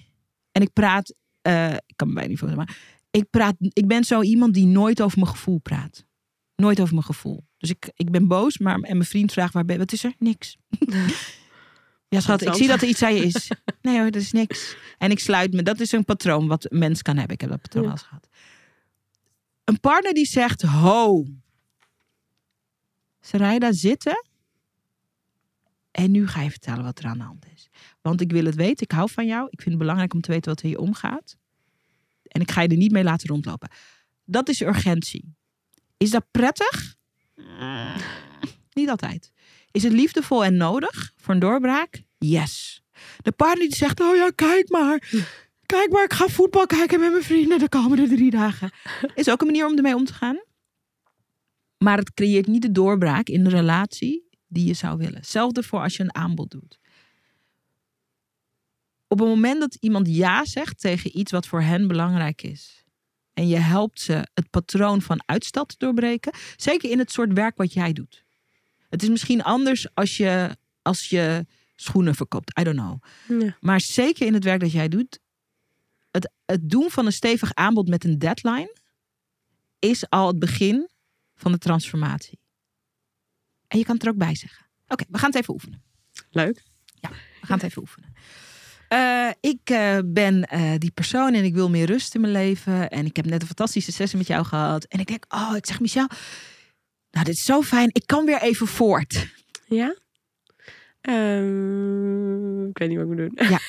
En 0.52 0.62
ik 0.62 0.74
praat, 0.74 1.14
uh, 1.48 1.74
ik 1.74 1.94
kan 1.96 2.08
me 2.08 2.14
bijna 2.14 2.30
niet 2.30 2.40
voorstellen, 2.40 2.66
maar 2.66 2.78
ik, 3.12 3.30
praat, 3.30 3.56
ik 3.60 3.88
ben 3.88 4.04
zo 4.04 4.22
iemand 4.22 4.54
die 4.54 4.66
nooit 4.66 5.02
over 5.02 5.20
mijn 5.20 5.32
gevoel 5.32 5.60
praat. 5.60 6.06
Nooit 6.56 6.80
over 6.80 6.94
mijn 6.94 7.06
gevoel. 7.06 7.46
Dus 7.58 7.70
ik, 7.70 7.92
ik 7.96 8.12
ben 8.12 8.28
boos, 8.28 8.58
maar 8.58 8.74
en 8.74 8.98
mijn 8.98 9.10
vriend 9.10 9.32
vraagt 9.32 9.54
waar 9.54 9.66
ben 9.66 9.78
Wat 9.78 9.92
is 9.92 10.04
er? 10.04 10.14
Niks. 10.18 10.58
ja, 12.16 12.22
schat, 12.22 12.42
ik 12.42 12.54
zie 12.54 12.68
dat 12.68 12.82
er 12.82 12.88
iets 12.88 13.04
aan 13.04 13.16
je 13.16 13.26
is. 13.26 13.48
Nee 13.82 14.00
hoor, 14.00 14.12
dat 14.12 14.22
is 14.22 14.32
niks. 14.32 14.76
En 14.98 15.12
ik 15.12 15.20
sluit 15.20 15.54
me. 15.54 15.64
Dat 15.64 15.80
is 15.80 15.92
een 15.92 16.06
patroon 16.06 16.48
wat 16.48 16.72
een 16.72 16.80
mens 16.80 17.02
kan 17.02 17.18
hebben. 17.18 17.34
Ik 17.34 17.42
heb 17.42 17.50
dat 17.50 17.62
patroon 17.62 17.90
al 17.90 17.98
gehad. 17.98 18.28
Een 19.64 19.80
partner 19.80 20.14
die 20.14 20.26
zegt, 20.26 20.62
ho. 20.62 21.26
daar 23.32 23.74
zitten. 23.74 24.26
En 25.92 26.12
nu 26.12 26.28
ga 26.28 26.42
je 26.42 26.50
vertellen 26.50 26.84
wat 26.84 27.00
er 27.00 27.06
aan 27.06 27.18
de 27.18 27.24
hand 27.24 27.46
is. 27.56 27.70
Want 28.02 28.22
ik 28.22 28.32
wil 28.32 28.46
het 28.46 28.56
weten. 28.56 28.84
Ik 28.84 28.92
hou 28.92 29.10
van 29.12 29.26
jou. 29.26 29.48
Ik 29.50 29.62
vind 29.62 29.70
het 29.70 29.78
belangrijk 29.78 30.14
om 30.14 30.22
te 30.22 30.32
weten 30.32 30.50
wat 30.50 30.62
er 30.62 30.68
hier 30.68 30.80
omgaat. 30.80 31.38
En 32.24 32.42
ik 32.42 32.52
ga 32.52 32.62
je 32.62 32.68
er 32.68 32.78
niet 32.78 32.92
mee 32.92 33.04
laten 33.04 33.30
rondlopen. 33.30 33.70
Dat 34.26 34.50
is 34.50 34.62
urgentie. 34.62 35.36
Is 35.98 36.10
dat 36.10 36.26
prettig? 36.32 36.96
Niet 38.74 38.90
altijd. 38.90 39.32
Is 39.72 39.84
het 39.84 39.94
liefdevol 39.94 40.46
en 40.46 40.58
nodig 40.58 41.12
voor 41.16 41.34
een 41.34 41.40
doorbraak? 41.40 42.04
Yes. 42.30 42.82
De 43.22 43.32
partner 43.32 43.68
die 43.68 43.76
zegt, 43.76 44.02
oh 44.02 44.16
ja, 44.16 44.30
kijk 44.36 44.70
maar. 44.70 45.12
Kijk 45.66 45.92
maar, 45.92 46.04
ik 46.04 46.14
ga 46.14 46.28
voetbal 46.28 46.66
kijken 46.66 47.00
met 47.00 47.12
mijn 47.12 47.24
vrienden 47.24 47.60
de 47.60 47.70
komende 47.70 48.08
drie 48.08 48.32
dagen. 48.32 48.72
Is 49.16 49.30
ook 49.30 49.42
een 49.42 49.48
manier 49.48 49.68
om 49.68 49.76
ermee 49.76 49.96
om 49.96 50.06
te 50.06 50.14
gaan. 50.14 50.44
Maar 51.78 51.98
het 51.98 52.14
creëert 52.14 52.48
niet 52.48 52.62
de 52.62 52.72
doorbraak 52.72 53.28
in 53.28 53.44
de 53.44 53.50
relatie 53.50 54.30
die 54.48 54.68
je 54.68 54.74
zou 54.74 54.98
willen. 54.98 55.16
Hetzelfde 55.16 55.64
voor 55.64 55.80
als 55.80 55.96
je 55.96 56.04
een 56.04 56.16
aanbod 56.16 56.52
doet. 56.52 56.80
Op 59.08 59.20
het 59.20 59.28
moment 59.28 59.60
dat 59.60 59.78
iemand 59.80 60.08
ja 60.08 60.46
zegt 60.46 60.80
tegen 60.80 61.18
iets 61.18 61.32
wat 61.32 61.48
voor 61.48 61.62
hen 61.62 61.88
belangrijk 61.88 62.42
is. 62.42 62.84
En 63.34 63.48
je 63.48 63.58
helpt 63.58 64.02
ze 64.02 64.28
het 64.34 64.50
patroon 64.50 65.02
van 65.02 65.24
uitstel 65.26 65.66
te 65.66 65.76
doorbreken. 65.78 66.34
Zeker 66.56 66.90
in 66.90 67.00
het 67.00 67.12
soort 67.12 67.34
werk 67.34 67.58
wat 67.58 67.74
jij 67.74 67.94
doet. 67.94 68.24
Het 68.90 69.04
is 69.04 69.10
misschien 69.10 69.44
anders 69.44 69.88
als 69.94 70.18
je, 70.18 70.58
als 70.82 71.10
je 71.10 71.46
schoenen 71.76 72.16
verkoopt. 72.16 72.60
I 72.60 72.64
don't 72.64 72.78
know. 72.78 73.04
Ja. 73.42 73.58
Maar 73.60 73.82
zeker 73.82 74.26
in 74.26 74.34
het 74.34 74.44
werk 74.44 74.60
dat 74.60 74.72
jij 74.72 74.88
doet. 74.88 75.20
Het, 76.12 76.32
het 76.46 76.70
doen 76.70 76.90
van 76.90 77.06
een 77.06 77.12
stevig 77.12 77.54
aanbod 77.54 77.88
met 77.88 78.04
een 78.04 78.20
deadline. 78.20 78.76
Is 79.80 80.10
al 80.10 80.28
het 80.28 80.40
begin 80.40 80.90
van 81.36 81.52
de 81.52 81.58
transformatie. 81.58 82.40
En 83.68 83.78
je 83.78 83.86
kan 83.86 83.96
het 83.96 84.04
er 84.04 84.10
ook 84.10 84.18
bij 84.18 84.36
zeggen. 84.36 84.66
Oké, 84.88 85.04
we 85.10 85.18
gaan 85.18 85.30
het 85.30 85.40
even 85.40 85.54
oefenen. 85.54 85.84
Leuk. 86.30 86.64
Ja, 87.00 87.10
we 87.10 87.48
gaan 87.48 87.58
het 87.58 87.66
even 87.66 87.82
oefenen. 87.82 88.14
Uh, 88.90 89.30
ik 89.40 89.70
uh, 89.70 89.98
ben 90.06 90.50
uh, 90.54 90.74
die 90.78 90.92
persoon 90.92 91.34
en 91.34 91.44
ik 91.44 91.54
wil 91.54 91.70
meer 91.70 91.86
rust 91.86 92.16
in 92.16 92.22
mijn 92.22 92.34
leven. 92.34 92.90
En 92.90 93.06
ik 93.06 93.16
heb 93.16 93.26
net 93.26 93.42
een 93.42 93.48
fantastische 93.48 93.92
sessie 93.92 94.18
met 94.18 94.28
jou 94.28 94.46
gehad. 94.46 94.84
En 94.84 95.00
ik 95.00 95.08
denk, 95.08 95.26
oh, 95.28 95.56
ik 95.56 95.66
zeg 95.66 95.80
Michel, 95.80 96.08
nou, 97.12 97.26
dit 97.26 97.36
is 97.36 97.44
zo 97.44 97.62
fijn. 97.62 97.90
Ik 97.92 98.04
kan 98.06 98.26
weer 98.26 98.42
even 98.42 98.68
voort. 98.68 99.28
Ja? 99.68 99.96
Um, 101.10 102.68
ik 102.68 102.78
weet 102.78 102.90
niet 102.90 102.98
wat 102.98 103.08
ik 103.08 103.14
moet 103.14 103.36
doen. 103.36 103.48
Ja. 103.50 103.60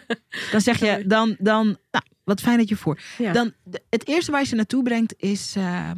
Dan 0.52 0.60
zeg 0.60 0.78
je, 0.78 1.04
dan, 1.06 1.36
dan 1.38 1.66
nou, 1.90 2.04
wat 2.24 2.40
fijn 2.40 2.58
dat 2.58 2.68
je 2.68 2.76
voor. 2.76 3.00
Ja. 3.18 3.32
Dan, 3.32 3.52
het 3.90 4.06
eerste 4.08 4.30
waar 4.30 4.40
je 4.40 4.46
ze 4.46 4.54
naartoe 4.54 4.82
brengt 4.82 5.14
is 5.16 5.56
uh, 5.56 5.90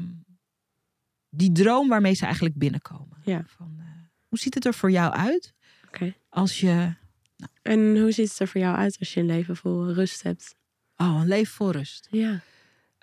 die 1.29 1.53
droom 1.53 1.89
waarmee 1.89 2.15
ze 2.15 2.25
eigenlijk 2.25 2.55
binnenkomen. 2.55 3.19
Ja. 3.25 3.45
Van, 3.47 3.77
uh, 3.79 3.85
hoe 4.29 4.39
ziet 4.39 4.55
het 4.55 4.65
er 4.65 4.75
voor 4.75 4.91
jou 4.91 5.13
uit? 5.13 5.55
Okay. 5.87 6.15
Als 6.29 6.61
je. 6.61 6.95
Nou, 7.37 7.53
en 7.63 8.01
hoe 8.01 8.13
ziet 8.13 8.29
het 8.29 8.39
er 8.39 8.49
voor 8.49 8.61
jou 8.61 8.77
uit 8.77 8.97
als 8.99 9.15
je 9.15 9.21
een 9.21 9.27
leven 9.27 9.57
vol 9.57 9.93
rust 9.93 10.23
hebt? 10.23 10.57
Oh, 10.97 11.19
een 11.21 11.29
leven 11.29 11.55
vol 11.55 11.71
rust. 11.71 12.09
Ja. 12.11 12.41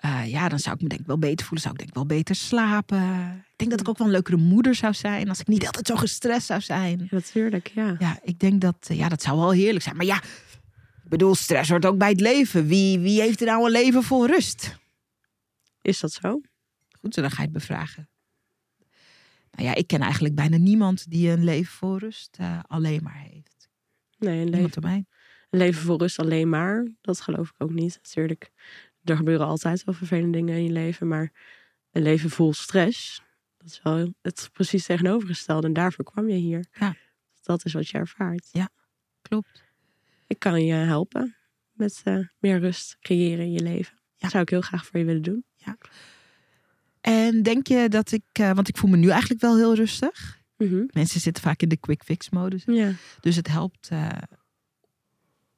Uh, 0.04 0.30
ja, 0.30 0.48
dan 0.48 0.58
zou 0.58 0.74
ik 0.74 0.82
me 0.82 0.88
denk 0.88 1.00
ik 1.00 1.06
wel 1.06 1.18
beter 1.18 1.46
voelen. 1.46 1.60
Zou 1.60 1.72
ik 1.72 1.78
denk 1.78 1.90
ik 1.90 1.96
wel 1.96 2.06
beter 2.06 2.34
slapen. 2.34 3.44
Ik 3.50 3.56
denk 3.56 3.70
dat 3.70 3.80
ik 3.80 3.88
ook 3.88 3.98
wel 3.98 4.06
een 4.06 4.12
leukere 4.12 4.36
moeder 4.36 4.74
zou 4.74 4.94
zijn. 4.94 5.28
Als 5.28 5.40
ik 5.40 5.46
niet 5.46 5.66
altijd 5.66 5.86
zo 5.86 5.96
gestrest 5.96 6.46
zou 6.46 6.60
zijn. 6.60 7.06
Natuurlijk, 7.10 7.70
ja. 7.74 7.96
Ja, 7.98 8.18
ik 8.22 8.38
denk 8.38 8.60
dat, 8.60 8.76
ja, 8.88 9.08
dat 9.08 9.22
zou 9.22 9.38
wel 9.38 9.50
heerlijk 9.50 9.84
zijn. 9.84 9.96
Maar 9.96 10.06
ja, 10.06 10.22
ik 11.02 11.08
bedoel, 11.08 11.34
stress 11.34 11.70
hoort 11.70 11.86
ook 11.86 11.98
bij 11.98 12.08
het 12.08 12.20
leven. 12.20 12.66
Wie, 12.66 12.98
wie 12.98 13.20
heeft 13.20 13.40
er 13.40 13.46
nou 13.46 13.64
een 13.64 13.70
leven 13.70 14.02
vol 14.02 14.26
rust? 14.26 14.78
Is 15.82 16.00
dat 16.00 16.12
zo? 16.12 16.40
Goed, 17.00 17.14
dan 17.14 17.30
ga 17.30 17.36
je 17.36 17.42
het 17.42 17.52
bevragen. 17.52 18.08
Nou 19.50 19.68
ja, 19.68 19.74
ik 19.74 19.86
ken 19.86 20.00
eigenlijk 20.00 20.34
bijna 20.34 20.56
niemand 20.56 21.10
die 21.10 21.30
een 21.30 21.44
leven 21.44 21.72
vol 21.72 21.98
rust 21.98 22.36
uh, 22.40 22.58
alleen 22.66 23.02
maar 23.02 23.22
heeft. 23.30 23.68
Nee, 24.18 24.40
een 24.40 24.50
leven, 24.50 24.84
een 24.84 25.06
leven 25.58 25.82
vol 25.82 25.98
rust 25.98 26.18
alleen 26.18 26.48
maar. 26.48 26.86
Dat 27.00 27.20
geloof 27.20 27.48
ik 27.48 27.62
ook 27.62 27.72
niet. 27.72 27.98
Natuurlijk, 28.02 28.50
er 29.10 29.16
gebeuren 29.16 29.46
altijd 29.46 29.84
wel 29.84 29.94
vervelende 29.94 30.38
dingen 30.38 30.56
in 30.56 30.64
je 30.64 30.72
leven. 30.72 31.08
Maar 31.08 31.32
een 31.92 32.02
leven 32.02 32.30
vol 32.30 32.52
stress, 32.52 33.22
dat 33.56 33.66
is 33.70 33.80
wel 33.82 34.14
het 34.22 34.50
precies 34.52 34.86
tegenovergestelde. 34.86 35.66
En 35.66 35.72
daarvoor 35.72 36.04
kwam 36.04 36.28
je 36.28 36.36
hier. 36.36 36.66
Ja. 36.72 36.96
Dat 37.42 37.64
is 37.64 37.72
wat 37.72 37.88
je 37.88 37.98
ervaart. 37.98 38.48
Ja, 38.52 38.68
klopt. 39.22 39.64
Ik 40.26 40.38
kan 40.38 40.64
je 40.64 40.72
helpen 40.72 41.36
met 41.72 42.02
uh, 42.04 42.26
meer 42.38 42.58
rust 42.58 42.96
creëren 43.00 43.44
in 43.44 43.52
je 43.52 43.62
leven. 43.62 43.94
Ja. 43.96 44.14
Dat 44.18 44.30
zou 44.30 44.42
ik 44.42 44.48
heel 44.48 44.60
graag 44.60 44.86
voor 44.86 44.98
je 44.98 45.06
willen 45.06 45.22
doen. 45.22 45.44
Ja. 45.54 45.76
En 47.00 47.42
denk 47.42 47.66
je 47.66 47.88
dat 47.88 48.12
ik, 48.12 48.24
uh, 48.40 48.52
want 48.52 48.68
ik 48.68 48.76
voel 48.76 48.90
me 48.90 48.96
nu 48.96 49.08
eigenlijk 49.08 49.40
wel 49.40 49.56
heel 49.56 49.74
rustig. 49.74 50.40
Mm 50.56 50.68
-hmm. 50.68 50.88
Mensen 50.92 51.20
zitten 51.20 51.42
vaak 51.42 51.62
in 51.62 51.68
de 51.68 51.76
quick 51.76 52.02
fix 52.04 52.30
modus. 52.30 52.62
Ja. 52.66 52.92
Dus 53.20 53.36
het 53.36 53.48
helpt 53.48 53.90
uh, 53.92 54.08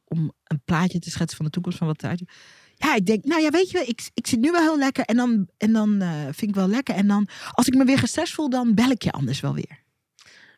om 0.04 0.32
een 0.44 0.60
plaatje 0.64 0.98
te 0.98 1.10
schetsen 1.10 1.36
van 1.36 1.46
de 1.46 1.52
toekomst 1.52 1.78
van 1.78 1.86
wat 1.86 2.02
eruit. 2.02 2.22
Ja, 2.78 2.94
ik 2.94 3.06
denk, 3.06 3.24
nou 3.24 3.42
ja, 3.42 3.50
weet 3.50 3.70
je, 3.70 3.78
ik, 3.78 4.10
ik 4.14 4.26
zit 4.26 4.40
nu 4.40 4.50
wel 4.50 4.60
heel 4.60 4.78
lekker. 4.78 5.04
En 5.04 5.16
dan, 5.16 5.48
en 5.56 5.72
dan 5.72 6.02
uh, 6.02 6.22
vind 6.22 6.50
ik 6.50 6.54
wel 6.54 6.68
lekker. 6.68 6.94
En 6.94 7.06
dan, 7.06 7.28
als 7.50 7.66
ik 7.66 7.74
me 7.74 7.84
weer 7.84 7.98
gestrest 7.98 8.34
voel, 8.34 8.50
dan 8.50 8.74
bel 8.74 8.90
ik 8.90 9.02
je 9.02 9.12
anders 9.12 9.40
wel 9.40 9.54
weer. 9.54 9.82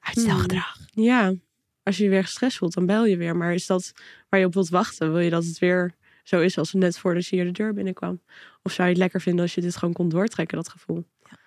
Uitstelgedrag. 0.01 0.79
Hmm. 0.93 1.05
Ja, 1.05 1.35
als 1.83 1.97
je 1.97 2.05
je 2.05 2.11
weer 2.11 2.25
gestrest 2.25 2.57
voelt, 2.57 2.75
dan 2.75 2.87
bel 2.87 3.05
je 3.07 3.17
weer. 3.17 3.37
Maar 3.37 3.55
is 3.55 3.67
dat 3.67 3.93
waar 4.29 4.41
je 4.41 4.47
op 4.47 4.55
wilt 4.55 4.69
wachten? 4.69 5.13
Wil 5.13 5.21
je 5.21 5.31
dat 5.31 5.45
het 5.45 5.59
weer 5.59 5.95
zo 6.25 6.41
is 6.41 6.59
als 6.59 6.73
het 6.73 6.81
net 6.81 6.99
voordat 6.99 7.27
je 7.27 7.37
hier 7.37 7.45
de 7.45 7.51
deur 7.51 7.75
binnenkwam? 7.75 8.21
Of 8.63 8.73
zou 8.73 8.89
je 8.89 8.95
het 8.95 9.03
lekker 9.03 9.21
vinden 9.21 9.43
als 9.43 9.55
je 9.55 9.61
dit 9.61 9.77
gewoon 9.77 9.95
kon 9.95 10.09
doortrekken, 10.09 10.57
dat 10.57 10.69
gevoel? 10.69 11.05
Ja. 11.31 11.39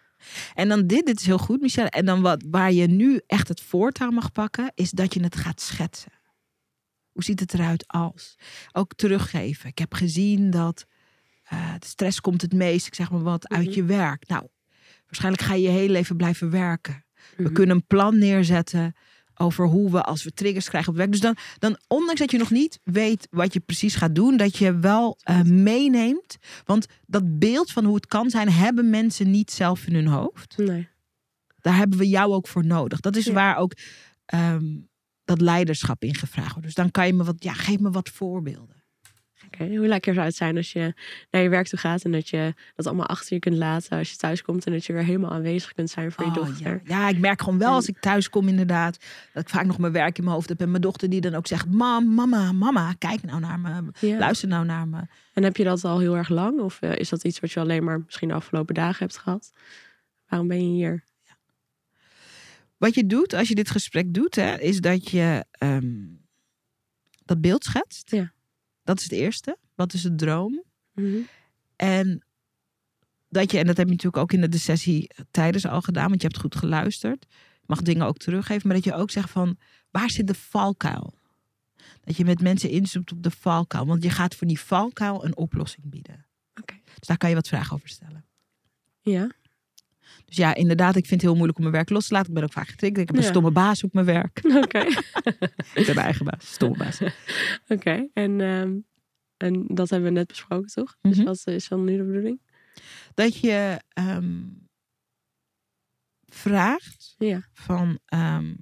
En 0.53 0.69
dan 0.69 0.87
dit, 0.87 1.05
dit 1.05 1.19
is 1.19 1.25
heel 1.25 1.37
goed, 1.37 1.61
Michelle. 1.61 1.89
En 1.89 2.05
dan 2.05 2.21
wat, 2.21 2.43
waar 2.49 2.71
je 2.71 2.87
nu 2.87 3.21
echt 3.27 3.47
het 3.47 3.61
voortouw 3.61 4.09
mag 4.09 4.31
pakken, 4.31 4.71
is 4.75 4.91
dat 4.91 5.13
je 5.13 5.23
het 5.23 5.35
gaat 5.35 5.61
schetsen. 5.61 6.11
Hoe 7.13 7.23
ziet 7.23 7.39
het 7.39 7.53
eruit 7.53 7.87
als? 7.87 8.35
Ook 8.71 8.93
teruggeven. 8.93 9.69
Ik 9.69 9.77
heb 9.77 9.93
gezien 9.93 10.49
dat 10.49 10.85
uh, 11.53 11.73
de 11.79 11.87
stress 11.87 12.21
komt 12.21 12.41
het 12.41 12.53
meest, 12.53 12.87
ik 12.87 12.95
zeg 12.95 13.11
maar 13.11 13.23
wat, 13.23 13.47
uit 13.47 13.59
mm 13.59 13.65
-hmm. 13.65 13.75
je 13.75 13.83
werk. 13.83 14.27
Nou, 14.27 14.47
waarschijnlijk 15.05 15.43
ga 15.43 15.53
je 15.53 15.61
je 15.61 15.69
heel 15.69 15.87
leven 15.87 16.17
blijven 16.17 16.49
werken. 16.49 16.93
Mm 16.93 17.21
-hmm. 17.35 17.45
We 17.45 17.51
kunnen 17.51 17.75
een 17.75 17.87
plan 17.87 18.17
neerzetten 18.17 18.95
over 19.35 19.65
hoe 19.65 19.91
we 19.91 20.01
als 20.01 20.23
we 20.23 20.33
triggers 20.33 20.69
krijgen 20.69 20.91
op 20.91 20.97
werk. 20.97 21.11
Dus 21.11 21.19
dan, 21.19 21.37
dan, 21.57 21.77
ondanks 21.87 22.19
dat 22.19 22.31
je 22.31 22.37
nog 22.37 22.51
niet 22.51 22.79
weet 22.83 23.27
wat 23.31 23.53
je 23.53 23.59
precies 23.59 23.95
gaat 23.95 24.15
doen, 24.15 24.37
dat 24.37 24.57
je 24.57 24.79
wel 24.79 25.19
uh, 25.29 25.41
meeneemt. 25.41 26.37
Want 26.63 26.85
dat 27.05 27.39
beeld 27.39 27.71
van 27.71 27.85
hoe 27.85 27.95
het 27.95 28.07
kan 28.07 28.29
zijn, 28.29 28.49
hebben 28.49 28.89
mensen 28.89 29.31
niet 29.31 29.51
zelf 29.51 29.85
in 29.85 29.93
hun 29.93 30.07
hoofd. 30.07 30.57
Nee. 30.57 30.87
Daar 31.59 31.75
hebben 31.75 31.99
we 31.99 32.09
jou 32.09 32.33
ook 32.33 32.47
voor 32.47 32.65
nodig. 32.65 32.99
Dat 32.99 33.15
is 33.15 33.25
ja. 33.25 33.33
waar 33.33 33.57
ook 33.57 33.73
um, 34.33 34.89
dat 35.25 35.41
leiderschap 35.41 36.03
in 36.03 36.15
gevraagd 36.15 36.51
wordt. 36.51 36.65
Dus 36.65 36.75
dan 36.75 36.91
kan 36.91 37.07
je 37.07 37.13
me 37.13 37.23
wat, 37.23 37.43
ja, 37.43 37.53
geef 37.53 37.79
me 37.79 37.89
wat 37.89 38.09
voorbeelden. 38.09 38.83
Oké, 39.45 39.63
okay, 39.63 39.77
hoe 39.77 39.87
lekker 39.87 40.13
zou 40.13 40.25
het 40.25 40.35
zijn 40.35 40.57
als 40.57 40.71
je 40.71 40.93
naar 41.31 41.41
je 41.41 41.49
werk 41.49 41.67
toe 41.67 41.79
gaat 41.79 42.03
en 42.03 42.11
dat 42.11 42.29
je 42.29 42.53
dat 42.75 42.87
allemaal 42.87 43.05
achter 43.05 43.33
je 43.33 43.39
kunt 43.39 43.55
laten 43.55 43.97
als 43.97 44.09
je 44.09 44.15
thuis 44.15 44.41
komt 44.41 44.65
en 44.65 44.71
dat 44.71 44.85
je 44.85 44.93
weer 44.93 45.03
helemaal 45.03 45.31
aanwezig 45.31 45.73
kunt 45.73 45.89
zijn 45.89 46.11
voor 46.11 46.23
je 46.25 46.29
oh, 46.29 46.35
dochter. 46.35 46.81
Ja. 46.85 46.99
ja. 46.99 47.09
ik 47.09 47.19
merk 47.19 47.41
gewoon 47.41 47.59
wel 47.59 47.73
als 47.73 47.87
ik 47.87 47.99
thuis 47.99 48.29
kom 48.29 48.47
inderdaad 48.47 48.97
dat 49.33 49.43
ik 49.43 49.49
vaak 49.49 49.65
nog 49.65 49.77
mijn 49.77 49.93
werk 49.93 50.17
in 50.17 50.23
mijn 50.23 50.35
hoofd 50.35 50.49
heb 50.49 50.61
en 50.61 50.69
mijn 50.69 50.81
dochter 50.81 51.09
die 51.09 51.21
dan 51.21 51.35
ook 51.35 51.47
zegt, 51.47 51.71
mam, 51.71 52.13
mama, 52.13 52.51
mama, 52.51 52.93
kijk 52.97 53.23
nou 53.23 53.39
naar 53.39 53.59
me, 53.59 53.91
ja. 53.99 54.17
luister 54.17 54.47
nou 54.47 54.65
naar 54.65 54.87
me. 54.87 55.01
En 55.33 55.43
heb 55.43 55.57
je 55.57 55.63
dat 55.63 55.83
al 55.83 55.99
heel 55.99 56.17
erg 56.17 56.29
lang 56.29 56.59
of 56.59 56.81
uh, 56.81 56.95
is 56.95 57.09
dat 57.09 57.23
iets 57.23 57.39
wat 57.39 57.51
je 57.51 57.59
alleen 57.59 57.83
maar 57.83 57.99
misschien 57.99 58.27
de 58.27 58.33
afgelopen 58.33 58.75
dagen 58.75 58.99
hebt 58.99 59.17
gehad? 59.17 59.51
Waarom 60.27 60.47
ben 60.47 60.57
je 60.57 60.75
hier? 60.75 61.03
Wat 62.83 62.95
je 62.95 63.05
doet 63.05 63.33
als 63.33 63.47
je 63.47 63.55
dit 63.55 63.69
gesprek 63.69 64.13
doet, 64.13 64.35
hè, 64.35 64.59
is 64.59 64.81
dat 64.81 65.09
je 65.09 65.45
um, 65.59 66.21
dat 67.25 67.41
beeld 67.41 67.63
schetst. 67.63 68.11
Ja. 68.11 68.33
Dat 68.83 68.97
is 68.97 69.03
het 69.03 69.11
eerste. 69.11 69.57
Wat 69.75 69.93
is 69.93 70.01
de 70.01 70.15
droom? 70.15 70.63
Mm 70.93 71.05
-hmm. 71.05 71.27
En 71.75 72.25
dat 73.29 73.51
je, 73.51 73.57
en 73.57 73.65
dat 73.65 73.77
heb 73.77 73.85
je 73.85 73.91
natuurlijk 73.91 74.23
ook 74.23 74.33
in 74.33 74.49
de 74.49 74.57
sessie 74.57 75.11
tijdens 75.31 75.65
al 75.65 75.81
gedaan, 75.81 76.09
want 76.09 76.21
je 76.21 76.27
hebt 76.27 76.39
goed 76.39 76.55
geluisterd. 76.55 77.25
mag 77.65 77.81
dingen 77.81 78.05
ook 78.05 78.17
teruggeven, 78.17 78.67
maar 78.67 78.75
dat 78.75 78.85
je 78.85 78.93
ook 78.93 79.11
zegt 79.11 79.29
van 79.29 79.57
waar 79.91 80.09
zit 80.09 80.27
de 80.27 80.33
valkuil? 80.33 81.13
Dat 82.01 82.17
je 82.17 82.25
met 82.25 82.41
mensen 82.41 82.69
inzoomt 82.69 83.11
op 83.11 83.23
de 83.23 83.31
valkuil, 83.31 83.85
want 83.85 84.03
je 84.03 84.09
gaat 84.09 84.35
voor 84.35 84.47
die 84.47 84.59
valkuil 84.59 85.25
een 85.25 85.37
oplossing 85.37 85.89
bieden. 85.89 86.25
Dus 86.99 87.07
daar 87.07 87.17
kan 87.17 87.29
je 87.29 87.35
wat 87.35 87.47
vragen 87.47 87.75
over 87.75 87.89
stellen. 87.89 88.25
Ja. 89.01 89.29
Dus 90.25 90.35
ja, 90.35 90.55
inderdaad, 90.55 90.95
ik 90.95 91.05
vind 91.05 91.11
het 91.11 91.21
heel 91.21 91.33
moeilijk 91.33 91.57
om 91.57 91.63
mijn 91.63 91.75
werk 91.75 91.89
los 91.89 92.07
te 92.07 92.13
laten. 92.13 92.27
Ik 92.29 92.33
ben 92.35 92.43
ook 92.43 92.51
vaak 92.51 92.67
getriggerd. 92.67 93.01
Ik 93.01 93.07
heb 93.07 93.15
een 93.17 93.23
Ja. 93.23 93.29
stomme 93.29 93.51
baas 93.51 93.83
op 93.83 93.93
mijn 93.93 94.05
werk. 94.05 94.41
Oké. 94.63 94.79
Ik 95.79 95.85
heb 95.85 95.95
mijn 95.95 95.97
eigen 95.97 96.25
baas, 96.25 96.53
stomme 96.53 96.77
baas. 96.77 96.99
Oké. 97.67 98.07
En, 98.13 98.41
ehm, 98.41 98.75
en 99.37 99.65
dat 99.67 99.89
hebben 99.89 100.09
we 100.09 100.15
net 100.15 100.27
besproken, 100.27 100.67
toch? 100.71 100.95
Dus 101.01 101.17
Mhm. 101.17 101.25
wat 101.25 101.41
is 101.45 101.67
dan 101.67 101.83
nu 101.83 101.97
de 101.97 102.03
bedoeling? 102.03 102.41
Dat 103.13 103.37
je 103.39 103.79
ehm, 103.89 104.41
vraagt 106.25 107.15
Ja. 107.17 107.47
van 107.53 107.99
ehm, 108.05 108.53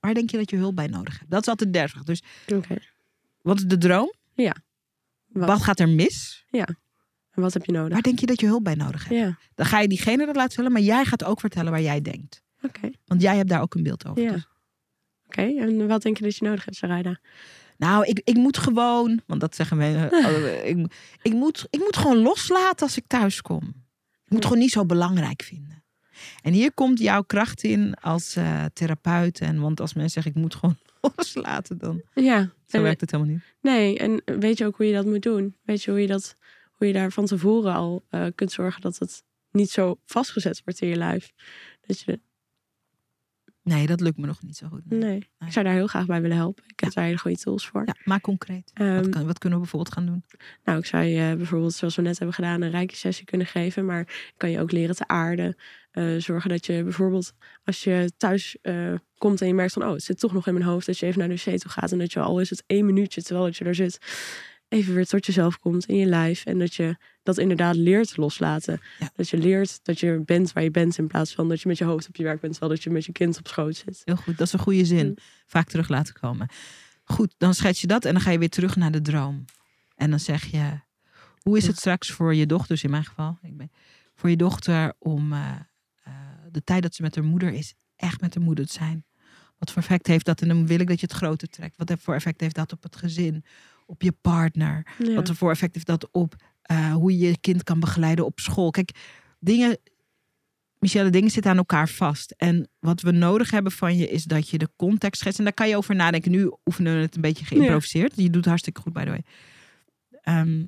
waar 0.00 0.14
denk 0.14 0.30
je 0.30 0.36
dat 0.36 0.50
je 0.50 0.56
hulp 0.56 0.74
bij 0.76 0.86
nodig 0.86 1.18
hebt? 1.18 1.30
Dat 1.30 1.40
is 1.40 1.48
altijd 1.48 1.72
30. 1.72 2.02
Dus 2.02 2.22
Oké. 2.54 2.76
wat 3.42 3.56
is 3.58 3.64
de 3.64 3.78
droom? 3.78 4.12
Wat? 5.26 5.48
Wat 5.48 5.62
gaat 5.62 5.80
er 5.80 5.88
mis? 5.88 6.46
En 7.36 7.42
wat 7.42 7.52
heb 7.52 7.64
je 7.64 7.72
nodig? 7.72 7.92
Waar 7.92 8.02
denk 8.02 8.18
je 8.18 8.26
dat 8.26 8.40
je 8.40 8.46
hulp 8.46 8.64
bij 8.64 8.74
nodig 8.74 9.08
hebt? 9.08 9.20
Ja. 9.20 9.38
Dan 9.54 9.66
ga 9.66 9.80
je 9.80 9.88
diegene 9.88 10.26
dat 10.26 10.34
laten 10.36 10.52
vertellen, 10.52 10.72
maar 10.72 10.80
jij 10.82 11.04
gaat 11.04 11.24
ook 11.24 11.40
vertellen 11.40 11.70
waar 11.70 11.82
jij 11.82 12.00
denkt. 12.00 12.42
Oké. 12.62 12.90
Want 13.06 13.22
jij 13.22 13.36
hebt 13.36 13.48
daar 13.48 13.60
ook 13.62 13.74
een 13.74 13.82
beeld 13.82 14.06
over. 14.06 14.22
Ja. 14.22 14.32
Dus- 14.32 14.46
Oké. 15.26 15.42
En 15.42 15.86
wat 15.86 16.02
denk 16.02 16.16
je 16.18 16.22
dat 16.24 16.36
je 16.36 16.44
nodig 16.44 16.64
hebt, 16.64 16.76
Sarayda? 16.76 17.18
Nou, 17.76 18.04
ik, 18.04 18.20
ik 18.24 18.34
moet 18.36 18.58
gewoon, 18.58 19.20
want 19.26 19.40
dat 19.40 19.54
zeggen 19.54 19.76
mensen, 19.76 20.10
eh, 20.10 20.68
ik, 20.70 20.86
ik, 21.22 21.32
moet, 21.32 21.66
ik 21.70 21.80
moet 21.80 21.96
gewoon 21.96 22.16
loslaten 22.18 22.86
als 22.86 22.96
ik 22.96 23.04
thuis 23.06 23.42
kom. 23.42 23.62
Ik 24.24 24.32
moet 24.32 24.42
Ja. 24.42 24.48
gewoon 24.48 24.62
niet 24.62 24.72
zo 24.72 24.86
belangrijk 24.86 25.42
vinden. 25.42 25.84
En 26.42 26.52
hier 26.52 26.72
komt 26.72 26.98
jouw 26.98 27.22
kracht 27.22 27.62
in 27.62 27.94
als 27.94 28.36
eh, 28.36 28.64
therapeut. 28.72 29.40
En 29.40 29.60
want 29.60 29.80
als 29.80 29.94
mensen 29.94 30.12
zeggen, 30.22 30.32
ik 30.32 30.38
moet 30.38 30.54
gewoon 30.54 30.76
loslaten, 31.16 31.78
dan 31.78 32.02
Ja. 32.14 32.40
zo 32.66 32.76
En- 32.76 32.82
werkt 32.82 33.00
het 33.00 33.10
helemaal 33.10 33.32
niet. 33.32 33.42
Nee, 33.60 33.98
en 33.98 34.22
weet 34.40 34.58
je 34.58 34.66
ook 34.66 34.76
hoe 34.76 34.86
je 34.86 34.92
dat 34.92 35.04
moet 35.06 35.22
doen? 35.22 35.56
Weet 35.64 35.82
je 35.82 35.90
hoe 35.90 36.00
je, 36.00 36.06
dat, 36.06 36.36
hoe 36.76 36.86
je 36.86 36.92
daar 36.92 37.12
van 37.12 37.26
tevoren 37.26 37.74
al 37.74 38.04
eh, 38.10 38.26
kunt 38.34 38.52
zorgen 38.52 38.80
dat 38.80 38.98
het 38.98 39.24
niet 39.50 39.70
zo 39.70 39.98
vastgezet 40.04 40.62
wordt 40.64 40.80
in 40.80 40.88
je 40.88 40.96
lijf? 40.96 41.32
Dat 41.86 42.00
je, 42.00 42.20
Nee, 43.66 43.86
dat 43.86 44.00
lukt 44.00 44.16
me 44.16 44.26
nog 44.26 44.42
niet 44.42 44.56
zo 44.56 44.68
goed. 44.68 44.90
nee. 44.90 44.98
nee, 45.00 45.16
ik 45.46 45.52
zou 45.52 45.64
daar 45.64 45.74
heel 45.74 45.86
graag 45.86 46.06
bij 46.06 46.20
willen 46.20 46.36
helpen. 46.36 46.64
Ik 46.66 46.80
heb 46.80 46.92
daar 46.92 47.04
hele 47.04 47.18
goede 47.18 47.36
tools 47.36 47.66
voor. 47.66 47.82
Ja, 47.86 47.94
maar 48.04 48.20
concreet. 48.20 48.70
Ehm, 48.74 48.94
Wat, 48.94 49.08
kan, 49.08 49.26
wat 49.26 49.38
kunnen 49.38 49.58
we 49.58 49.64
bijvoorbeeld 49.64 49.94
gaan 49.94 50.06
doen? 50.06 50.24
Nou, 50.64 50.78
ik 50.78 50.86
zou 50.86 51.04
je 51.04 51.36
bijvoorbeeld, 51.36 51.74
zoals 51.74 51.96
we 51.96 52.02
net 52.02 52.18
hebben 52.18 52.34
gedaan, 52.34 52.62
een 52.62 52.70
rijke 52.70 52.96
sessie 52.96 53.24
kunnen 53.24 53.46
geven. 53.46 53.84
Maar 53.84 54.00
ik 54.00 54.34
kan 54.36 54.50
je 54.50 54.60
ook 54.60 54.72
leren 54.72 54.96
te 54.96 55.08
aarden. 55.08 55.56
Eh, 55.90 56.16
zorgen 56.16 56.50
dat 56.50 56.66
je 56.66 56.82
bijvoorbeeld, 56.82 57.32
als 57.64 57.84
je 57.84 58.12
thuis 58.16 58.56
eh, 58.62 58.94
komt 59.18 59.40
en 59.40 59.46
je 59.46 59.54
merkt 59.54 59.72
van, 59.72 59.84
oh, 59.84 59.92
het 59.92 60.02
zit 60.02 60.18
toch 60.18 60.32
nog 60.32 60.46
in 60.46 60.52
mijn 60.54 60.66
hoofd. 60.66 60.86
Dat 60.86 60.98
je 60.98 61.06
even 61.06 61.18
naar 61.18 61.28
de 61.28 61.34
wc 61.44 61.58
toe 61.58 61.70
gaat 61.70 61.92
en 61.92 61.98
dat 61.98 62.12
je 62.12 62.20
al 62.20 62.40
is 62.40 62.50
het 62.50 62.64
één 62.66 62.86
minuutje 62.86 63.22
terwijl 63.22 63.46
dat 63.46 63.56
je 63.56 63.64
er 63.64 63.74
zit. 63.74 63.98
Even 64.68 64.94
weer 64.94 65.06
tot 65.06 65.26
jezelf 65.26 65.58
komt 65.58 65.86
in 65.86 65.96
je 65.96 66.06
lijf. 66.06 66.44
En 66.44 66.58
dat 66.58 66.74
je 66.74 66.96
dat 67.22 67.38
inderdaad 67.38 67.76
leert 67.76 68.16
loslaten. 68.16 68.80
Ja. 68.98 69.10
Dat 69.14 69.28
je 69.28 69.38
leert 69.38 69.84
dat 69.84 70.00
je 70.00 70.22
bent 70.24 70.52
waar 70.52 70.62
je 70.62 70.70
bent. 70.70 70.98
In 70.98 71.06
plaats 71.06 71.34
van 71.34 71.48
dat 71.48 71.60
je 71.60 71.68
met 71.68 71.78
je 71.78 71.84
hoofd 71.84 72.08
op 72.08 72.16
je 72.16 72.22
werk 72.22 72.40
bent. 72.40 72.52
Terwijl 72.52 72.74
dat 72.74 72.82
je 72.82 72.90
met 72.90 73.04
je 73.04 73.12
kind 73.12 73.38
op 73.38 73.48
schoot 73.48 73.76
zit. 73.76 74.02
Heel 74.04 74.16
goed, 74.16 74.38
dat 74.38 74.46
is 74.46 74.52
een 74.52 74.58
goede 74.58 74.84
zin. 74.84 75.06
Mm. 75.06 75.16
Vaak 75.46 75.68
terug 75.68 75.88
laten 75.88 76.14
komen. 76.14 76.48
Goed, 77.04 77.34
dan 77.38 77.54
schets 77.54 77.80
je 77.80 77.86
dat 77.86 78.04
en 78.04 78.12
dan 78.12 78.22
ga 78.22 78.30
je 78.30 78.38
weer 78.38 78.50
terug 78.50 78.76
naar 78.76 78.90
de 78.90 79.02
droom. 79.02 79.44
En 79.94 80.10
dan 80.10 80.20
zeg 80.20 80.44
je, 80.44 80.80
hoe 81.38 81.56
is 81.56 81.66
het 81.66 81.76
straks 81.76 82.10
voor 82.10 82.34
je 82.34 82.46
dochters 82.46 82.82
in 82.82 82.90
mijn 82.90 83.04
geval? 83.04 83.38
Ik 83.42 83.56
ben, 83.56 83.70
voor 84.14 84.30
je 84.30 84.36
dochter 84.36 84.92
om 84.98 85.32
eh, 85.32 85.50
eh, 86.02 86.12
de 86.50 86.64
tijd 86.64 86.82
dat 86.82 86.94
ze 86.94 87.02
met 87.02 87.14
haar 87.14 87.24
moeder 87.24 87.52
is, 87.52 87.74
echt 87.96 88.20
met 88.20 88.34
haar 88.34 88.44
moeder 88.44 88.66
te 88.66 88.72
zijn. 88.72 89.04
Wat 89.58 89.70
voor 89.70 89.82
effect 89.82 90.06
heeft 90.06 90.24
dat? 90.24 90.40
En 90.40 90.48
dan 90.48 90.66
wil 90.66 90.80
ik 90.80 90.88
dat 90.88 91.00
je 91.00 91.06
het 91.06 91.14
groter 91.14 91.48
trekt. 91.48 91.76
Wat 91.76 91.92
voor 92.00 92.14
effect 92.14 92.40
heeft 92.40 92.54
dat 92.54 92.72
op 92.72 92.82
het 92.82 92.96
gezin, 92.96 93.44
op 93.86 94.02
je 94.02 94.12
partner? 94.12 94.86
Ja. 94.98 95.14
Wat 95.14 95.30
voor 95.30 95.50
effect 95.50 95.74
heeft 95.74 95.86
dat 95.86 96.08
op 96.10 96.34
eh, 96.62 96.92
hoe 96.92 97.18
je 97.18 97.26
je 97.26 97.38
kind 97.40 97.62
kan 97.62 97.80
begeleiden 97.80 98.24
op 98.24 98.40
school? 98.40 98.70
Kijk, 98.70 98.90
dingen, 99.40 99.78
Michelle, 100.78 101.10
dingen 101.10 101.30
zitten 101.30 101.50
aan 101.50 101.56
elkaar 101.56 101.88
vast. 101.88 102.30
En 102.30 102.70
wat 102.78 103.00
we 103.00 103.10
nodig 103.10 103.50
hebben 103.50 103.72
van 103.72 103.96
je 103.96 104.08
is 104.08 104.24
dat 104.24 104.48
je 104.50 104.58
de 104.58 104.68
context 104.76 105.20
schetst. 105.20 105.38
En 105.38 105.44
daar 105.44 105.54
kan 105.54 105.68
je 105.68 105.76
over 105.76 105.94
nadenken. 105.94 106.30
Nu 106.30 106.50
oefenen 106.64 106.94
we 106.94 107.00
het 107.00 107.14
een 107.14 107.20
beetje 107.20 107.44
geïmproviseerd. 107.44 108.12
Je 108.16 108.22
doet 108.24 108.34
het 108.34 108.44
hartstikke 108.44 108.80
goed, 108.80 108.92
by 108.92 109.04
the 109.04 109.08
way. 109.10 109.22
Ehm, 110.22 110.64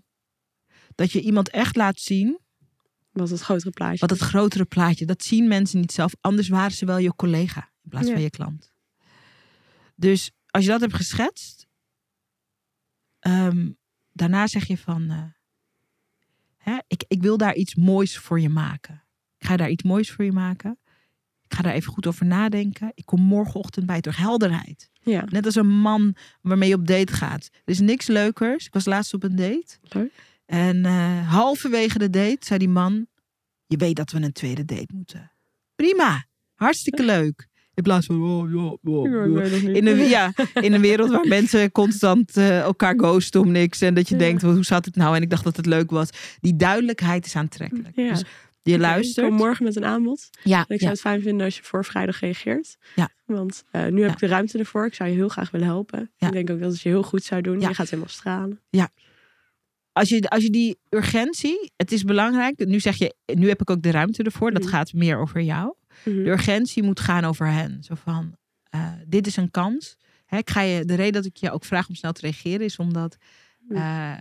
dat 0.95 1.13
je 1.13 1.21
iemand 1.21 1.51
echt 1.51 1.77
laat 1.77 2.01
zien 2.01 2.39
Wat 3.13 3.31
het 3.31 3.41
grotere 3.41 3.71
plaatje. 3.71 3.99
wat 3.99 4.11
het 4.11 4.19
grotere 4.21 4.65
plaatje. 4.65 5.07
Dat 5.07 5.23
zien 5.23 5.49
mensen 5.49 5.81
niet 5.81 5.93
zelf. 5.93 6.13
Anders 6.21 6.49
waren 6.49 6.73
ze 6.77 6.85
wel 6.87 6.99
je 6.99 7.15
collega 7.17 7.71
in 7.83 7.91
plaats 7.91 8.07
Ja. 8.07 8.13
van 8.13 8.23
je 8.23 8.31
klant. 8.31 8.73
Dus 9.97 10.31
als 10.47 10.65
je 10.65 10.71
dat 10.71 10.81
hebt 10.81 10.95
geschetst, 10.95 11.58
ehm, 13.21 13.71
daarna 14.13 14.47
zeg 14.47 14.67
je 14.67 14.79
van, 14.79 15.11
eh, 15.11 15.23
hè, 16.57 16.79
ik, 16.87 17.05
ik 17.09 17.23
wil 17.23 17.37
daar 17.37 17.55
iets 17.55 17.75
moois 17.75 18.19
voor 18.19 18.41
je 18.41 18.49
maken. 18.49 19.03
Ik 19.39 19.47
ga 19.47 19.57
daar 19.57 19.71
iets 19.71 19.83
moois 19.83 20.11
voor 20.11 20.25
je 20.25 20.33
maken. 20.33 20.79
Ik 21.45 21.55
ga 21.55 21.63
daar 21.63 21.73
even 21.75 21.93
goed 21.93 22.07
over 22.07 22.27
nadenken. 22.27 22.93
Ik 22.95 23.07
kom 23.07 23.21
morgenochtend 23.21 23.87
bij 23.87 24.01
terug. 24.01 24.17
Helderheid. 24.19 24.91
Ja, 25.01 25.25
Net 25.29 25.47
als 25.47 25.55
een 25.55 25.79
man 25.79 26.17
waarmee 26.41 26.69
je 26.69 26.75
op 26.75 26.87
date 26.87 27.13
gaat. 27.13 27.49
Er 27.53 27.73
is 27.73 27.81
niks 27.81 28.07
leukers. 28.07 28.67
Ik 28.67 28.73
was 28.73 28.85
laatst 28.85 29.15
op 29.15 29.23
een 29.23 29.37
date. 29.37 29.79
leuk. 29.83 30.13
En 30.47 30.85
eh, 30.85 31.31
halverwege 31.31 31.99
de 31.99 32.11
date 32.11 32.47
zei 32.47 32.59
die 32.59 32.69
man: 32.69 33.07
Je 33.67 33.77
weet 33.77 33.97
dat 33.97 34.11
we 34.11 34.21
een 34.21 34.33
tweede 34.33 34.65
date 34.65 34.95
moeten. 34.95 35.33
Prima, 35.75 36.25
hartstikke 36.55 37.05
leuk. 37.05 37.48
In 37.79 37.85
plaats 37.85 38.07
van: 38.07 38.23
oh, 38.23 38.51
ja, 38.53 38.77
ja, 38.83 39.09
Ja, 39.11 39.45
ja. 39.45 39.69
In, 39.75 39.87
een, 39.87 39.99
ja, 40.09 40.33
in 40.55 40.73
een 40.73 40.81
wereld 40.81 41.11
waar 41.11 41.27
mensen 41.39 41.73
constant 41.73 42.37
eh, 42.37 42.61
elkaar 42.61 42.95
ghosten 42.97 43.41
om 43.41 43.51
niks. 43.51 43.81
En 43.81 43.95
dat 43.95 44.09
je 44.09 44.15
Ja. 44.15 44.21
denkt: 44.21 44.43
"Wel, 44.43 44.53
Hoe 44.55 44.65
zat 44.65 44.85
het 44.85 44.97
nou? 44.97 45.17
En 45.17 45.23
ik 45.23 45.31
dacht 45.31 45.45
dat 45.45 45.57
het 45.57 45.67
leuk 45.67 45.91
was. 45.91 46.09
Die 46.41 46.57
duidelijkheid 46.57 47.27
is 47.27 47.37
aantrekkelijk. 47.37 47.97
Ja. 47.97 48.09
Dus 48.13 48.25
je 48.63 48.79
luistert. 48.79 49.27
Ik 49.27 49.33
kom 49.33 49.41
morgen 49.41 49.65
met 49.65 49.77
een 49.77 49.85
aanbod. 49.85 50.29
Ja, 50.43 50.57
En 50.59 50.63
ik 50.63 50.69
zou 50.69 50.81
ja, 50.81 50.89
het 50.89 51.01
fijn 51.01 51.23
vinden 51.23 51.45
als 51.45 51.57
je 51.57 51.63
voor 51.63 51.85
vrijdag 51.85 52.21
reageert. 52.21 52.77
Ja. 52.95 53.09
Want 53.27 53.65
eh, 53.71 53.83
nu 53.87 53.99
heb 54.01 54.07
Ja. 54.09 54.13
ik 54.13 54.19
de 54.19 54.27
ruimte 54.27 54.59
ervoor. 54.59 54.87
Ik 54.87 54.95
zou 54.95 55.09
je 55.11 55.15
heel 55.15 55.29
graag 55.29 55.51
willen 55.51 55.67
helpen. 55.67 56.11
Ja. 56.17 56.27
Ik 56.27 56.33
denk 56.33 56.51
ook 56.51 56.61
dat 56.61 56.73
het 56.73 56.81
je 56.81 56.89
heel 56.89 57.03
goed 57.03 57.25
zou 57.25 57.41
doen. 57.41 57.61
Ja. 57.61 57.69
Je 57.69 57.75
gaat 57.75 57.91
helemaal 57.91 58.11
stralen. 58.13 58.61
als, 59.93 60.09
je, 60.09 60.29
als 60.29 60.43
je 60.43 60.51
die 60.51 60.79
urgentie, 60.91 61.73
het 61.77 61.93
is 61.93 62.05
belangrijk. 62.05 62.67
Nu 62.67 62.81
zeg 62.81 62.97
je: 62.97 63.15
Nu 63.35 63.49
heb 63.49 63.61
ik 63.61 63.71
ook 63.71 63.83
de 63.83 63.91
ruimte 63.91 64.23
ervoor. 64.23 64.53
Dat 64.53 64.63
Mhm. 64.63 64.71
gaat 64.71 64.93
meer 64.93 65.19
over 65.19 65.41
jou. 65.41 65.75
Mhm. 66.05 66.23
De 66.23 66.31
urgentie 66.31 66.83
moet 66.83 67.01
gaan 67.01 67.25
over 67.25 67.47
hen. 67.47 67.83
Zo 67.85 67.95
van, 67.95 68.37
eh, 68.71 68.93
dit 69.07 69.27
is 69.27 69.37
een 69.37 69.51
kans. 69.51 69.97
Hè, 70.27 70.37
ik 70.37 70.51
ga 70.51 70.61
je, 70.61 70.85
de 70.85 70.95
reden 70.95 71.13
dat 71.13 71.25
ik 71.25 71.37
je 71.37 71.51
ook 71.51 71.65
vraag 71.65 71.89
om 71.89 71.95
snel 71.95 72.13
te 72.13 72.21
reageren 72.21 72.61
is 72.67 72.77
omdat 72.77 73.17
eh, 73.69 74.15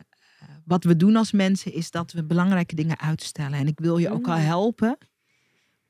wat 0.65 0.83
we 0.83 0.95
doen 0.95 1.15
als 1.15 1.31
mensen 1.31 1.73
is 1.73 1.91
dat 1.91 2.11
we 2.11 2.23
belangrijke 2.23 2.75
dingen 2.75 2.99
uitstellen. 2.99 3.59
En 3.59 3.67
ik 3.67 3.79
wil 3.79 3.97
je 3.97 4.09
ook 4.09 4.27
al 4.27 4.35
Mm. 4.37 4.41
helpen 4.43 4.97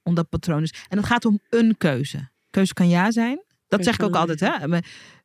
om 0.03 0.15
dat 0.15 0.29
patroon 0.29 0.63
is. 0.63 0.73
En 0.89 0.97
het 0.97 1.05
gaat 1.05 1.25
om 1.25 1.39
een 1.49 1.77
keuze. 1.77 2.29
Keuze 2.49 2.73
kan 2.73 2.89
ja 2.89 3.11
zijn. 3.11 3.35
Dat 3.35 3.45
Keuze 3.67 3.83
zeg 3.83 3.95
ik 3.95 4.03
ook 4.05 4.15
altijd. 4.15 4.39
Hè? 4.39 4.79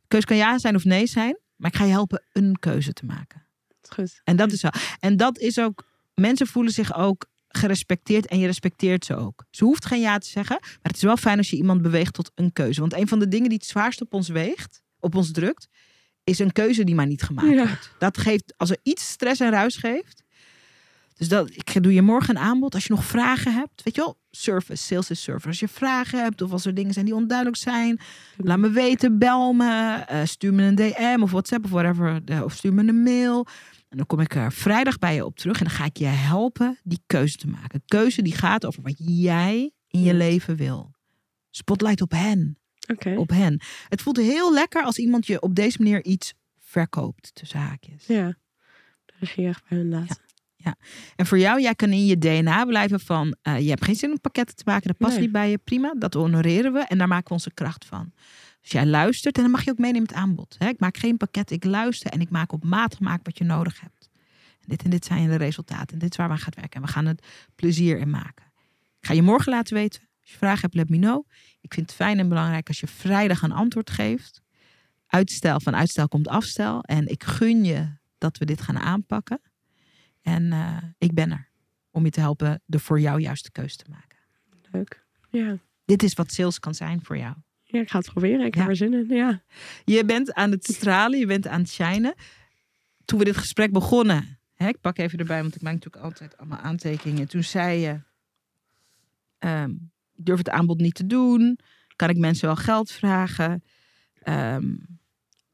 Keuze 0.09 0.27
kan 0.27 0.37
ja 0.37 0.59
zijn 0.59 0.75
of 0.75 0.85
nee 0.85 1.07
zijn. 1.07 1.38
Maar 1.57 1.70
ik 1.70 1.77
ga 1.77 1.85
je 1.85 1.90
helpen 1.90 2.22
een 2.33 2.59
keuze 2.59 2.92
te 2.92 3.05
maken. 3.05 3.46
Goed. 3.88 4.20
En 4.25 4.37
dat 4.37 4.53
is 4.53 4.62
wel. 4.62 4.72
En 5.01 5.16
dat 5.16 5.38
is 5.38 5.59
ook. 5.59 5.85
Mensen 6.14 6.46
voelen 6.46 6.72
zich 6.72 6.94
ook 6.94 7.27
gerespecteerd 7.59 8.27
en 8.27 8.38
je 8.38 8.47
respecteert 8.47 9.05
ze 9.05 9.17
ook. 9.17 9.45
Ze 9.51 9.65
hoeft 9.65 9.87
geen 9.87 10.01
ja 10.01 10.19
te 10.19 10.29
zeggen, 10.29 10.57
maar 10.61 10.79
het 10.83 10.97
is 10.97 11.03
wel 11.03 11.17
fijn 11.17 11.38
als 11.38 11.51
je 11.51 11.57
iemand 11.57 11.83
beweegt 11.83 12.15
tot 12.15 12.31
een 12.35 12.53
keuze. 12.53 12.81
Want 12.81 12.95
een 12.95 13.09
van 13.09 13.19
de 13.19 13.29
dingen 13.29 13.49
die 13.49 13.59
het 13.59 13.67
zwaarst 13.67 14.01
op 14.01 14.15
ons 14.15 14.29
weegt, 14.29 14.83
op 15.01 15.15
ons 15.15 15.31
drukt, 15.33 15.69
is 16.25 16.38
een 16.38 16.53
keuze 16.53 16.85
die 16.85 16.95
maar 16.95 17.07
niet 17.07 17.23
gemaakt 17.23 17.49
Ja. 17.49 17.67
wordt. 17.67 17.91
Dat 17.99 18.19
geeft, 18.19 18.55
als 18.57 18.71
er 18.71 18.79
iets 18.83 19.09
stress 19.11 19.41
en 19.41 19.51
ruis 19.51 19.77
geeft. 19.77 20.21
Dus 21.17 21.29
dat, 21.29 21.51
ik 21.51 21.83
doe 21.83 21.93
je 21.95 22.03
morgen 22.03 22.37
een 22.37 22.43
aanbod. 22.43 22.75
Als 22.75 22.87
je 22.87 22.93
nog 22.93 23.05
vragen 23.05 23.55
hebt, 23.55 23.83
weet 23.83 23.95
je 23.95 24.01
wel, 24.01 24.19
service, 24.31 24.83
sales 24.87 25.11
is 25.11 25.23
service. 25.23 25.47
Als 25.49 25.61
je 25.61 25.69
vragen 25.69 26.23
hebt 26.23 26.43
of 26.43 26.53
als 26.53 26.65
er 26.67 26.75
dingen 26.75 26.93
zijn 26.93 27.05
die 27.05 27.15
onduidelijk 27.15 27.57
zijn, 27.59 28.01
Laat 28.37 28.59
me 28.59 28.71
weten, 28.71 29.19
bel 29.19 29.53
me, 29.53 29.95
eh, 30.09 30.21
stuur 30.25 30.55
me 30.55 30.63
een 30.63 30.75
DM 30.75 31.23
of 31.23 31.31
WhatsApp 31.31 31.65
of 31.65 31.71
whatever. 31.71 32.21
eh, 32.25 32.42
Of 32.42 32.53
stuur 32.55 32.75
me 32.75 32.88
een 32.88 33.03
mail. 33.03 33.46
En 33.93 33.99
dan 33.99 34.07
kom 34.07 34.21
ik 34.21 34.35
er 34.35 34.53
vrijdag 34.53 34.99
bij 34.99 35.15
je 35.15 35.25
op 35.25 35.37
terug 35.37 35.59
en 35.59 35.65
dan 35.67 35.75
ga 35.75 35.85
ik 35.85 35.97
je 35.97 36.05
helpen 36.05 36.79
die 36.83 37.03
keuze 37.07 37.37
te 37.37 37.47
maken. 37.47 37.83
Keuze 37.87 38.23
die 38.23 38.35
gaat 38.35 38.67
over 38.67 38.83
wat 38.83 38.95
jij 38.97 39.73
in 39.88 40.01
je 40.01 40.13
Ja. 40.13 40.17
leven 40.19 40.57
wil. 40.57 40.90
Spotlight 41.51 42.01
op 42.01 42.11
hen, 42.11 42.59
Oké. 42.93 43.15
op 43.17 43.29
hen. 43.31 43.61
Het 43.88 44.03
voelt 44.03 44.17
heel 44.17 44.53
lekker 44.53 44.83
als 44.83 44.99
iemand 44.99 45.27
je 45.27 45.40
op 45.43 45.55
deze 45.55 45.79
manier 45.79 46.05
iets 46.05 46.35
verkoopt, 46.59 47.31
tussen 47.35 47.59
haakjes. 47.59 48.07
Ja. 48.07 48.37
De 49.05 49.13
regie 49.19 49.47
echt 49.47 49.69
bij 49.69 49.79
hun 49.79 49.88
laten. 49.88 50.17
En 51.17 51.27
voor 51.27 51.38
jou, 51.38 51.61
jij 51.61 51.75
kan 51.75 51.90
in 51.90 52.07
je 52.07 52.19
DNA 52.19 52.65
blijven 52.65 53.01
van, 53.01 53.37
eh, 53.43 53.61
je 53.61 53.69
hebt 53.69 53.85
geen 53.85 53.95
zin 53.95 54.11
om 54.11 54.21
pakketten 54.21 54.57
te 54.57 54.63
maken, 54.67 54.87
dat 54.87 54.97
past 54.97 55.13
Nee. 55.13 55.21
niet 55.21 55.33
bij 55.33 55.51
je, 55.51 55.59
prima, 55.59 55.95
dat 55.99 56.15
honoreren 56.15 56.73
we 56.73 56.79
en 56.79 56.99
daar 56.99 57.09
maken 57.09 57.27
we 57.29 57.33
onze 57.33 57.53
kracht 57.55 57.85
van. 57.85 58.13
Dus 58.63 58.71
jij 58.71 58.87
luistert 58.87 59.37
en 59.37 59.42
dan 59.42 59.50
mag 59.50 59.65
je 59.65 59.71
ook 59.71 59.79
meenemen 59.79 60.08
het 60.08 60.17
aanbod. 60.17 60.56
Hè? 60.58 60.69
Ik 60.69 60.81
maak 60.81 60.96
geen 60.96 61.17
pakket, 61.17 61.50
ik 61.50 61.65
luister 61.65 62.10
en 62.10 62.21
ik 62.21 62.31
maak 62.31 62.52
op 62.52 62.65
maat 62.65 62.96
gemaakt 62.96 63.27
wat 63.27 63.38
je 63.38 63.44
nodig 63.44 63.81
hebt. 63.81 64.10
En 64.60 64.67
dit 64.69 64.83
en 64.83 64.90
dit 64.90 65.04
zijn 65.04 65.29
de 65.29 65.37
resultaten 65.37 65.92
en 65.92 65.98
dit 65.98 66.10
is 66.10 66.17
waar 66.17 66.27
we 66.27 66.33
aan 66.33 66.40
gaan 66.40 66.52
werken 66.56 66.81
en 66.81 66.87
we 66.87 66.92
gaan 66.92 67.06
het 67.06 67.27
plezier 67.54 67.98
in 67.98 68.10
maken. 68.10 68.52
Ik 69.00 69.06
ga 69.06 69.15
je 69.15 69.23
morgen 69.23 69.52
laten 69.52 69.75
weten, 69.75 70.00
als 70.21 70.31
je 70.31 70.37
vragen 70.37 70.60
hebt, 70.60 70.75
let 70.75 70.88
me 70.88 70.98
know. 70.98 71.27
Ik 71.60 71.75
vind 71.75 71.87
het 71.87 71.96
fijn 71.96 72.19
en 72.19 72.29
belangrijk 72.29 72.69
als 72.69 72.81
je 72.81 72.87
vrijdag 72.87 73.42
een 73.42 73.52
antwoord 73.52 73.90
geeft. 73.90 74.42
Uitstel 75.06 75.60
van 75.60 75.75
uitstel 75.77 76.08
komt 76.08 76.29
afstel. 76.29 76.83
En 76.83 77.06
ik 77.06 77.25
gun 77.25 77.65
je 77.65 77.96
dat 78.19 78.38
we 78.38 78.44
dit 78.44 78.60
gaan 78.60 78.79
aanpakken. 78.79 79.40
En 80.23 80.52
eh, 80.52 80.77
ik 80.98 81.15
ben 81.15 81.31
er 81.31 81.48
om 81.90 82.04
je 82.04 82.10
te 82.10 82.21
helpen 82.21 82.63
de 82.65 82.79
voor 82.79 83.00
jou 83.00 83.21
juiste 83.21 83.50
keuze 83.50 83.77
te 83.77 83.85
maken. 83.88 84.19
Leuk. 84.71 85.06
Ja. 85.31 85.58
Dit 85.85 86.02
is 86.02 86.15
wat 86.15 86.33
sales 86.33 86.58
kan 86.58 86.75
zijn 86.75 87.04
voor 87.04 87.19
jou. 87.19 87.35
Ja, 87.73 87.81
ik 87.81 87.90
ga 87.90 87.98
het 87.98 88.10
proberen. 88.10 88.46
Ik 88.46 88.54
heb 88.54 88.68
er 88.68 88.77
zin 88.77 88.92
in. 88.92 89.16
Ja. 89.16 89.42
Je 89.85 90.04
bent 90.04 90.33
aan 90.33 90.50
het 90.50 90.64
stralen, 90.64 91.18
je 91.18 91.27
bent 91.27 91.46
aan 91.46 91.60
het 91.60 91.70
shinen. 91.70 92.14
Toen 93.04 93.18
we 93.18 93.25
dit 93.25 93.37
gesprek 93.37 93.73
begonnen, 93.73 94.38
hè, 94.54 94.68
ik 94.68 94.81
pak 94.81 94.98
even 94.98 95.18
erbij, 95.18 95.42
want 95.42 95.54
ik 95.54 95.62
maak 95.62 95.73
natuurlijk 95.73 96.04
altijd 96.04 96.37
allemaal 96.37 96.58
aantekeningen. 96.58 97.29
Toen 97.29 97.42
zei 97.42 97.79
je, 97.79 98.00
ik 100.14 100.25
durf 100.25 100.38
het 100.38 100.50
aanbod 100.50 100.81
niet 100.81 100.94
te 100.94 101.06
doen. 101.06 101.58
Kan 101.96 102.08
ik 102.08 102.16
mensen 102.16 102.46
wel 102.46 102.56
geld 102.56 102.90
vragen? 102.90 103.62
Ehm, 104.23 104.75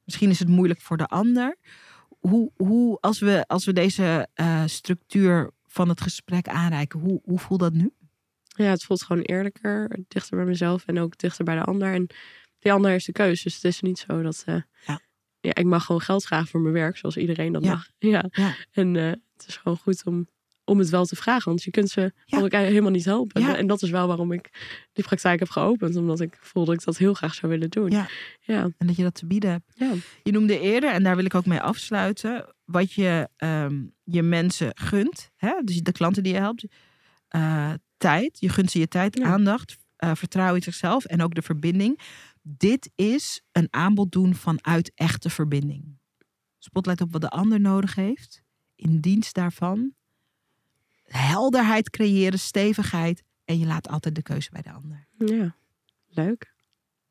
misschien 0.05 0.31
is 0.31 0.39
het 0.39 0.49
moeilijk 0.49 0.81
voor 0.81 0.97
de 0.97 1.07
ander. 1.07 1.57
Hoe, 2.09 2.51
hoe 2.57 2.99
als, 3.01 3.19
we, 3.19 3.45
als 3.47 3.65
we 3.65 3.73
deze 3.73 4.29
eh, 4.35 4.63
structuur 4.67 5.51
van 5.67 5.89
het 5.89 6.01
gesprek 6.01 6.49
aanreiken, 6.49 7.01
hoe, 7.01 7.21
hoe 7.25 7.39
voelt 7.39 7.61
dat 7.61 7.73
nu? 7.73 7.93
Ja, 8.65 8.71
het 8.71 8.85
voelt 8.85 9.03
gewoon 9.03 9.23
eerlijker. 9.23 9.99
Dichter 10.09 10.37
bij 10.37 10.47
mezelf 10.47 10.87
en 10.87 10.99
ook 10.99 11.19
dichter 11.19 11.45
bij 11.45 11.55
de 11.55 11.65
ander. 11.65 11.93
En 11.93 12.07
die 12.59 12.73
ander 12.73 12.91
heeft 12.91 13.07
de 13.07 13.13
keuze. 13.13 13.43
Dus 13.43 13.55
het 13.55 13.65
is 13.65 13.81
niet 13.81 13.99
zo 13.99 14.23
dat... 14.23 14.43
eh, 14.47 14.55
Ja. 14.87 15.01
ja, 15.41 15.55
ik 15.55 15.65
mag 15.65 15.85
gewoon 15.85 16.01
geld 16.01 16.25
vragen 16.25 16.47
voor 16.49 16.61
mijn 16.61 16.75
werk. 16.75 16.97
Zoals 16.97 17.17
iedereen 17.17 17.53
dat 17.53 17.65
Ja. 17.65 17.71
mag. 17.71 17.89
Ja. 17.99 18.25
Ja. 18.31 18.55
En 18.73 18.97
eh, 18.97 19.05
het 19.37 19.45
is 19.47 19.57
gewoon 19.57 19.79
goed 19.79 20.03
om, 20.07 20.29
om 20.65 20.79
het 20.79 20.89
wel 20.89 21.05
te 21.05 21.17
vragen. 21.17 21.45
Want 21.49 21.63
je 21.63 21.71
kunt 21.71 21.91
ze 21.91 22.13
ook 22.31 22.53
helemaal 22.53 22.91
niet 22.91 23.05
helpen. 23.05 23.57
En 23.57 23.67
dat 23.67 23.83
is 23.83 23.91
wel 23.91 24.07
waarom 24.07 24.33
ik 24.33 24.49
die 24.93 25.05
praktijk 25.05 25.39
heb 25.39 25.49
geopend. 25.49 25.97
Omdat 25.97 26.21
ik 26.21 26.37
voelde 26.41 26.71
dat 26.71 26.81
ik 26.81 26.87
dat 26.87 26.97
heel 26.97 27.15
graag 27.15 27.35
zou 27.35 27.53
willen 27.53 27.71
doen. 27.71 27.91
Ja. 27.91 28.09
Ja. 28.41 28.63
En 28.79 28.87
dat 28.87 28.97
je 28.97 29.03
dat 29.03 29.15
te 29.15 29.27
bieden 29.27 29.51
hebt. 29.51 29.73
Ja. 29.75 29.93
Je 30.23 30.33
noemde 30.33 30.61
eerder, 30.61 30.91
en 30.93 31.03
daar 31.03 31.17
wil 31.17 31.25
ik 31.25 31.35
ook 31.35 31.47
mee 31.47 31.61
afsluiten, 31.61 32.55
wat 32.65 32.93
je 32.93 33.29
ehm, 33.37 33.83
je 34.05 34.23
mensen 34.23 34.71
gunt. 34.75 35.31
Hè? 35.37 35.53
Dus 35.65 35.81
de 35.81 35.93
klanten 35.93 36.23
die 36.23 36.33
je 36.33 36.39
helpt. 36.39 36.65
Eh, 37.29 37.73
tijd, 37.99 38.41
je 38.41 38.49
gunt 38.49 38.71
ze 38.71 38.79
je 38.79 38.89
tijd, 38.89 39.19
Ja. 39.19 39.25
aandacht, 39.27 39.77
eh, 39.97 40.15
vertrouwen 40.15 40.57
in 40.57 40.63
zichzelf 40.63 41.05
en 41.05 41.23
ook 41.23 41.35
de 41.35 41.43
verbinding. 41.43 42.01
Dit 42.43 42.91
is 42.95 43.43
een 43.53 43.69
aanbod 43.71 44.13
doen 44.13 44.35
vanuit 44.35 44.93
echte 44.95 45.31
verbinding. 45.31 45.99
Spotlight 46.59 47.01
op 47.01 47.13
wat 47.13 47.21
de 47.21 47.29
ander 47.31 47.61
nodig 47.61 47.95
heeft. 47.95 48.43
In 48.77 49.01
dienst 49.01 49.35
daarvan. 49.35 49.93
Helderheid 51.05 51.91
creëren, 51.91 52.39
stevigheid. 52.39 53.23
En 53.45 53.59
je 53.59 53.67
laat 53.67 53.89
altijd 53.89 54.15
de 54.15 54.23
keuze 54.23 54.51
bij 54.51 54.63
de 54.63 54.73
ander. 54.73 55.07
ja. 55.19 55.57
Leuk. 56.09 56.55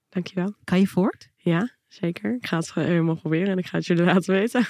Dankjewel. 0.10 0.56
Kan 0.64 0.80
je 0.80 0.88
voort? 0.88 1.30
Ja, 1.36 1.70
zeker. 1.88 2.36
Ik 2.36 2.46
ga 2.48 2.58
het 2.58 2.74
helemaal 2.74 3.16
proberen. 3.16 3.48
En 3.48 3.58
ik 3.58 3.66
ga 3.66 3.78
het 3.78 3.86
jullie 3.86 4.04
laten 4.04 4.34
weten. 4.34 4.68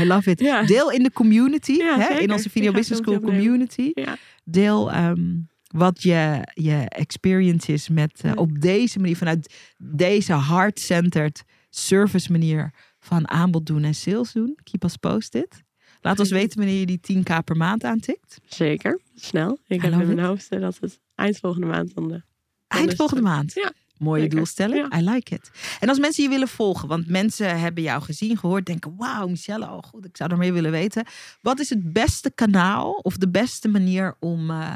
I 0.00 0.04
love 0.06 0.30
it. 0.30 0.40
Ja. 0.40 0.62
Deel 0.62 0.90
in 0.90 1.02
de 1.02 1.12
community, 1.12 1.72
Ja, 1.72 1.98
hè, 1.98 2.18
in 2.18 2.32
onze 2.32 2.50
Video 2.50 2.72
Business 2.72 3.02
School 3.02 3.20
community. 3.20 3.90
Ja. 3.94 4.16
Deel 4.44 4.90
ehm, 4.92 5.36
wat 5.68 6.02
je, 6.02 6.48
je 6.54 6.88
experience 6.88 7.72
is 7.72 7.88
met 7.88 8.20
eh, 8.22 8.32
op 8.34 8.60
deze 8.60 8.98
manier, 8.98 9.16
vanuit 9.16 9.54
deze 9.78 10.42
heart-centered 10.42 11.44
service 11.70 12.32
manier 12.32 12.72
van 12.98 13.28
aanbod 13.28 13.66
doen 13.66 13.84
en 13.84 13.94
sales 13.94 14.32
doen. 14.32 14.58
Keep 14.62 14.84
us 14.84 14.96
posted. 14.96 15.62
Laat 16.00 16.18
ons 16.18 16.30
weten 16.30 16.58
wanneer 16.58 16.78
je 16.78 16.98
die 16.98 17.00
10k 17.12 17.44
per 17.44 17.56
maand 17.56 17.84
aantikt. 17.84 18.38
Zeker. 18.46 19.00
Snel. 19.14 19.58
Ik 19.66 19.82
heb 19.82 19.92
in 19.92 20.06
mijn 20.06 20.18
hoofd 20.18 20.48
eh, 20.48 20.60
dat 20.60 20.78
het 20.80 21.00
eind 21.14 21.38
volgende 21.38 21.66
maand 21.66 21.94
dan 21.94 22.08
de... 22.08 22.22
Eind 22.68 22.94
volgende 22.94 23.22
maand. 23.22 23.52
Ja, 23.54 23.72
Mooie 23.98 24.28
doelstelling. 24.28 24.94
I 24.96 25.10
like 25.10 25.34
it. 25.34 25.50
En 25.80 25.88
als 25.88 25.98
mensen 25.98 26.22
je 26.22 26.28
willen 26.28 26.48
volgen, 26.48 26.88
want 26.88 27.08
mensen 27.08 27.60
hebben 27.60 27.82
jou 27.82 28.02
gezien, 28.02 28.38
gehoord, 28.38 28.66
denken: 28.66 28.94
Wauw, 28.96 29.28
Michelle, 29.28 29.64
oh 29.64 29.82
goed, 29.82 30.04
ik 30.04 30.16
zou 30.16 30.30
er 30.30 30.36
meer 30.36 30.52
willen 30.52 30.70
weten. 30.70 31.06
Wat 31.40 31.60
is 31.60 31.68
het 31.68 31.92
beste 31.92 32.30
kanaal 32.30 32.92
of 32.92 33.16
de 33.16 33.28
beste 33.28 33.68
manier 33.68 34.16
om 34.20 34.50
eh, 34.50 34.74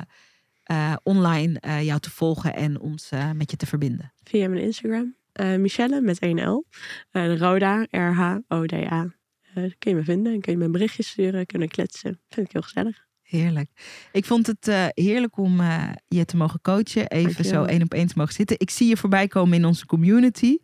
eh, 0.62 0.94
online 1.02 1.60
eh, 1.60 1.84
jou 1.84 2.00
te 2.00 2.10
volgen 2.10 2.54
en 2.54 2.80
ons 2.80 3.10
eh, 3.10 3.30
met 3.30 3.50
je 3.50 3.56
te 3.56 3.66
verbinden? 3.66 4.12
Via 4.24 4.48
mijn 4.48 4.62
Instagram. 4.62 5.14
Michelle 5.58 6.00
met 6.00 6.18
1 6.18 6.48
L. 6.48 6.64
Eh 7.10 7.36
Roda, 7.38 7.86
R-H-O-D-A. 7.90 9.14
Kun 9.54 9.90
je 9.90 9.94
me 9.94 10.04
vinden 10.04 10.32
en 10.32 10.40
kun 10.40 10.52
je 10.52 10.58
me 10.58 10.64
een 10.64 10.72
berichtje 10.72 11.02
sturen. 11.02 11.46
Kunnen 11.46 11.68
kletsen. 11.68 12.20
Vind 12.28 12.46
ik 12.46 12.52
heel 12.52 12.62
gezellig. 12.62 13.06
Heerlijk. 13.22 13.70
Ik 14.12 14.24
vond 14.24 14.46
het 14.46 14.92
heerlijk 14.94 15.36
om 15.36 15.60
je 16.08 16.24
te 16.24 16.36
mogen 16.36 16.60
coachen. 16.60 17.08
Even 17.08 17.44
zo 17.44 17.64
één 17.64 17.82
op 17.82 17.94
één 17.94 18.06
te 18.06 18.14
mogen 18.16 18.34
zitten. 18.34 18.58
Ik 18.58 18.70
zie 18.70 18.88
je 18.88 18.96
voorbij 18.96 19.28
komen 19.28 19.56
in 19.58 19.64
onze 19.64 19.86
community. 19.86 20.58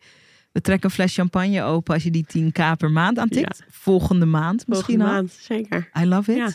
We 0.53 0.61
trekken 0.61 0.88
een 0.88 0.94
fles 0.94 1.14
champagne 1.14 1.62
open 1.62 1.94
als 1.94 2.03
je 2.03 2.11
die 2.11 2.26
10k 2.38 2.76
per 2.76 2.90
maand 2.90 3.18
aantikt. 3.18 3.64
Volgende 3.68 4.26
maand 4.26 4.66
misschien 4.66 4.99
Volgende 4.99 5.05
al. 5.05 5.12
maand, 5.12 5.32
zeker. 5.32 5.90
I 6.01 6.05
love 6.05 6.32
it. 6.32 6.38
Ja. 6.38 6.51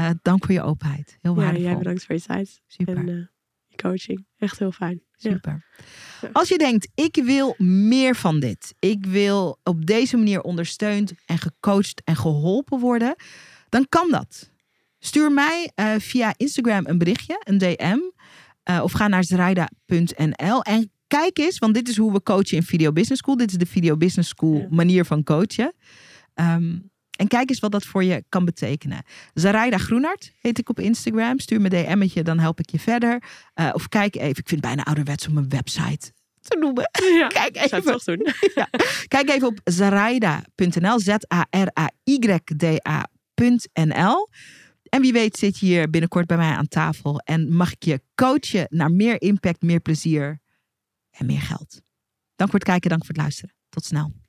Eh, 0.00 0.10
dank 0.22 0.44
voor 0.44 0.54
je 0.54 0.62
openheid. 0.62 1.18
Heel 1.22 1.34
Ja, 1.34 1.40
waardevol. 1.40 1.66
jij 1.68 1.76
bedankt 1.78 2.04
voor 2.04 2.14
je 2.14 2.20
tijd. 2.20 2.60
Super. 2.66 2.96
En 2.96 3.08
eh, 3.08 3.14
je 3.66 3.76
coaching. 3.76 4.26
Echt 4.38 4.58
heel 4.58 4.72
fijn. 4.72 5.02
Ja. 5.16 5.30
Super. 5.30 5.64
Ja. 6.20 6.28
Als 6.32 6.48
je 6.48 6.58
denkt, 6.58 6.88
ik 6.94 7.20
wil 7.24 7.54
meer 7.58 8.16
van 8.16 8.40
dit. 8.40 8.74
Ik 8.78 9.06
wil 9.06 9.58
op 9.62 9.86
deze 9.86 10.16
manier 10.16 10.40
ondersteund 10.40 11.12
en 11.26 11.38
gecoacht 11.38 12.02
en 12.04 12.16
geholpen 12.16 12.78
worden. 12.78 13.14
Dan 13.68 13.86
kan 13.88 14.10
dat. 14.10 14.50
Stuur 14.98 15.32
mij 15.32 15.70
eh, 15.74 15.94
via 15.98 16.34
Instagram 16.36 16.86
een 16.86 16.98
berichtje, 16.98 17.40
een 17.44 17.58
DM. 17.58 17.98
of 18.82 18.92
ga 18.92 19.08
naar 19.08 19.24
zraida.nl. 19.24 20.62
En 20.62 20.92
kijk 21.06 21.38
eens, 21.38 21.58
want 21.58 21.74
dit 21.74 21.88
is 21.88 21.96
hoe 21.96 22.12
we 22.12 22.22
coachen 22.22 22.56
in 22.56 22.62
Video 22.62 22.92
Business 22.92 23.20
School. 23.22 23.36
Dit 23.36 23.50
is 23.50 23.56
de 23.58 23.66
Video 23.66 23.96
Business 23.96 24.28
School 24.28 24.54
Ja. 24.58 24.66
manier 24.70 25.04
van 25.04 25.22
coachen. 25.22 25.74
Ehm, 26.34 26.78
en 27.20 27.28
kijk 27.28 27.50
eens 27.50 27.58
wat 27.58 27.72
dat 27.72 27.84
voor 27.84 28.04
je 28.04 28.24
kan 28.28 28.44
betekenen. 28.44 29.02
Zaraida 29.34 29.78
Groenart 29.78 30.32
heet 30.40 30.58
ik 30.58 30.68
op 30.68 30.80
Instagram. 30.80 31.38
Stuur 31.38 31.60
me 31.60 31.72
een 31.72 31.84
DM'tje, 31.84 32.22
dan 32.22 32.38
help 32.38 32.58
ik 32.58 32.70
je 32.70 32.78
verder. 32.78 33.22
Eh, 33.54 33.70
of 33.72 33.88
kijk 33.88 34.16
even, 34.16 34.28
ik 34.28 34.34
vind 34.34 34.50
het 34.50 34.60
bijna 34.60 34.82
ouderwets 34.82 35.28
om 35.28 35.36
een 35.36 35.48
website 35.48 36.12
te 36.40 36.56
noemen. 36.58 36.90
Ja, 37.14 37.26
Kijk 37.40 37.56
even, 37.56 37.82
toch 37.82 38.04
doen. 38.04 38.26
kijk 39.14 39.28
even 39.28 39.48
op 39.48 39.60
zaraida.nl. 39.64 41.00
Z-A-R-A-Y-D-A.nl. 41.00 41.38
En 44.88 45.00
wie 45.00 45.12
weet 45.12 45.36
zit 45.36 45.58
je 45.58 45.66
hier 45.66 45.90
binnenkort 45.90 46.26
bij 46.26 46.36
mij 46.36 46.52
aan 46.52 46.68
tafel. 46.68 47.18
En 47.18 47.54
mag 47.54 47.72
ik 47.72 47.84
je 47.84 48.02
coachen 48.14 48.66
naar 48.68 48.92
meer 48.92 49.22
impact, 49.22 49.62
meer 49.62 49.80
plezier 49.80 50.40
en 51.10 51.26
meer 51.26 51.40
geld. 51.40 51.80
Dank 52.36 52.50
voor 52.50 52.60
het 52.60 52.68
kijken, 52.68 52.90
dank 52.90 53.04
voor 53.04 53.14
het 53.14 53.22
luisteren. 53.22 53.54
Tot 53.68 53.84
snel. 53.84 54.19